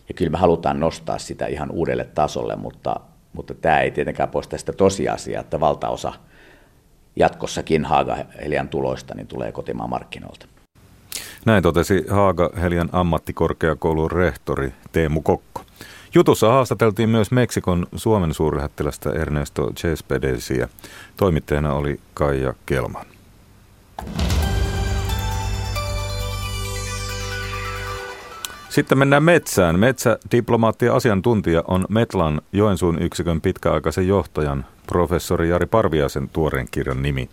Ja 0.09 0.14
kyllä 0.14 0.30
me 0.30 0.38
halutaan 0.38 0.80
nostaa 0.80 1.18
sitä 1.18 1.47
ihan 1.47 1.70
uudelle 1.70 2.05
tasolle, 2.05 2.57
mutta, 2.57 2.97
mutta 3.32 3.55
tämä 3.55 3.80
ei 3.80 3.91
tietenkään 3.91 4.28
poista 4.28 4.59
sitä 4.59 4.72
tosiasiaa, 4.72 5.41
että 5.41 5.61
valtaosa 5.61 6.12
jatkossakin 7.16 7.84
Haaga-Helian 7.84 8.68
tuloista 8.68 9.14
niin 9.14 9.26
tulee 9.26 9.53
kotimaan 9.53 9.91
markkinoilta. 9.91 10.47
Näin 11.47 11.62
totesi 11.62 12.05
Haaga-Helian 12.09 12.88
ammattikorkeakoulun 12.93 14.11
rehtori 14.11 14.72
Teemu 14.93 15.22
Kokko. 15.22 15.64
Jutussa 16.14 16.49
haastateltiin 16.49 17.09
myös 17.09 17.30
Meksikon 17.30 17.86
Suomen 17.97 18.34
suurlähettilästä 18.34 19.11
Ernesto 19.11 19.72
Cespedesia. 19.72 20.68
Toimittajana 21.16 21.74
oli 21.74 22.01
Kaija 22.14 22.55
Kelman. 22.66 23.07
Sitten 28.71 28.99
mennään 28.99 29.23
metsään. 29.23 29.79
Metsädiplomaatti 29.79 30.87
ja 30.87 30.95
asiantuntija 30.95 31.62
on 31.68 31.85
Metlan 31.89 32.41
Joensuun 32.53 33.03
yksikön 33.03 33.41
pitkäaikaisen 33.41 34.09
johtajan 34.09 34.64
professori 34.87 35.49
Jari 35.49 35.66
Parviaisen 35.66 36.29
tuoreen 36.29 36.68
kirjan 36.71 37.03
nimi. 37.03 37.29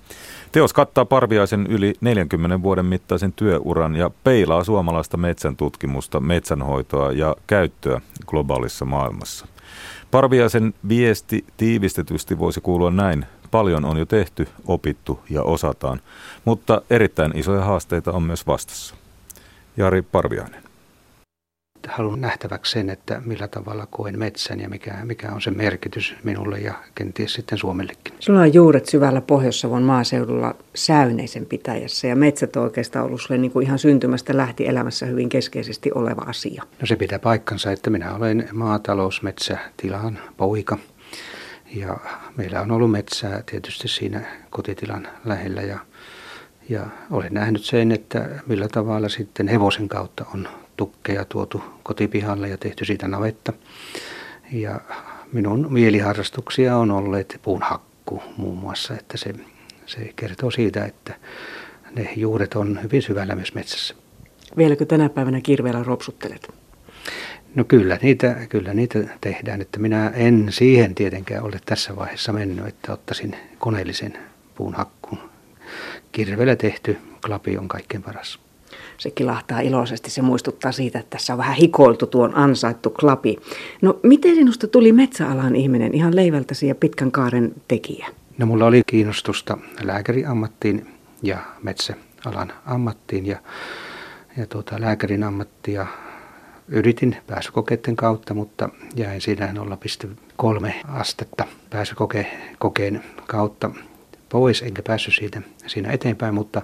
Teos 0.52 0.74
kattaa 0.74 1.06
Parviaisen 1.06 1.68
yli 1.68 1.94
40 2.02 2.62
vuoden 2.62 2.86
mittaisen 2.86 3.34
työuran 3.34 3.96
ja 3.96 4.12
peilaa 4.24 4.64
suomalaista 4.64 5.18
metsän 5.18 5.56
tutkimusta, 5.56 6.20
metsänhoitoa 6.20 7.12
ja 7.12 7.36
käyttöä 7.48 8.02
globaalissa 8.26 8.86
maailmassa. 8.86 9.48
Parviaisen 10.12 10.74
viesti 10.90 11.46
tiivistetysti 11.58 12.40
voisi 12.40 12.62
kuulua 12.62 12.92
näin. 12.92 13.26
Paljon 13.52 13.86
on 13.86 13.98
jo 13.98 14.06
tehty, 14.06 14.48
opittu 14.68 15.20
ja 15.30 15.44
osataan, 15.44 16.02
mutta 16.46 16.82
erittäin 16.90 17.38
isoja 17.38 17.62
haasteita 17.62 18.12
on 18.12 18.24
myös 18.24 18.48
vastassa. 18.48 18.96
Jari 19.78 20.02
Parviainen 20.02 20.67
haluan 21.88 22.22
nähtäväksi 22.22 22.72
sen, 22.72 22.90
että 22.90 23.22
millä 23.26 23.48
tavalla 23.48 23.88
koen 23.90 24.20
metsän 24.20 24.60
ja 24.60 24.70
mikä, 24.70 24.94
mikä 25.04 25.32
on 25.32 25.42
se 25.42 25.52
merkitys 25.52 26.16
minulle 26.24 26.60
ja 26.60 26.74
kenties 26.96 27.34
sitten 27.34 27.58
Suomellekin. 27.58 28.14
Sulla 28.20 28.40
on 28.40 28.54
juuret 28.54 28.86
syvällä 28.86 29.22
Pohjois-Savon 29.22 29.84
maaseudulla 29.84 30.56
Säyneisen 30.76 31.46
pitäjässä 31.46 32.08
ja 32.08 32.16
metsät 32.16 32.56
on 32.56 32.64
oikeastaan 32.64 33.06
ollut 33.06 33.22
sulle 33.22 33.38
niin 33.38 33.52
kuin 33.52 33.66
ihan 33.66 33.80
syntymästä 33.80 34.38
lähti 34.38 34.68
elämässä 34.68 35.06
hyvin 35.06 35.30
keskeisesti 35.30 35.92
oleva 35.96 36.22
asia. 36.22 36.64
No 36.82 36.88
se 36.88 36.96
pitää 36.96 37.20
paikkansa, 37.20 37.72
että 37.72 37.90
minä 37.90 38.16
olen 38.16 38.50
maatalousmetsätilan 38.54 40.20
poika 40.38 40.78
ja 41.76 41.98
meillä 42.38 42.62
on 42.62 42.72
ollut 42.72 42.92
metsää 42.92 43.44
tietysti 43.46 43.88
siinä 43.88 44.22
kotitilan 44.50 45.08
lähellä 45.26 45.62
ja 45.62 45.80
ja 46.70 46.86
olen 47.12 47.34
nähnyt 47.34 47.64
sen, 47.64 47.92
että 47.92 48.30
millä 48.48 48.68
tavalla 48.68 49.10
sitten 49.10 49.48
hevosen 49.48 49.88
kautta 49.88 50.26
on 50.34 50.48
tukkeja 50.78 51.26
tuotu 51.26 51.64
kotipihalle 51.84 52.50
ja 52.50 52.58
tehty 52.58 52.86
siitä 52.86 53.08
navetta. 53.08 53.54
Ja 54.52 54.82
minun 55.34 55.68
mieliharrastuksia 55.70 56.78
on 56.78 56.92
olleet 56.92 57.40
puun 57.42 57.62
hakku 57.62 58.24
muun 58.38 58.58
muassa, 58.58 58.94
että 58.94 59.18
se, 59.18 59.34
se 59.86 60.14
kertoo 60.16 60.52
siitä, 60.52 60.86
että 60.86 61.16
ne 61.96 62.14
juuret 62.16 62.56
on 62.56 62.80
hyvin 62.84 63.02
syvällä 63.02 63.36
myös 63.36 63.54
metsässä. 63.54 63.96
Vieläkö 64.58 64.86
tänä 64.86 65.10
päivänä 65.10 65.42
kirveellä 65.42 65.84
ropsuttelet? 65.84 66.54
No 67.56 67.64
kyllä 67.64 68.00
niitä, 68.02 68.36
kyllä 68.50 68.74
niitä 68.74 69.00
tehdään, 69.22 69.62
että 69.62 69.80
minä 69.80 70.10
en 70.10 70.48
siihen 70.50 70.96
tietenkään 70.96 71.44
ole 71.44 71.60
tässä 71.66 71.96
vaiheessa 71.96 72.34
mennyt, 72.34 72.68
että 72.68 72.94
ottaisin 72.94 73.36
koneellisen 73.58 74.18
puun 74.56 74.74
hakkuun. 74.74 75.20
Kirveellä 76.12 76.56
tehty 76.56 76.98
klapi 77.26 77.58
on 77.58 77.68
kaikkein 77.68 78.04
paras 78.04 78.40
se 78.98 79.12
kilahtaa 79.12 79.60
iloisesti. 79.60 80.10
Se 80.10 80.22
muistuttaa 80.22 80.72
siitä, 80.72 81.00
että 81.00 81.10
tässä 81.10 81.34
on 81.34 81.38
vähän 81.38 81.56
hikoiltu 81.56 82.08
tuon 82.08 82.36
ansaittu 82.36 82.90
klapi. 82.90 83.38
No 83.82 84.00
miten 84.04 84.36
sinusta 84.36 84.68
tuli 84.68 84.92
metsäalan 84.92 85.56
ihminen, 85.56 85.94
ihan 85.94 86.16
leivältäsi 86.16 86.68
ja 86.68 86.76
pitkän 86.76 87.12
kaaren 87.12 87.54
tekijä? 87.68 88.08
No 88.38 88.46
mulla 88.46 88.66
oli 88.66 88.82
kiinnostusta 88.88 89.58
lääkäriammattiin 89.84 90.88
ja 91.24 91.38
metsäalan 91.64 92.54
ammattiin 92.66 93.26
ja, 93.26 93.40
ja 94.38 94.46
tuota, 94.48 94.82
lääkärin 94.82 95.24
ammattia 95.24 95.88
yritin 96.68 97.18
pääsykokeiden 97.28 97.96
kautta, 97.96 98.34
mutta 98.34 98.70
jäin 98.96 99.22
siinä 99.22 99.54
0,3 100.42 100.72
astetta 100.88 101.46
pääsykokeen 101.70 103.04
kautta 103.28 103.72
pois, 104.30 104.62
enkä 104.62 104.82
päässyt 104.82 105.14
siitä 105.16 105.42
siinä 105.68 105.92
eteenpäin, 105.92 106.34
mutta 106.34 106.62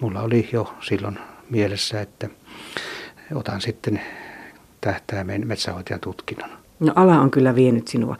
mulla 0.00 0.22
oli 0.22 0.48
jo 0.52 0.74
silloin 0.80 1.18
mielessä, 1.52 2.00
että 2.00 2.28
otan 3.34 3.60
sitten 3.60 4.00
tähtäimen 4.80 5.46
metsähoitajan 5.46 6.00
tutkinnon. 6.00 6.50
No 6.80 6.92
ala 6.96 7.20
on 7.20 7.30
kyllä 7.30 7.54
vienyt 7.54 7.88
sinua. 7.88 8.16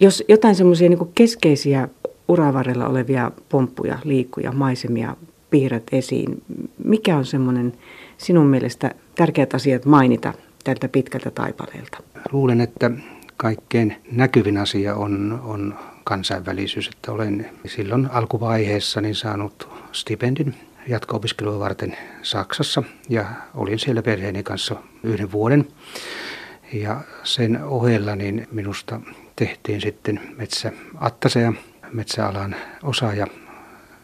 Jos 0.00 0.24
jotain 0.28 0.54
semmoisia 0.54 0.88
niin 0.88 1.12
keskeisiä 1.14 1.88
uravarrella 2.28 2.86
olevia 2.86 3.30
pomppuja, 3.48 3.98
liikkuja, 4.04 4.52
maisemia 4.52 5.16
piirrät 5.50 5.82
esiin, 5.92 6.42
mikä 6.84 7.16
on 7.16 7.24
semmoinen 7.24 7.72
sinun 8.18 8.46
mielestä 8.46 8.90
tärkeät 9.14 9.54
asiat 9.54 9.84
mainita 9.84 10.34
tältä 10.64 10.88
pitkältä 10.88 11.30
taipaleelta? 11.30 11.98
Luulen, 12.32 12.60
että 12.60 12.90
kaikkein 13.36 13.96
näkyvin 14.12 14.58
asia 14.58 14.94
on, 14.94 15.40
on 15.44 15.74
kansainvälisyys, 16.04 16.88
että 16.88 17.12
olen 17.12 17.50
silloin 17.66 18.08
alkuvaiheessa 18.10 19.00
niin 19.00 19.14
saanut 19.14 19.68
stipendin 19.92 20.54
jatko-opiskelua 20.88 21.58
varten 21.58 21.96
Saksassa 22.22 22.82
ja 23.08 23.24
olin 23.54 23.78
siellä 23.78 24.02
perheeni 24.02 24.42
kanssa 24.42 24.76
yhden 25.02 25.32
vuoden. 25.32 25.68
Ja 26.72 27.00
sen 27.22 27.64
ohella 27.64 28.16
niin 28.16 28.48
minusta 28.52 29.00
tehtiin 29.36 29.80
sitten 29.80 30.20
metsäattaseja, 30.36 31.52
metsäalan 31.92 32.56
osaaja 32.82 33.26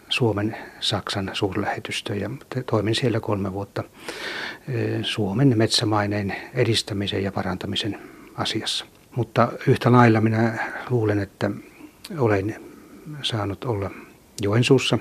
Suomen 0.09 0.57
Saksan 0.81 1.31
suurlähetystö 1.33 2.15
ja 2.15 2.31
toimin 2.67 2.95
siellä 2.95 3.21
kolme 3.21 3.53
vuotta 3.53 3.85
e, 4.69 5.03
Suomen 5.03 5.59
metsämaineen 5.59 6.37
edistämisen 6.55 7.23
ja 7.23 7.33
parantamisen 7.33 7.99
asiassa. 8.35 8.85
Mutta 9.17 9.53
yhtä 9.67 9.93
lailla 9.93 10.21
minä 10.21 10.59
luulen, 10.91 11.19
että 11.19 11.51
olen 12.19 12.57
saanut 13.23 13.65
olla 13.65 13.91
Joensuussa 14.41 14.99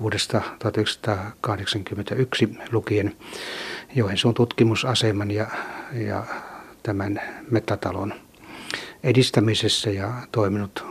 vuodesta 0.00 0.42
1981 0.58 2.48
lukien 2.72 3.16
Joensuun 3.94 4.34
tutkimusaseman 4.34 5.30
ja, 5.30 5.46
ja 5.92 6.24
tämän 6.82 7.20
metatalon 7.50 8.14
edistämisessä 9.02 9.90
ja 9.90 10.12
toiminut 10.32 10.84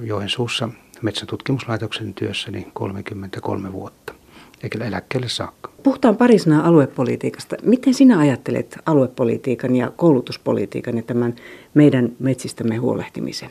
Joensuussa 0.00 0.68
metsätutkimuslaitoksen 1.02 2.14
työssä 2.14 2.50
niin 2.50 2.70
33 2.72 3.72
vuotta, 3.72 4.14
eikä 4.62 4.84
eläkkeelle 4.84 5.28
saakka. 5.28 5.70
Puhutaan 5.82 6.16
pari 6.16 6.38
sanaa 6.38 6.66
aluepolitiikasta. 6.66 7.56
Miten 7.62 7.94
sinä 7.94 8.18
ajattelet 8.18 8.78
aluepolitiikan 8.86 9.76
ja 9.76 9.92
koulutuspolitiikan 9.96 10.96
ja 10.96 11.02
tämän 11.02 11.34
meidän 11.74 12.12
metsistämme 12.18 12.76
huolehtimisen? 12.76 13.50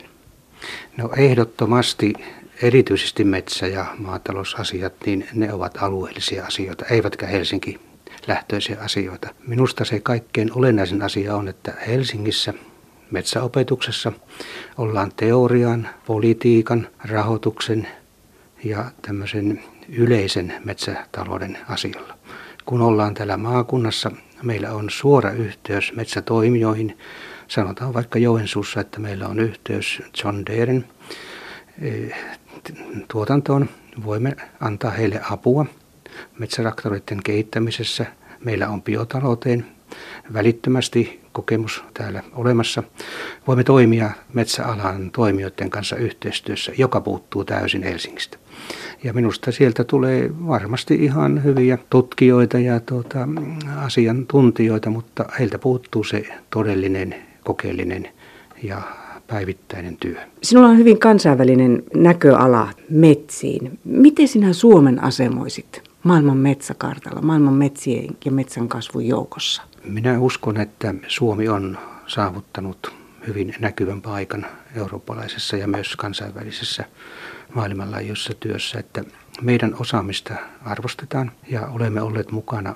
No 0.96 1.10
ehdottomasti 1.16 2.12
erityisesti 2.62 3.24
metsä- 3.24 3.66
ja 3.66 3.86
maatalousasiat, 3.98 4.92
niin 5.06 5.28
ne 5.32 5.52
ovat 5.52 5.78
alueellisia 5.82 6.44
asioita, 6.44 6.84
eivätkä 6.84 7.26
Helsinki 7.26 7.80
lähtöisiä 8.26 8.76
asioita. 8.80 9.28
Minusta 9.46 9.84
se 9.84 10.00
kaikkein 10.00 10.50
olennaisin 10.54 11.02
asia 11.02 11.36
on, 11.36 11.48
että 11.48 11.72
Helsingissä 11.86 12.54
metsäopetuksessa 13.10 14.12
ollaan 14.78 15.12
teorian, 15.16 15.88
politiikan, 16.06 16.88
rahoituksen 17.04 17.88
ja 18.64 18.84
tämmöisen 19.02 19.62
yleisen 19.88 20.54
metsätalouden 20.64 21.58
asialla. 21.68 22.18
Kun 22.64 22.82
ollaan 22.82 23.14
täällä 23.14 23.36
maakunnassa, 23.36 24.10
meillä 24.42 24.72
on 24.72 24.90
suora 24.90 25.30
yhteys 25.30 25.92
metsätoimijoihin. 25.96 26.98
Sanotaan 27.48 27.94
vaikka 27.94 28.18
Joensuussa, 28.18 28.80
että 28.80 29.00
meillä 29.00 29.28
on 29.28 29.40
yhteys 29.40 30.02
John 30.24 30.42
Deeren 30.46 30.84
eh, 31.82 32.16
tuotantoon. 33.08 33.68
Voimme 34.04 34.36
antaa 34.60 34.90
heille 34.90 35.20
apua 35.30 35.66
metsätraktoreiden 36.38 37.22
kehittämisessä. 37.24 38.06
Meillä 38.44 38.68
on 38.68 38.82
biotalouteen 38.82 39.66
välittömästi 40.32 41.20
kokemus 41.32 41.84
täällä 41.94 42.22
olemassa. 42.32 42.82
Voimme 43.46 43.64
toimia 43.64 44.10
metsäalan 44.32 45.10
toimijoiden 45.10 45.70
kanssa 45.70 45.96
yhteistyössä, 45.96 46.72
joka 46.78 47.00
puuttuu 47.00 47.44
täysin 47.44 47.82
Helsingistä. 47.82 48.38
Ja 49.04 49.12
minusta 49.12 49.52
sieltä 49.52 49.84
tulee 49.84 50.30
varmasti 50.46 50.94
ihan 50.94 51.44
hyviä 51.44 51.78
tutkijoita 51.90 52.58
ja 52.58 52.80
tuota, 52.80 53.28
asiantuntijoita, 53.76 54.90
mutta 54.90 55.24
heiltä 55.38 55.58
puuttuu 55.58 56.04
se 56.04 56.26
todellinen, 56.50 57.14
kokeellinen 57.44 58.08
ja 58.62 58.82
päivittäinen 59.26 59.96
työ. 59.96 60.20
Sinulla 60.42 60.68
on 60.68 60.78
hyvin 60.78 60.98
kansainvälinen 60.98 61.82
näköala 61.94 62.68
metsiin. 62.90 63.78
Miten 63.84 64.28
sinä 64.28 64.52
Suomen 64.52 65.04
asemoisit 65.04 65.82
maailman 66.02 66.36
metsäkartalla, 66.36 67.22
maailman 67.22 67.54
metsien 67.54 68.16
ja 68.24 68.32
metsän 68.32 68.68
kasvun 68.68 69.06
joukossa? 69.06 69.62
Minä 69.84 70.20
uskon, 70.20 70.60
että 70.60 70.94
Suomi 71.06 71.48
on 71.48 71.78
saavuttanut 72.06 72.94
hyvin 73.26 73.54
näkyvän 73.60 74.02
paikan 74.02 74.46
eurooppalaisessa 74.76 75.56
ja 75.56 75.66
myös 75.66 75.96
kansainvälisessä 75.96 76.84
maailmanlaajuisessa 77.54 78.32
työssä, 78.40 78.78
että 78.78 79.04
meidän 79.42 79.74
osaamista 79.78 80.34
arvostetaan 80.64 81.32
ja 81.50 81.66
olemme 81.66 82.02
olleet 82.02 82.30
mukana 82.30 82.74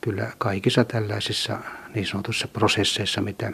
kyllä 0.00 0.32
kaikissa 0.38 0.84
tällaisissa 0.84 1.58
niin 1.94 2.06
sanotuissa 2.06 2.48
prosesseissa, 2.48 3.20
mitä 3.20 3.52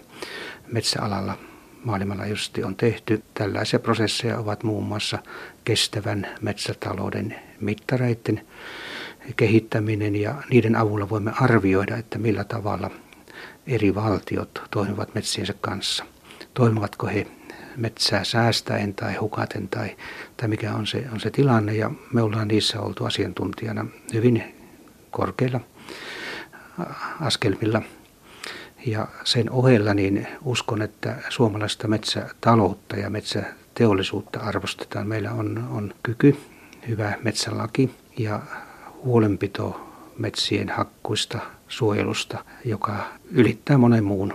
metsäalalla 0.73 1.39
maailmanlaajuisesti 1.85 2.65
on 2.65 2.77
tehty. 2.77 3.23
Tällaisia 3.35 3.79
prosesseja 3.79 4.39
ovat 4.39 4.63
muun 4.63 4.85
muassa 4.85 5.19
kestävän 5.65 6.27
metsätalouden 6.41 7.37
mittareiden 7.61 8.47
kehittäminen 9.37 10.17
ja 10.17 10.35
niiden 10.51 10.77
avulla 10.77 11.09
voimme 11.09 11.33
arvioida, 11.41 11.97
että 11.97 12.19
millä 12.19 12.45
tavalla 12.45 12.91
eri 13.67 13.95
valtiot 13.95 14.63
toimivat 14.71 15.15
metsiensä 15.15 15.55
kanssa. 15.61 16.05
Toimivatko 16.55 17.07
he 17.07 17.27
metsää 17.77 18.25
säästäen 18.25 18.95
tai 18.95 19.15
hukaten 19.15 19.69
tai, 19.69 19.97
tai 20.37 20.49
mikä 20.49 20.75
on 20.75 20.87
se, 20.87 21.05
on 21.13 21.21
se 21.21 21.31
tilanne 21.31 21.75
ja 21.75 21.91
me 22.13 22.23
ollaan 22.23 22.49
niissä 22.49 22.81
oltu 22.81 23.05
asiantuntijana 23.05 23.87
hyvin 24.15 24.55
korkeilla 25.11 25.61
askelmilla. 27.21 27.83
Ja 28.87 29.09
sen 29.25 29.51
ohella 29.51 29.95
niin 29.95 30.27
uskon, 30.45 30.83
että 30.83 31.17
suomalaista 31.29 31.89
metsätaloutta 31.89 32.97
ja 32.97 33.11
metsäteollisuutta 33.11 34.41
arvostetaan. 34.41 35.07
Meillä 35.07 35.33
on, 35.33 35.69
on 35.71 35.95
kyky, 36.03 36.37
hyvä 36.89 37.13
metsälaki 37.23 37.91
ja 38.19 38.41
huolenpito 39.05 39.81
metsien 40.19 40.69
hakkuista, 40.69 41.39
suojelusta, 41.69 42.45
joka 42.65 42.97
ylittää 43.31 43.79
monen 43.79 44.05
muun 44.05 44.35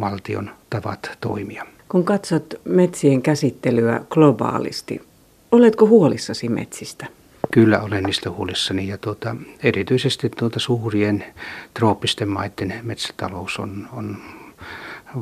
valtion 0.00 0.50
tavat 0.70 1.10
toimia. 1.20 1.66
Kun 1.88 2.04
katsot 2.04 2.54
metsien 2.64 3.22
käsittelyä 3.22 4.00
globaalisti, 4.10 5.02
oletko 5.52 5.86
huolissasi 5.86 6.48
metsistä? 6.48 7.06
Kyllä 7.52 7.80
olen 7.80 8.04
niistä 8.04 8.30
huolissani 8.30 8.88
ja 8.88 8.98
tuota, 8.98 9.36
erityisesti 9.62 10.30
tuota 10.30 10.58
suurien 10.58 11.24
trooppisten 11.74 12.28
maiden 12.28 12.80
metsätalous 12.82 13.58
on, 13.58 13.88
on 13.92 14.16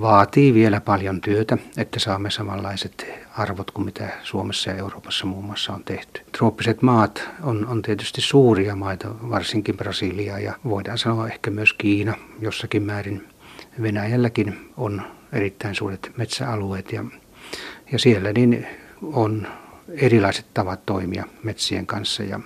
vaatii 0.01 0.55
vielä 0.55 0.81
paljon 0.81 1.20
työtä, 1.20 1.59
että 1.77 2.01
saamme 2.01 2.31
samanlaiset 2.31 3.07
arvot 3.39 3.70
kuin 3.70 3.85
mitä 3.85 4.09
Suomessa 4.22 4.70
ja 4.70 4.77
Euroopassa 4.77 5.27
muun 5.27 5.45
muassa 5.45 5.72
on 5.72 5.85
tehty. 5.85 6.20
Trooppiset 6.39 6.83
maat 6.83 7.29
on, 7.43 7.66
on 7.66 7.83
tietysti 7.83 8.20
suuria 8.20 8.77
maita, 8.77 9.09
varsinkin 9.31 9.77
Brasilia 9.77 10.39
ja 10.39 10.55
voidaan 10.64 10.99
sanoa 10.99 11.29
ehkä 11.29 11.51
myös 11.51 11.72
Kiina 11.72 12.14
jossakin 12.41 12.83
määrin. 12.83 13.29
Venäjälläkin 13.83 14.70
on 14.77 15.03
erittäin 15.33 15.74
suuret 15.74 16.12
metsäalueet 16.16 16.93
ja, 16.93 17.05
ja 17.93 17.99
siellä 17.99 18.33
niin 18.33 18.66
on 19.03 19.47
erilaiset 19.89 20.47
tavat 20.55 20.87
toimia 20.87 21.24
metsien 21.43 21.87
kanssa 21.87 22.22
ja, 22.22 22.41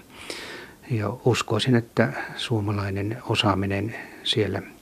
ja 0.90 1.12
uskoisin, 1.24 1.74
että 1.74 2.12
suomalainen 2.36 3.18
osaaminen 3.28 3.94
siellä– 4.24 4.62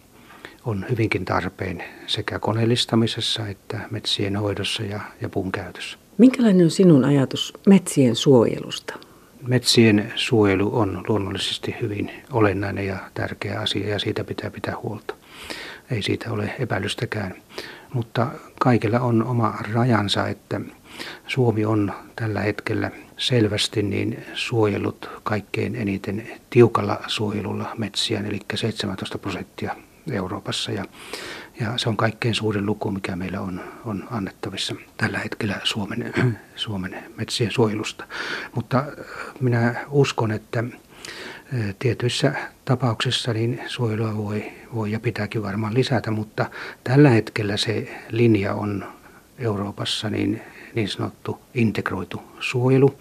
on 0.69 0.87
hyvinkin 0.91 1.25
tarpeen 1.25 1.85
sekä 2.07 2.39
koneellistamisessa 2.39 3.49
että 3.49 3.81
metsien 3.91 4.37
hoidossa 4.37 4.83
ja, 4.83 5.01
ja 5.21 5.29
puun 5.29 5.53
käytössä. 5.53 5.99
Minkälainen 6.19 6.65
on 6.65 6.71
sinun 6.71 7.05
ajatus 7.05 7.53
metsien 7.67 8.17
suojelusta? 8.17 8.95
Metsien 9.47 10.13
suojelu 10.15 10.79
on 10.79 11.05
luonnollisesti 11.09 11.77
hyvin 11.83 12.11
olennainen 12.33 12.87
ja 12.87 12.97
tärkeä 13.15 13.61
asia 13.61 13.89
ja 13.89 13.99
siitä 13.99 14.25
pitää 14.25 14.51
pitää 14.51 14.75
huolta. 14.83 15.15
Ei 15.91 16.03
siitä 16.03 16.33
ole 16.33 16.55
epäilystäkään. 16.59 17.35
Mutta 17.95 18.27
kaikilla 18.61 19.01
on 19.01 19.25
oma 19.25 19.55
rajansa, 19.73 20.29
että 20.29 20.61
Suomi 21.27 21.65
on 21.65 21.93
tällä 22.17 22.41
hetkellä 22.41 22.91
selvästi 23.17 23.83
niin 23.83 24.25
suojellut 24.35 25.11
kaikkein 25.23 25.77
eniten 25.77 26.29
tiukalla 26.51 27.01
suojelulla 27.07 27.75
metsiä, 27.79 28.21
eli 28.21 28.41
17 28.55 29.19
prosenttia 29.19 29.77
Euroopassa 30.13 30.73
ja, 30.73 30.85
ja 31.61 31.79
se 31.79 31.89
on 31.89 31.97
kaikkein 31.97 32.35
suurin 32.35 32.67
luku, 32.67 32.91
mikä 32.91 33.17
meillä 33.17 33.41
on, 33.41 33.61
on 33.85 34.09
annettavissa 34.11 34.75
tällä 34.97 35.19
hetkellä 35.19 35.61
Suomen, 35.65 36.15
Suomen 36.57 37.05
metsien 37.17 37.51
suojelusta. 37.51 38.05
Mutta 38.55 38.85
minä 39.41 39.75
uskon, 39.91 40.31
että 40.31 40.65
tietyissä 41.79 42.33
tapauksissa 42.65 43.33
niin 43.33 43.61
suojelua 43.67 44.17
voi, 44.17 44.53
voi 44.75 44.93
ja 44.93 45.01
pitääkin 45.01 45.43
varmaan 45.43 45.75
lisätä, 45.75 46.11
mutta 46.11 46.47
tällä 46.85 47.11
hetkellä 47.11 47.57
se 47.57 48.01
linja 48.11 48.55
on 48.55 48.85
Euroopassa 49.39 50.11
niin 50.11 50.43
niin 50.75 50.89
sanottu 50.89 51.41
integroitu 51.55 52.23
suojelu, 52.41 52.95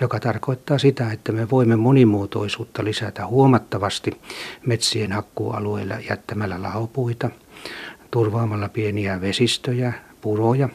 joka 0.00 0.20
tarkoittaa 0.20 0.78
sitä, 0.78 1.12
että 1.12 1.32
me 1.32 1.50
voimme 1.50 1.76
monimuotoisuutta 1.76 2.84
lisätä 2.84 3.26
huomattavasti 3.26 4.20
metsien 4.66 5.12
hakkuualueilla 5.12 5.94
jättämällä 6.10 6.62
lahopuita, 6.62 7.30
turvaamalla 8.10 8.68
pieniä 8.68 9.20
vesistöjä, 9.20 9.92
puroja 10.20 10.68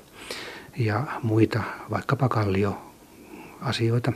ja 0.78 1.04
muita 1.24 1.64
vaikkapa 1.90 2.30
kallioasioita. 2.30 4.14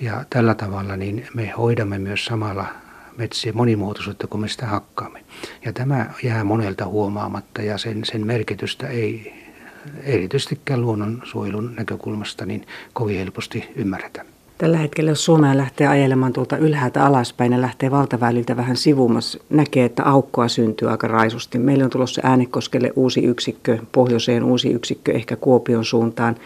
Ja 0.00 0.24
tällä 0.30 0.54
tavalla 0.54 0.96
niin 0.96 1.26
me 1.34 1.52
hoidamme 1.58 1.98
myös 1.98 2.24
samalla 2.24 2.66
metsien 3.16 3.56
monimuotoisuutta, 3.56 4.26
kun 4.26 4.40
me 4.40 4.48
sitä 4.48 4.66
hakkaamme. 4.66 5.20
Ja 5.64 5.72
tämä 5.72 6.06
jää 6.22 6.44
monelta 6.44 6.86
huomaamatta 6.86 7.62
ja 7.62 7.78
sen, 7.78 8.04
sen 8.04 8.26
merkitystä 8.26 8.88
ei 8.88 9.32
erityisestikään 10.02 10.80
luonnonsuojelun 10.80 11.74
näkökulmasta 11.76 12.46
niin 12.46 12.66
kovin 12.92 13.18
helposti 13.18 13.68
ymmärretä. 13.76 14.24
Tällä 14.58 14.78
hetkellä, 14.78 15.10
jos 15.10 15.24
Suomea 15.24 15.56
lähtee 15.56 15.86
ajelemaan 15.86 16.32
tuolta 16.32 16.56
ylhäältä 16.56 17.06
alaspäin 17.06 17.52
ja 17.52 17.60
lähtee 17.60 17.90
valtaväyliltä 17.90 18.56
vähän 18.56 18.76
sivumassa, 18.76 19.38
näkee, 19.50 19.84
että 19.84 20.04
aukkoa 20.04 20.48
syntyy 20.48 20.90
aika 20.90 21.08
raisusti. 21.08 21.58
Meillä 21.58 21.84
on 21.84 21.90
tulossa 21.90 22.20
Äänekoskelle 22.24 22.92
uusi 22.96 23.24
yksikkö, 23.24 23.78
pohjoiseen 23.92 24.44
uusi 24.44 24.72
yksikkö, 24.72 25.12
ehkä 25.12 25.36
Kuopion 25.36 25.84
suuntaan. 25.84 26.36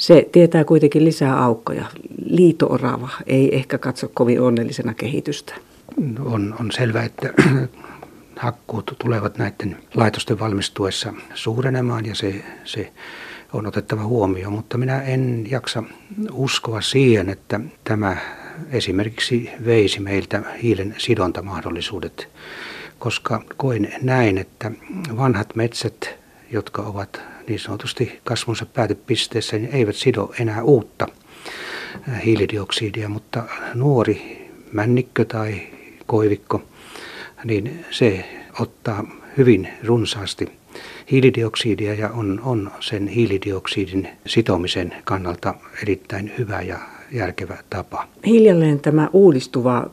Se 0.00 0.28
tietää 0.32 0.64
kuitenkin 0.64 1.04
lisää 1.04 1.44
aukkoja. 1.44 1.84
Liitoorava 2.24 3.08
ei 3.26 3.56
ehkä 3.56 3.78
katso 3.78 4.10
kovin 4.14 4.40
onnellisena 4.40 4.94
kehitystä. 4.94 5.54
On, 6.24 6.56
on 6.60 6.72
selvää, 6.72 7.04
että 7.04 7.32
hakkuut 8.36 8.94
tulevat 8.98 9.38
näiden 9.38 9.76
laitosten 9.94 10.38
valmistuessa 10.38 11.12
suurenemaan 11.34 12.06
ja 12.06 12.14
se, 12.14 12.44
se 12.64 12.92
on 13.52 13.66
otettava 13.66 14.04
huomioon, 14.04 14.52
mutta 14.52 14.78
minä 14.78 15.02
en 15.02 15.46
jaksa 15.50 15.82
uskoa 16.32 16.80
siihen, 16.80 17.28
että 17.28 17.60
tämä 17.84 18.16
esimerkiksi 18.70 19.50
veisi 19.64 20.00
meiltä 20.00 20.42
hiilen 20.62 20.94
sidontamahdollisuudet, 20.98 22.28
koska 22.98 23.42
koen 23.56 23.94
näin, 24.02 24.38
että 24.38 24.70
vanhat 25.16 25.56
metsät, 25.56 26.14
jotka 26.52 26.82
ovat 26.82 27.20
niin 27.50 27.60
sanotusti 27.60 28.20
kasvunsa 28.24 28.66
päätepisteessä, 28.66 29.58
niin 29.58 29.70
eivät 29.72 29.96
sido 29.96 30.32
enää 30.40 30.62
uutta 30.62 31.06
hiilidioksidia, 32.24 33.08
mutta 33.08 33.42
nuori 33.74 34.48
männikkö 34.72 35.24
tai 35.24 35.60
koivikko, 36.06 36.62
niin 37.44 37.84
se 37.90 38.24
ottaa 38.60 39.04
hyvin 39.36 39.68
runsaasti 39.84 40.48
hiilidioksidia 41.10 41.94
ja 41.94 42.10
on, 42.10 42.40
on 42.44 42.70
sen 42.80 43.08
hiilidioksidin 43.08 44.08
sitomisen 44.26 44.94
kannalta 45.04 45.54
erittäin 45.82 46.32
hyvä 46.38 46.62
ja 46.62 46.78
järkevä 47.12 47.58
tapa. 47.70 48.08
Hiljalleen 48.26 48.80
tämä 48.80 49.08
uudistuva 49.12 49.90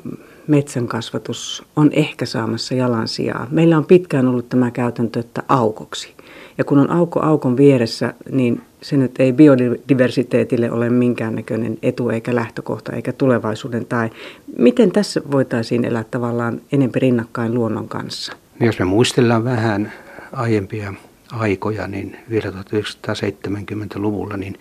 metsän 0.48 0.88
kasvatus 0.88 1.64
on 1.76 1.90
ehkä 1.94 2.26
saamassa 2.26 2.76
jalansijaa. 2.76 3.48
Meillä 3.52 3.78
on 3.78 3.86
pitkään 3.86 4.28
ollut 4.28 4.50
tämä 4.50 4.72
käytäntö, 4.72 5.20
että 5.20 5.44
aukoksi. 5.48 6.17
Ja 6.58 6.64
kun 6.64 6.80
on 6.80 6.90
auko 6.90 7.20
aukon 7.20 7.58
vieressä, 7.58 8.14
niin 8.32 8.62
se 8.82 8.98
nyt 8.98 9.20
ei 9.20 9.34
biodiversiteetille 9.34 10.72
ole 10.72 10.90
minkäännäköinen 10.90 11.78
etu 11.82 12.10
eikä 12.10 12.36
lähtökohta 12.36 12.94
eikä 12.94 13.14
tulevaisuuden 13.14 13.86
tai 13.86 14.10
miten 14.58 14.92
tässä 14.92 15.22
voitaisiin 15.32 15.86
elää 15.86 16.06
tavallaan 16.12 16.62
enempi 16.72 17.00
rinnakkain 17.00 17.54
luonnon 17.54 17.88
kanssa? 17.88 18.34
Jos 18.60 18.80
me 18.80 18.86
muistellaan 18.86 19.44
vähän 19.44 19.94
aiempia 20.32 20.94
aikoja, 21.32 21.88
niin 21.88 22.18
vielä 22.30 22.50
1970-luvulla 22.50 24.38
niin 24.38 24.60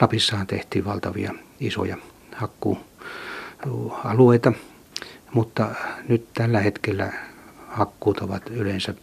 Lapissahan 0.00 0.46
tehtiin 0.46 0.84
valtavia 0.84 1.34
isoja 1.60 1.96
hakkuualueita, 2.36 4.52
mutta 5.32 5.68
nyt 6.08 6.26
tällä 6.34 6.60
hetkellä 6.60 7.12
hakkuut 7.68 8.18
ovat 8.18 8.42
yleensä 8.50 8.94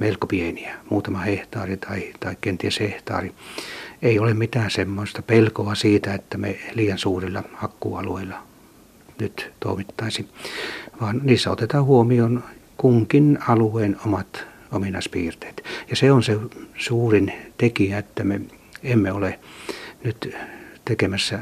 melko 0.00 0.26
pieniä, 0.26 0.74
muutama 0.90 1.18
hehtaari 1.18 1.76
tai, 1.76 2.12
tai 2.20 2.36
kenties 2.40 2.80
hehtaari. 2.80 3.32
Ei 4.02 4.18
ole 4.18 4.34
mitään 4.34 4.70
semmoista 4.70 5.22
pelkoa 5.22 5.74
siitä, 5.74 6.14
että 6.14 6.38
me 6.38 6.58
liian 6.74 6.98
suurilla 6.98 7.42
hakkuualueilla 7.54 8.42
nyt 9.20 9.52
toimittaisi, 9.60 10.28
vaan 11.00 11.20
niissä 11.22 11.50
otetaan 11.50 11.84
huomioon 11.84 12.44
kunkin 12.76 13.38
alueen 13.48 13.96
omat 14.06 14.46
ominaispiirteet. 14.72 15.64
Ja 15.90 15.96
se 15.96 16.12
on 16.12 16.22
se 16.22 16.38
suurin 16.78 17.32
tekijä, 17.58 17.98
että 17.98 18.24
me 18.24 18.40
emme 18.82 19.12
ole 19.12 19.38
nyt 20.04 20.34
tekemässä 20.84 21.38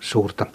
suurta 0.00 0.46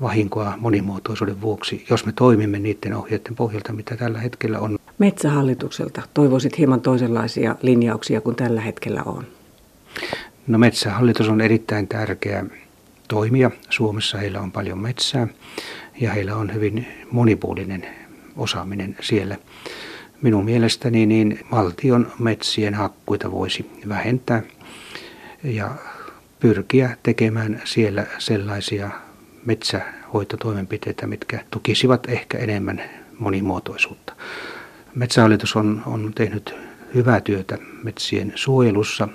vahinkoa 0.00 0.54
monimuotoisuuden 0.56 1.40
vuoksi, 1.40 1.84
jos 1.90 2.06
me 2.06 2.12
toimimme 2.12 2.58
niiden 2.58 2.94
ohjeiden 2.94 3.34
pohjalta, 3.34 3.72
mitä 3.72 3.96
tällä 3.96 4.18
hetkellä 4.18 4.58
on. 4.60 4.78
Metsähallitukselta 4.98 6.02
toivoisit 6.14 6.58
hieman 6.58 6.80
toisenlaisia 6.80 7.56
linjauksia 7.62 8.20
kuin 8.20 8.36
tällä 8.36 8.60
hetkellä 8.60 9.02
on. 9.06 9.26
No 10.46 10.58
metsähallitus 10.58 11.28
on 11.28 11.40
erittäin 11.40 11.88
tärkeä 11.88 12.44
toimija. 13.08 13.50
Suomessa 13.70 14.18
heillä 14.18 14.40
on 14.40 14.52
paljon 14.52 14.78
metsää 14.78 15.28
ja 16.00 16.12
heillä 16.12 16.36
on 16.36 16.54
hyvin 16.54 16.86
monipuolinen 17.10 17.86
osaaminen 18.36 18.96
siellä. 19.00 19.36
Minun 20.22 20.44
mielestäni 20.44 21.06
niin 21.06 21.40
valtion 21.50 22.12
metsien 22.18 22.74
hakkuita 22.74 23.30
voisi 23.30 23.70
vähentää 23.88 24.42
ja 25.44 25.70
pyrkiä 26.40 26.96
tekemään 27.02 27.62
siellä 27.64 28.06
sellaisia 28.18 28.90
metsähoitotoimenpiteitä, 29.46 31.06
mitkä 31.06 31.44
tukisivat 31.50 32.08
ehkä 32.08 32.38
enemmän 32.38 32.82
monimuotoisuutta. 33.18 34.12
Metsähallitus 34.94 35.56
on, 35.56 35.82
on 35.86 36.12
tehnyt 36.14 36.54
hyvää 36.94 37.20
työtä 37.20 37.58
metsien 37.82 38.32
suojelussa 38.34 39.08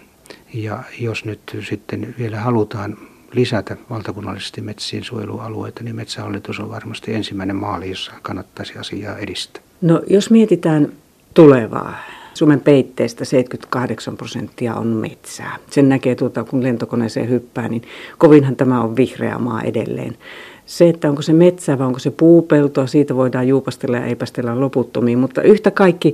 ja 0.53 0.83
jos 0.99 1.25
nyt 1.25 1.39
sitten 1.69 2.15
vielä 2.19 2.39
halutaan 2.39 2.97
lisätä 3.33 3.77
valtakunnallisesti 3.89 4.61
metsien 4.61 5.03
suojelualueita, 5.03 5.83
niin 5.83 5.95
Metsähallitus 5.95 6.59
on 6.59 6.69
varmasti 6.69 7.13
ensimmäinen 7.13 7.55
maali, 7.55 7.89
jossa 7.89 8.11
kannattaisi 8.21 8.77
asiaa 8.77 9.17
edistää. 9.17 9.63
No 9.81 10.01
jos 10.07 10.29
mietitään 10.29 10.91
tulevaa, 11.33 11.95
Suomen 12.41 12.61
peitteestä 12.61 13.25
78 13.25 14.17
prosenttia 14.17 14.75
on 14.75 14.87
metsää. 14.87 15.57
Sen 15.69 15.89
näkee 15.89 16.15
tuota, 16.15 16.43
kun 16.43 16.63
lentokoneeseen 16.63 17.29
hyppää, 17.29 17.67
niin 17.67 17.81
kovinhan 18.17 18.55
tämä 18.55 18.83
on 18.83 18.95
vihreä 18.95 19.37
maa 19.37 19.61
edelleen. 19.61 20.17
Se, 20.65 20.89
että 20.89 21.09
onko 21.09 21.21
se 21.21 21.33
metsää 21.33 21.79
vai 21.79 21.87
onko 21.87 21.99
se 21.99 22.11
puupeltoa, 22.11 22.87
siitä 22.87 23.15
voidaan 23.15 23.47
juupastella 23.47 23.97
ja 23.97 24.05
eipästellä 24.05 24.59
loputtomiin, 24.59 25.19
mutta 25.19 25.41
yhtä 25.41 25.71
kaikki 25.71 26.13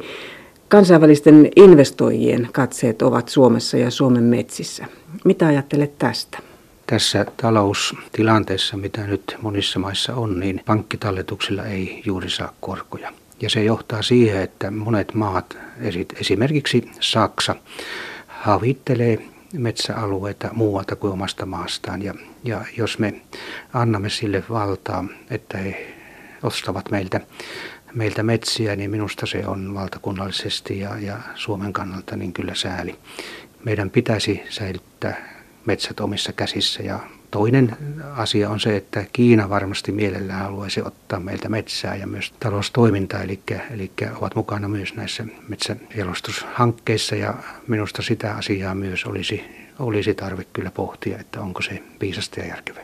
kansainvälisten 0.67 1.49
investoijien 1.55 2.49
katseet 2.51 3.01
ovat 3.01 3.29
Suomessa 3.29 3.77
ja 3.77 3.91
Suomen 3.91 4.23
metsissä. 4.23 4.85
Mitä 5.25 5.47
ajattelet 5.47 5.97
tästä? 5.97 6.39
Tässä 6.87 7.25
taloustilanteessa, 7.37 8.77
mitä 8.77 9.07
nyt 9.07 9.37
monissa 9.41 9.79
maissa 9.79 10.15
on, 10.15 10.39
niin 10.39 10.61
pankkitalletuksilla 10.65 11.65
ei 11.65 12.01
juuri 12.05 12.29
saa 12.29 12.53
korkoja. 12.59 13.11
Ja 13.41 13.49
se 13.49 13.63
johtaa 13.63 14.01
siihen, 14.01 14.41
että 14.41 14.71
monet 14.71 15.13
maat, 15.13 15.57
esimerkiksi 16.19 16.91
Saksa, 16.99 17.55
havittelee 18.27 19.19
metsäalueita 19.53 20.49
muualta 20.53 20.95
kuin 20.95 21.13
omasta 21.13 21.45
maastaan. 21.45 22.01
Ja, 22.01 22.13
ja 22.43 22.65
jos 22.77 22.99
me 22.99 23.21
annamme 23.73 24.09
sille 24.09 24.43
valtaa, 24.49 25.05
että 25.29 25.57
he 25.57 25.93
ostavat 26.43 26.91
meiltä, 26.91 27.21
meiltä 27.93 28.23
metsiä, 28.23 28.75
niin 28.75 28.91
minusta 28.91 29.25
se 29.25 29.47
on 29.47 29.73
valtakunnallisesti 29.73 30.79
ja, 30.79 30.99
ja 30.99 31.17
Suomen 31.35 31.73
kannalta 31.73 32.15
niin 32.15 32.33
kyllä 32.33 32.55
sääli. 32.55 32.95
Meidän 33.63 33.89
pitäisi 33.89 34.43
säilyttää 34.49 35.37
metsät 35.65 35.99
omissa 35.99 36.33
käsissä 36.33 36.83
ja 36.83 36.99
Toinen 37.37 37.77
asia 38.15 38.49
on 38.49 38.59
se, 38.59 38.77
että 38.77 39.05
Kiina 39.13 39.49
varmasti 39.49 39.91
mielellään 39.91 40.41
haluaisi 40.41 40.81
ottaa 40.81 41.19
meiltä 41.19 41.49
metsää 41.49 41.95
ja 41.95 42.07
myös 42.07 42.33
taloustoimintaa, 42.39 43.21
eli, 43.21 43.39
eli 43.71 43.91
ovat 44.15 44.35
mukana 44.35 44.67
myös 44.67 44.95
näissä 44.95 45.25
metsäjalostushankkeissa 45.47 47.15
ja 47.15 47.33
minusta 47.67 48.01
sitä 48.01 48.35
asiaa 48.35 48.75
myös 48.75 49.05
olisi, 49.05 49.43
olisi 49.79 50.13
tarve 50.13 50.43
kyllä 50.53 50.71
pohtia, 50.71 51.17
että 51.17 51.41
onko 51.41 51.61
se 51.61 51.83
viisasta 52.01 52.39
ja 52.39 52.45
järkevää. 52.45 52.83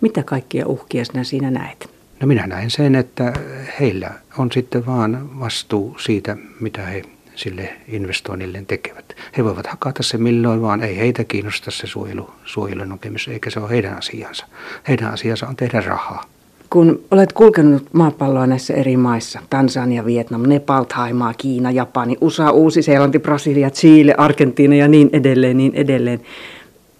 Mitä 0.00 0.22
kaikkia 0.22 0.66
uhkia 0.66 1.04
sinä 1.04 1.24
siinä 1.24 1.50
näet? 1.50 1.90
No 2.20 2.26
minä 2.26 2.46
näen 2.46 2.70
sen, 2.70 2.94
että 2.94 3.32
heillä 3.80 4.10
on 4.38 4.52
sitten 4.52 4.86
vaan 4.86 5.40
vastuu 5.40 5.98
siitä, 5.98 6.36
mitä 6.60 6.82
he 6.82 7.02
sille 7.40 7.72
investoinnille 7.88 8.64
tekevät. 8.66 9.16
He 9.36 9.44
voivat 9.44 9.66
hakata 9.66 10.02
se 10.02 10.18
milloin 10.18 10.62
vaan, 10.62 10.82
ei 10.82 10.98
heitä 10.98 11.24
kiinnosta 11.24 11.70
se 11.70 11.86
suojelu, 11.86 12.30
suojelun 12.44 12.88
nokemus, 12.88 13.28
eikä 13.28 13.50
se 13.50 13.60
ole 13.60 13.70
heidän 13.70 13.98
asiansa. 13.98 14.46
Heidän 14.88 15.12
asiansa 15.12 15.46
on 15.46 15.56
tehdä 15.56 15.80
rahaa. 15.80 16.24
Kun 16.70 17.00
olet 17.10 17.32
kulkenut 17.32 17.88
maapalloa 17.92 18.46
näissä 18.46 18.74
eri 18.74 18.96
maissa, 18.96 19.40
Tansania, 19.50 20.04
Vietnam, 20.04 20.42
Nepal, 20.42 20.84
Thaimaa, 20.84 21.34
Kiina, 21.34 21.70
Japani, 21.70 22.16
USA, 22.20 22.50
Uusi-Seelanti, 22.50 23.18
Brasilia, 23.18 23.70
Chile, 23.70 24.14
Argentiina 24.18 24.74
ja 24.74 24.88
niin 24.88 25.10
edelleen, 25.12 25.56
niin 25.56 25.74
edelleen. 25.74 26.20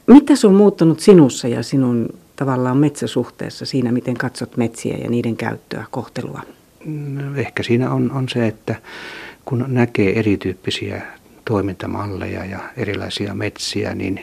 Mitä 0.06 0.36
se 0.36 0.46
on 0.46 0.54
muuttunut 0.54 1.00
sinussa 1.00 1.48
ja 1.48 1.62
sinun 1.62 2.08
tavallaan 2.36 2.76
metsäsuhteessa 2.76 3.66
siinä, 3.66 3.92
miten 3.92 4.14
katsot 4.14 4.56
metsiä 4.56 4.96
ja 4.96 5.10
niiden 5.10 5.36
käyttöä, 5.36 5.84
kohtelua? 5.90 6.40
No, 6.84 7.36
ehkä 7.36 7.62
siinä 7.62 7.90
on, 7.90 8.10
on 8.12 8.28
se, 8.28 8.46
että 8.46 8.74
kun 9.50 9.64
näkee 9.68 10.18
erityyppisiä 10.18 11.02
toimintamalleja 11.44 12.44
ja 12.44 12.58
erilaisia 12.76 13.34
metsiä, 13.34 13.94
niin 13.94 14.20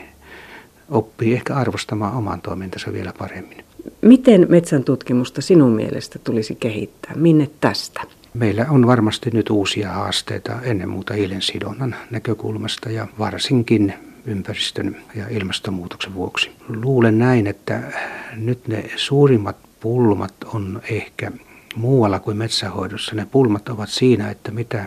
oppii 0.90 1.34
ehkä 1.34 1.54
arvostamaan 1.54 2.14
oman 2.14 2.40
toimintansa 2.40 2.92
vielä 2.92 3.12
paremmin. 3.18 3.64
Miten 4.02 4.46
metsän 4.48 4.84
tutkimusta 4.84 5.42
sinun 5.42 5.72
mielestä 5.72 6.18
tulisi 6.18 6.54
kehittää? 6.54 7.12
Minne 7.16 7.50
tästä? 7.60 8.00
Meillä 8.34 8.66
on 8.70 8.86
varmasti 8.86 9.30
nyt 9.30 9.50
uusia 9.50 9.88
haasteita 9.92 10.62
ennen 10.62 10.88
muuta 10.88 11.14
hiilensidonnan 11.14 11.96
näkökulmasta 12.10 12.90
ja 12.90 13.06
varsinkin 13.18 13.94
ympäristön 14.26 14.96
ja 15.14 15.28
ilmastonmuutoksen 15.28 16.14
vuoksi. 16.14 16.50
Luulen 16.68 17.18
näin, 17.18 17.46
että 17.46 17.80
nyt 18.36 18.68
ne 18.68 18.90
suurimmat 18.96 19.56
pulmat 19.80 20.34
on 20.54 20.82
ehkä 20.90 21.32
muualla 21.76 22.18
kuin 22.18 22.36
metsähoidossa. 22.36 23.14
Ne 23.14 23.26
pulmat 23.30 23.68
ovat 23.68 23.88
siinä, 23.88 24.30
että 24.30 24.50
mitä 24.50 24.84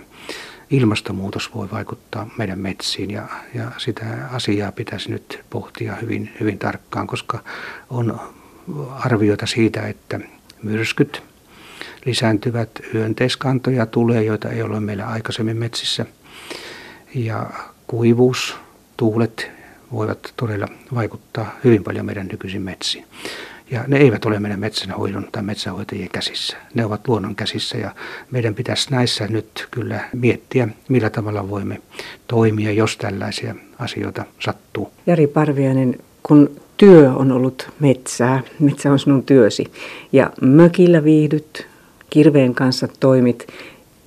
ilmastonmuutos 0.69 1.55
voi 1.55 1.71
vaikuttaa 1.71 2.29
meidän 2.37 2.59
metsiin 2.59 3.11
ja, 3.11 3.27
ja 3.53 3.71
sitä 3.77 4.05
asiaa 4.31 4.71
pitäisi 4.71 5.11
nyt 5.11 5.43
pohtia 5.49 5.95
hyvin, 5.95 6.31
hyvin 6.39 6.59
tarkkaan, 6.59 7.07
koska 7.07 7.39
on 7.89 8.19
arvioita 8.91 9.45
siitä, 9.45 9.87
että 9.87 10.19
myrskyt 10.63 11.23
lisääntyvät, 12.05 12.69
hyönteiskantoja 12.93 13.85
tulee, 13.85 14.23
joita 14.23 14.49
ei 14.49 14.61
ole 14.61 14.79
meillä 14.79 15.07
aikaisemmin 15.07 15.57
metsissä 15.57 16.05
ja 17.15 17.49
kuivuus, 17.87 18.55
tuulet 18.97 19.51
voivat 19.91 20.33
todella 20.37 20.67
vaikuttaa 20.93 21.55
hyvin 21.63 21.83
paljon 21.83 22.05
meidän 22.05 22.27
nykyisin 22.27 22.61
metsiin. 22.61 23.05
Ja 23.71 23.83
ne 23.87 23.97
eivät 23.97 24.25
ole 24.25 24.39
meidän 24.39 24.59
metsänhoidon 24.59 25.27
tai 25.31 25.43
metsänhoitajien 25.43 26.09
käsissä. 26.09 26.57
Ne 26.73 26.85
ovat 26.85 27.07
luonnon 27.07 27.35
käsissä 27.35 27.77
ja 27.77 27.91
meidän 28.31 28.55
pitäisi 28.55 28.91
näissä 28.91 29.27
nyt 29.27 29.67
kyllä 29.71 29.99
miettiä, 30.13 30.67
millä 30.89 31.09
tavalla 31.09 31.49
voimme 31.49 31.81
toimia, 32.27 32.71
jos 32.71 32.97
tällaisia 32.97 33.55
asioita 33.79 34.25
sattuu. 34.39 34.91
Jari 35.07 35.27
Parviainen, 35.27 35.95
kun 36.23 36.61
työ 36.77 37.13
on 37.13 37.31
ollut 37.31 37.69
metsää, 37.79 38.43
metsä 38.59 38.91
on 38.91 38.99
sinun 38.99 39.23
työsi 39.23 39.71
ja 40.11 40.31
mökillä 40.41 41.03
viihdyt, 41.03 41.67
kirveen 42.09 42.55
kanssa 42.55 42.87
toimit, 42.99 43.47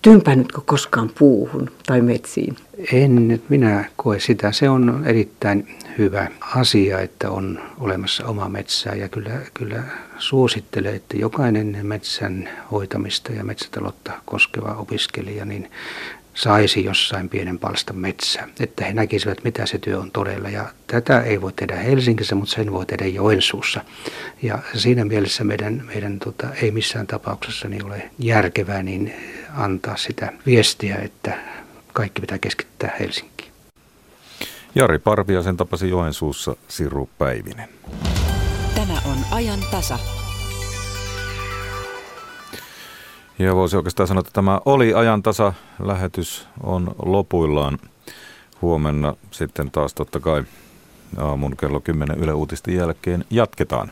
tympäännytkö 0.02 0.60
koskaan 0.66 1.10
puuhun 1.18 1.70
tai 1.86 2.00
metsiin? 2.00 2.56
En 2.92 3.42
minä 3.48 3.84
koe 3.96 4.20
sitä. 4.20 4.52
Se 4.52 4.68
on 4.68 5.02
erittäin 5.06 5.78
hyvä 5.98 6.28
asia, 6.40 7.00
että 7.00 7.30
on 7.30 7.60
olemassa 7.80 8.26
oma 8.26 8.48
metsää 8.48 8.94
ja 8.94 9.08
kyllä, 9.08 9.40
kyllä 9.54 9.82
suosittelee, 10.18 10.94
että 10.94 11.16
jokainen 11.16 11.78
metsän 11.82 12.48
hoitamista 12.70 13.32
ja 13.32 13.44
metsätaloutta 13.44 14.12
koskeva 14.24 14.74
opiskelija 14.74 15.44
niin 15.44 15.70
saisi 16.34 16.84
jossain 16.84 17.28
pienen 17.28 17.58
palstan 17.58 17.96
metsää, 17.96 18.48
että 18.60 18.84
he 18.84 18.92
näkisivät, 18.92 19.44
mitä 19.44 19.66
se 19.66 19.78
työ 19.78 20.00
on 20.00 20.10
todella. 20.10 20.48
Ja 20.48 20.64
tätä 20.86 21.20
ei 21.20 21.40
voi 21.40 21.52
tehdä 21.52 21.76
Helsingissä, 21.76 22.34
mutta 22.34 22.54
sen 22.54 22.72
voi 22.72 22.86
tehdä 22.86 23.06
Joensuussa. 23.06 23.80
Ja 24.42 24.58
siinä 24.74 25.04
mielessä 25.04 25.44
meidän, 25.44 25.84
meidän 25.86 26.18
tota, 26.18 26.46
ei 26.62 26.70
missään 26.70 27.06
tapauksessa 27.06 27.68
niin 27.68 27.84
ole 27.84 28.10
järkevää 28.18 28.82
niin 28.82 29.14
antaa 29.56 29.96
sitä 29.96 30.32
viestiä, 30.46 30.96
että 30.96 31.38
kaikki 31.94 32.20
pitää 32.20 32.38
keskittää 32.38 32.96
Helsinkiin. 33.00 33.52
Jari 34.74 34.98
sen 35.44 35.56
tapasi 35.56 35.90
Joensuussa 35.90 36.56
Siru 36.68 37.08
Päivinen. 37.18 37.68
Tämä 38.74 38.92
on 39.04 39.16
ajan 39.30 39.60
tasa. 39.70 39.98
Ja 43.38 43.54
voisi 43.54 43.76
oikeastaan 43.76 44.06
sanoa, 44.06 44.20
että 44.20 44.32
tämä 44.32 44.60
oli 44.64 44.94
ajan 44.94 45.22
tasa. 45.22 45.52
Lähetys 45.82 46.48
on 46.62 46.94
lopuillaan. 47.04 47.78
Huomenna 48.62 49.14
sitten 49.30 49.70
taas 49.70 49.94
totta 49.94 50.20
kai 50.20 50.44
aamun 51.18 51.56
kello 51.56 51.80
10 51.80 52.18
Yle 52.18 52.32
Uutisten 52.32 52.74
jälkeen 52.74 53.24
jatketaan. 53.30 53.90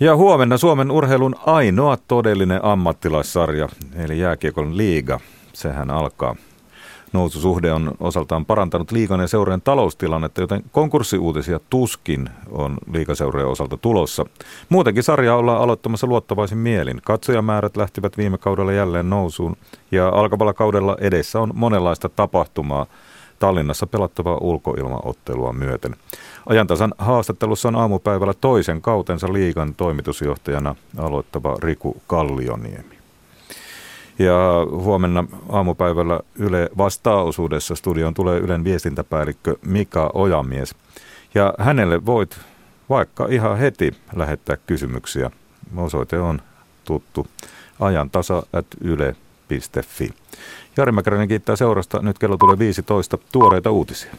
Ja 0.00 0.16
huomenna 0.16 0.58
Suomen 0.58 0.90
urheilun 0.90 1.34
ainoa 1.46 1.98
todellinen 2.08 2.64
ammattilaissarja, 2.64 3.68
eli 3.94 4.18
jääkiekon 4.18 4.76
liiga. 4.76 5.20
Sehän 5.52 5.90
alkaa 5.90 6.36
noususuhde 7.12 7.72
on 7.72 7.92
osaltaan 8.00 8.46
parantanut 8.46 8.92
liikan 8.92 9.20
ja 9.20 9.26
seurojen 9.26 9.62
taloustilannetta, 9.62 10.40
joten 10.40 10.62
konkurssiuutisia 10.72 11.60
tuskin 11.70 12.30
on 12.50 12.78
liikaseurojen 12.92 13.48
osalta 13.48 13.76
tulossa. 13.76 14.24
Muutenkin 14.68 15.02
sarjaa 15.02 15.36
ollaan 15.36 15.60
aloittamassa 15.62 16.06
luottavaisin 16.06 16.58
mielin. 16.58 17.00
Katsojamäärät 17.04 17.76
lähtivät 17.76 18.16
viime 18.16 18.38
kaudella 18.38 18.72
jälleen 18.72 19.10
nousuun 19.10 19.56
ja 19.90 20.08
alkavalla 20.08 20.54
kaudella 20.54 20.96
edessä 21.00 21.40
on 21.40 21.50
monenlaista 21.54 22.08
tapahtumaa 22.08 22.86
Tallinnassa 23.38 23.86
pelattavaa 23.86 24.38
ulkoilmaottelua 24.40 25.52
myöten. 25.52 25.96
Ajantasan 26.46 26.94
haastattelussa 26.98 27.68
on 27.68 27.76
aamupäivällä 27.76 28.34
toisen 28.34 28.82
kautensa 28.82 29.32
liigan 29.32 29.74
toimitusjohtajana 29.74 30.74
aloittava 30.98 31.56
Riku 31.60 32.02
Kallioniemi. 32.06 32.95
Ja 34.18 34.66
huomenna 34.70 35.24
aamupäivällä 35.48 36.20
Yle 36.38 36.70
vastaaosuudessa 36.78 37.74
studioon 37.74 38.14
tulee 38.14 38.38
Ylen 38.38 38.64
viestintäpäällikkö 38.64 39.56
Mika 39.66 40.10
Ojamies. 40.14 40.74
Ja 41.34 41.54
hänelle 41.58 42.06
voit 42.06 42.38
vaikka 42.88 43.26
ihan 43.30 43.58
heti 43.58 43.96
lähettää 44.14 44.56
kysymyksiä. 44.56 45.30
Osoite 45.76 46.18
on 46.18 46.42
tuttu 46.84 47.26
ajantasa.yle.fi. 47.80 50.10
Jari 50.76 50.92
Mäkäräinen 50.92 51.28
kiittää 51.28 51.56
seurasta. 51.56 52.02
Nyt 52.02 52.18
kello 52.18 52.36
tulee 52.36 52.58
15 52.58 53.18
tuoreita 53.32 53.70
uutisia. 53.70 54.10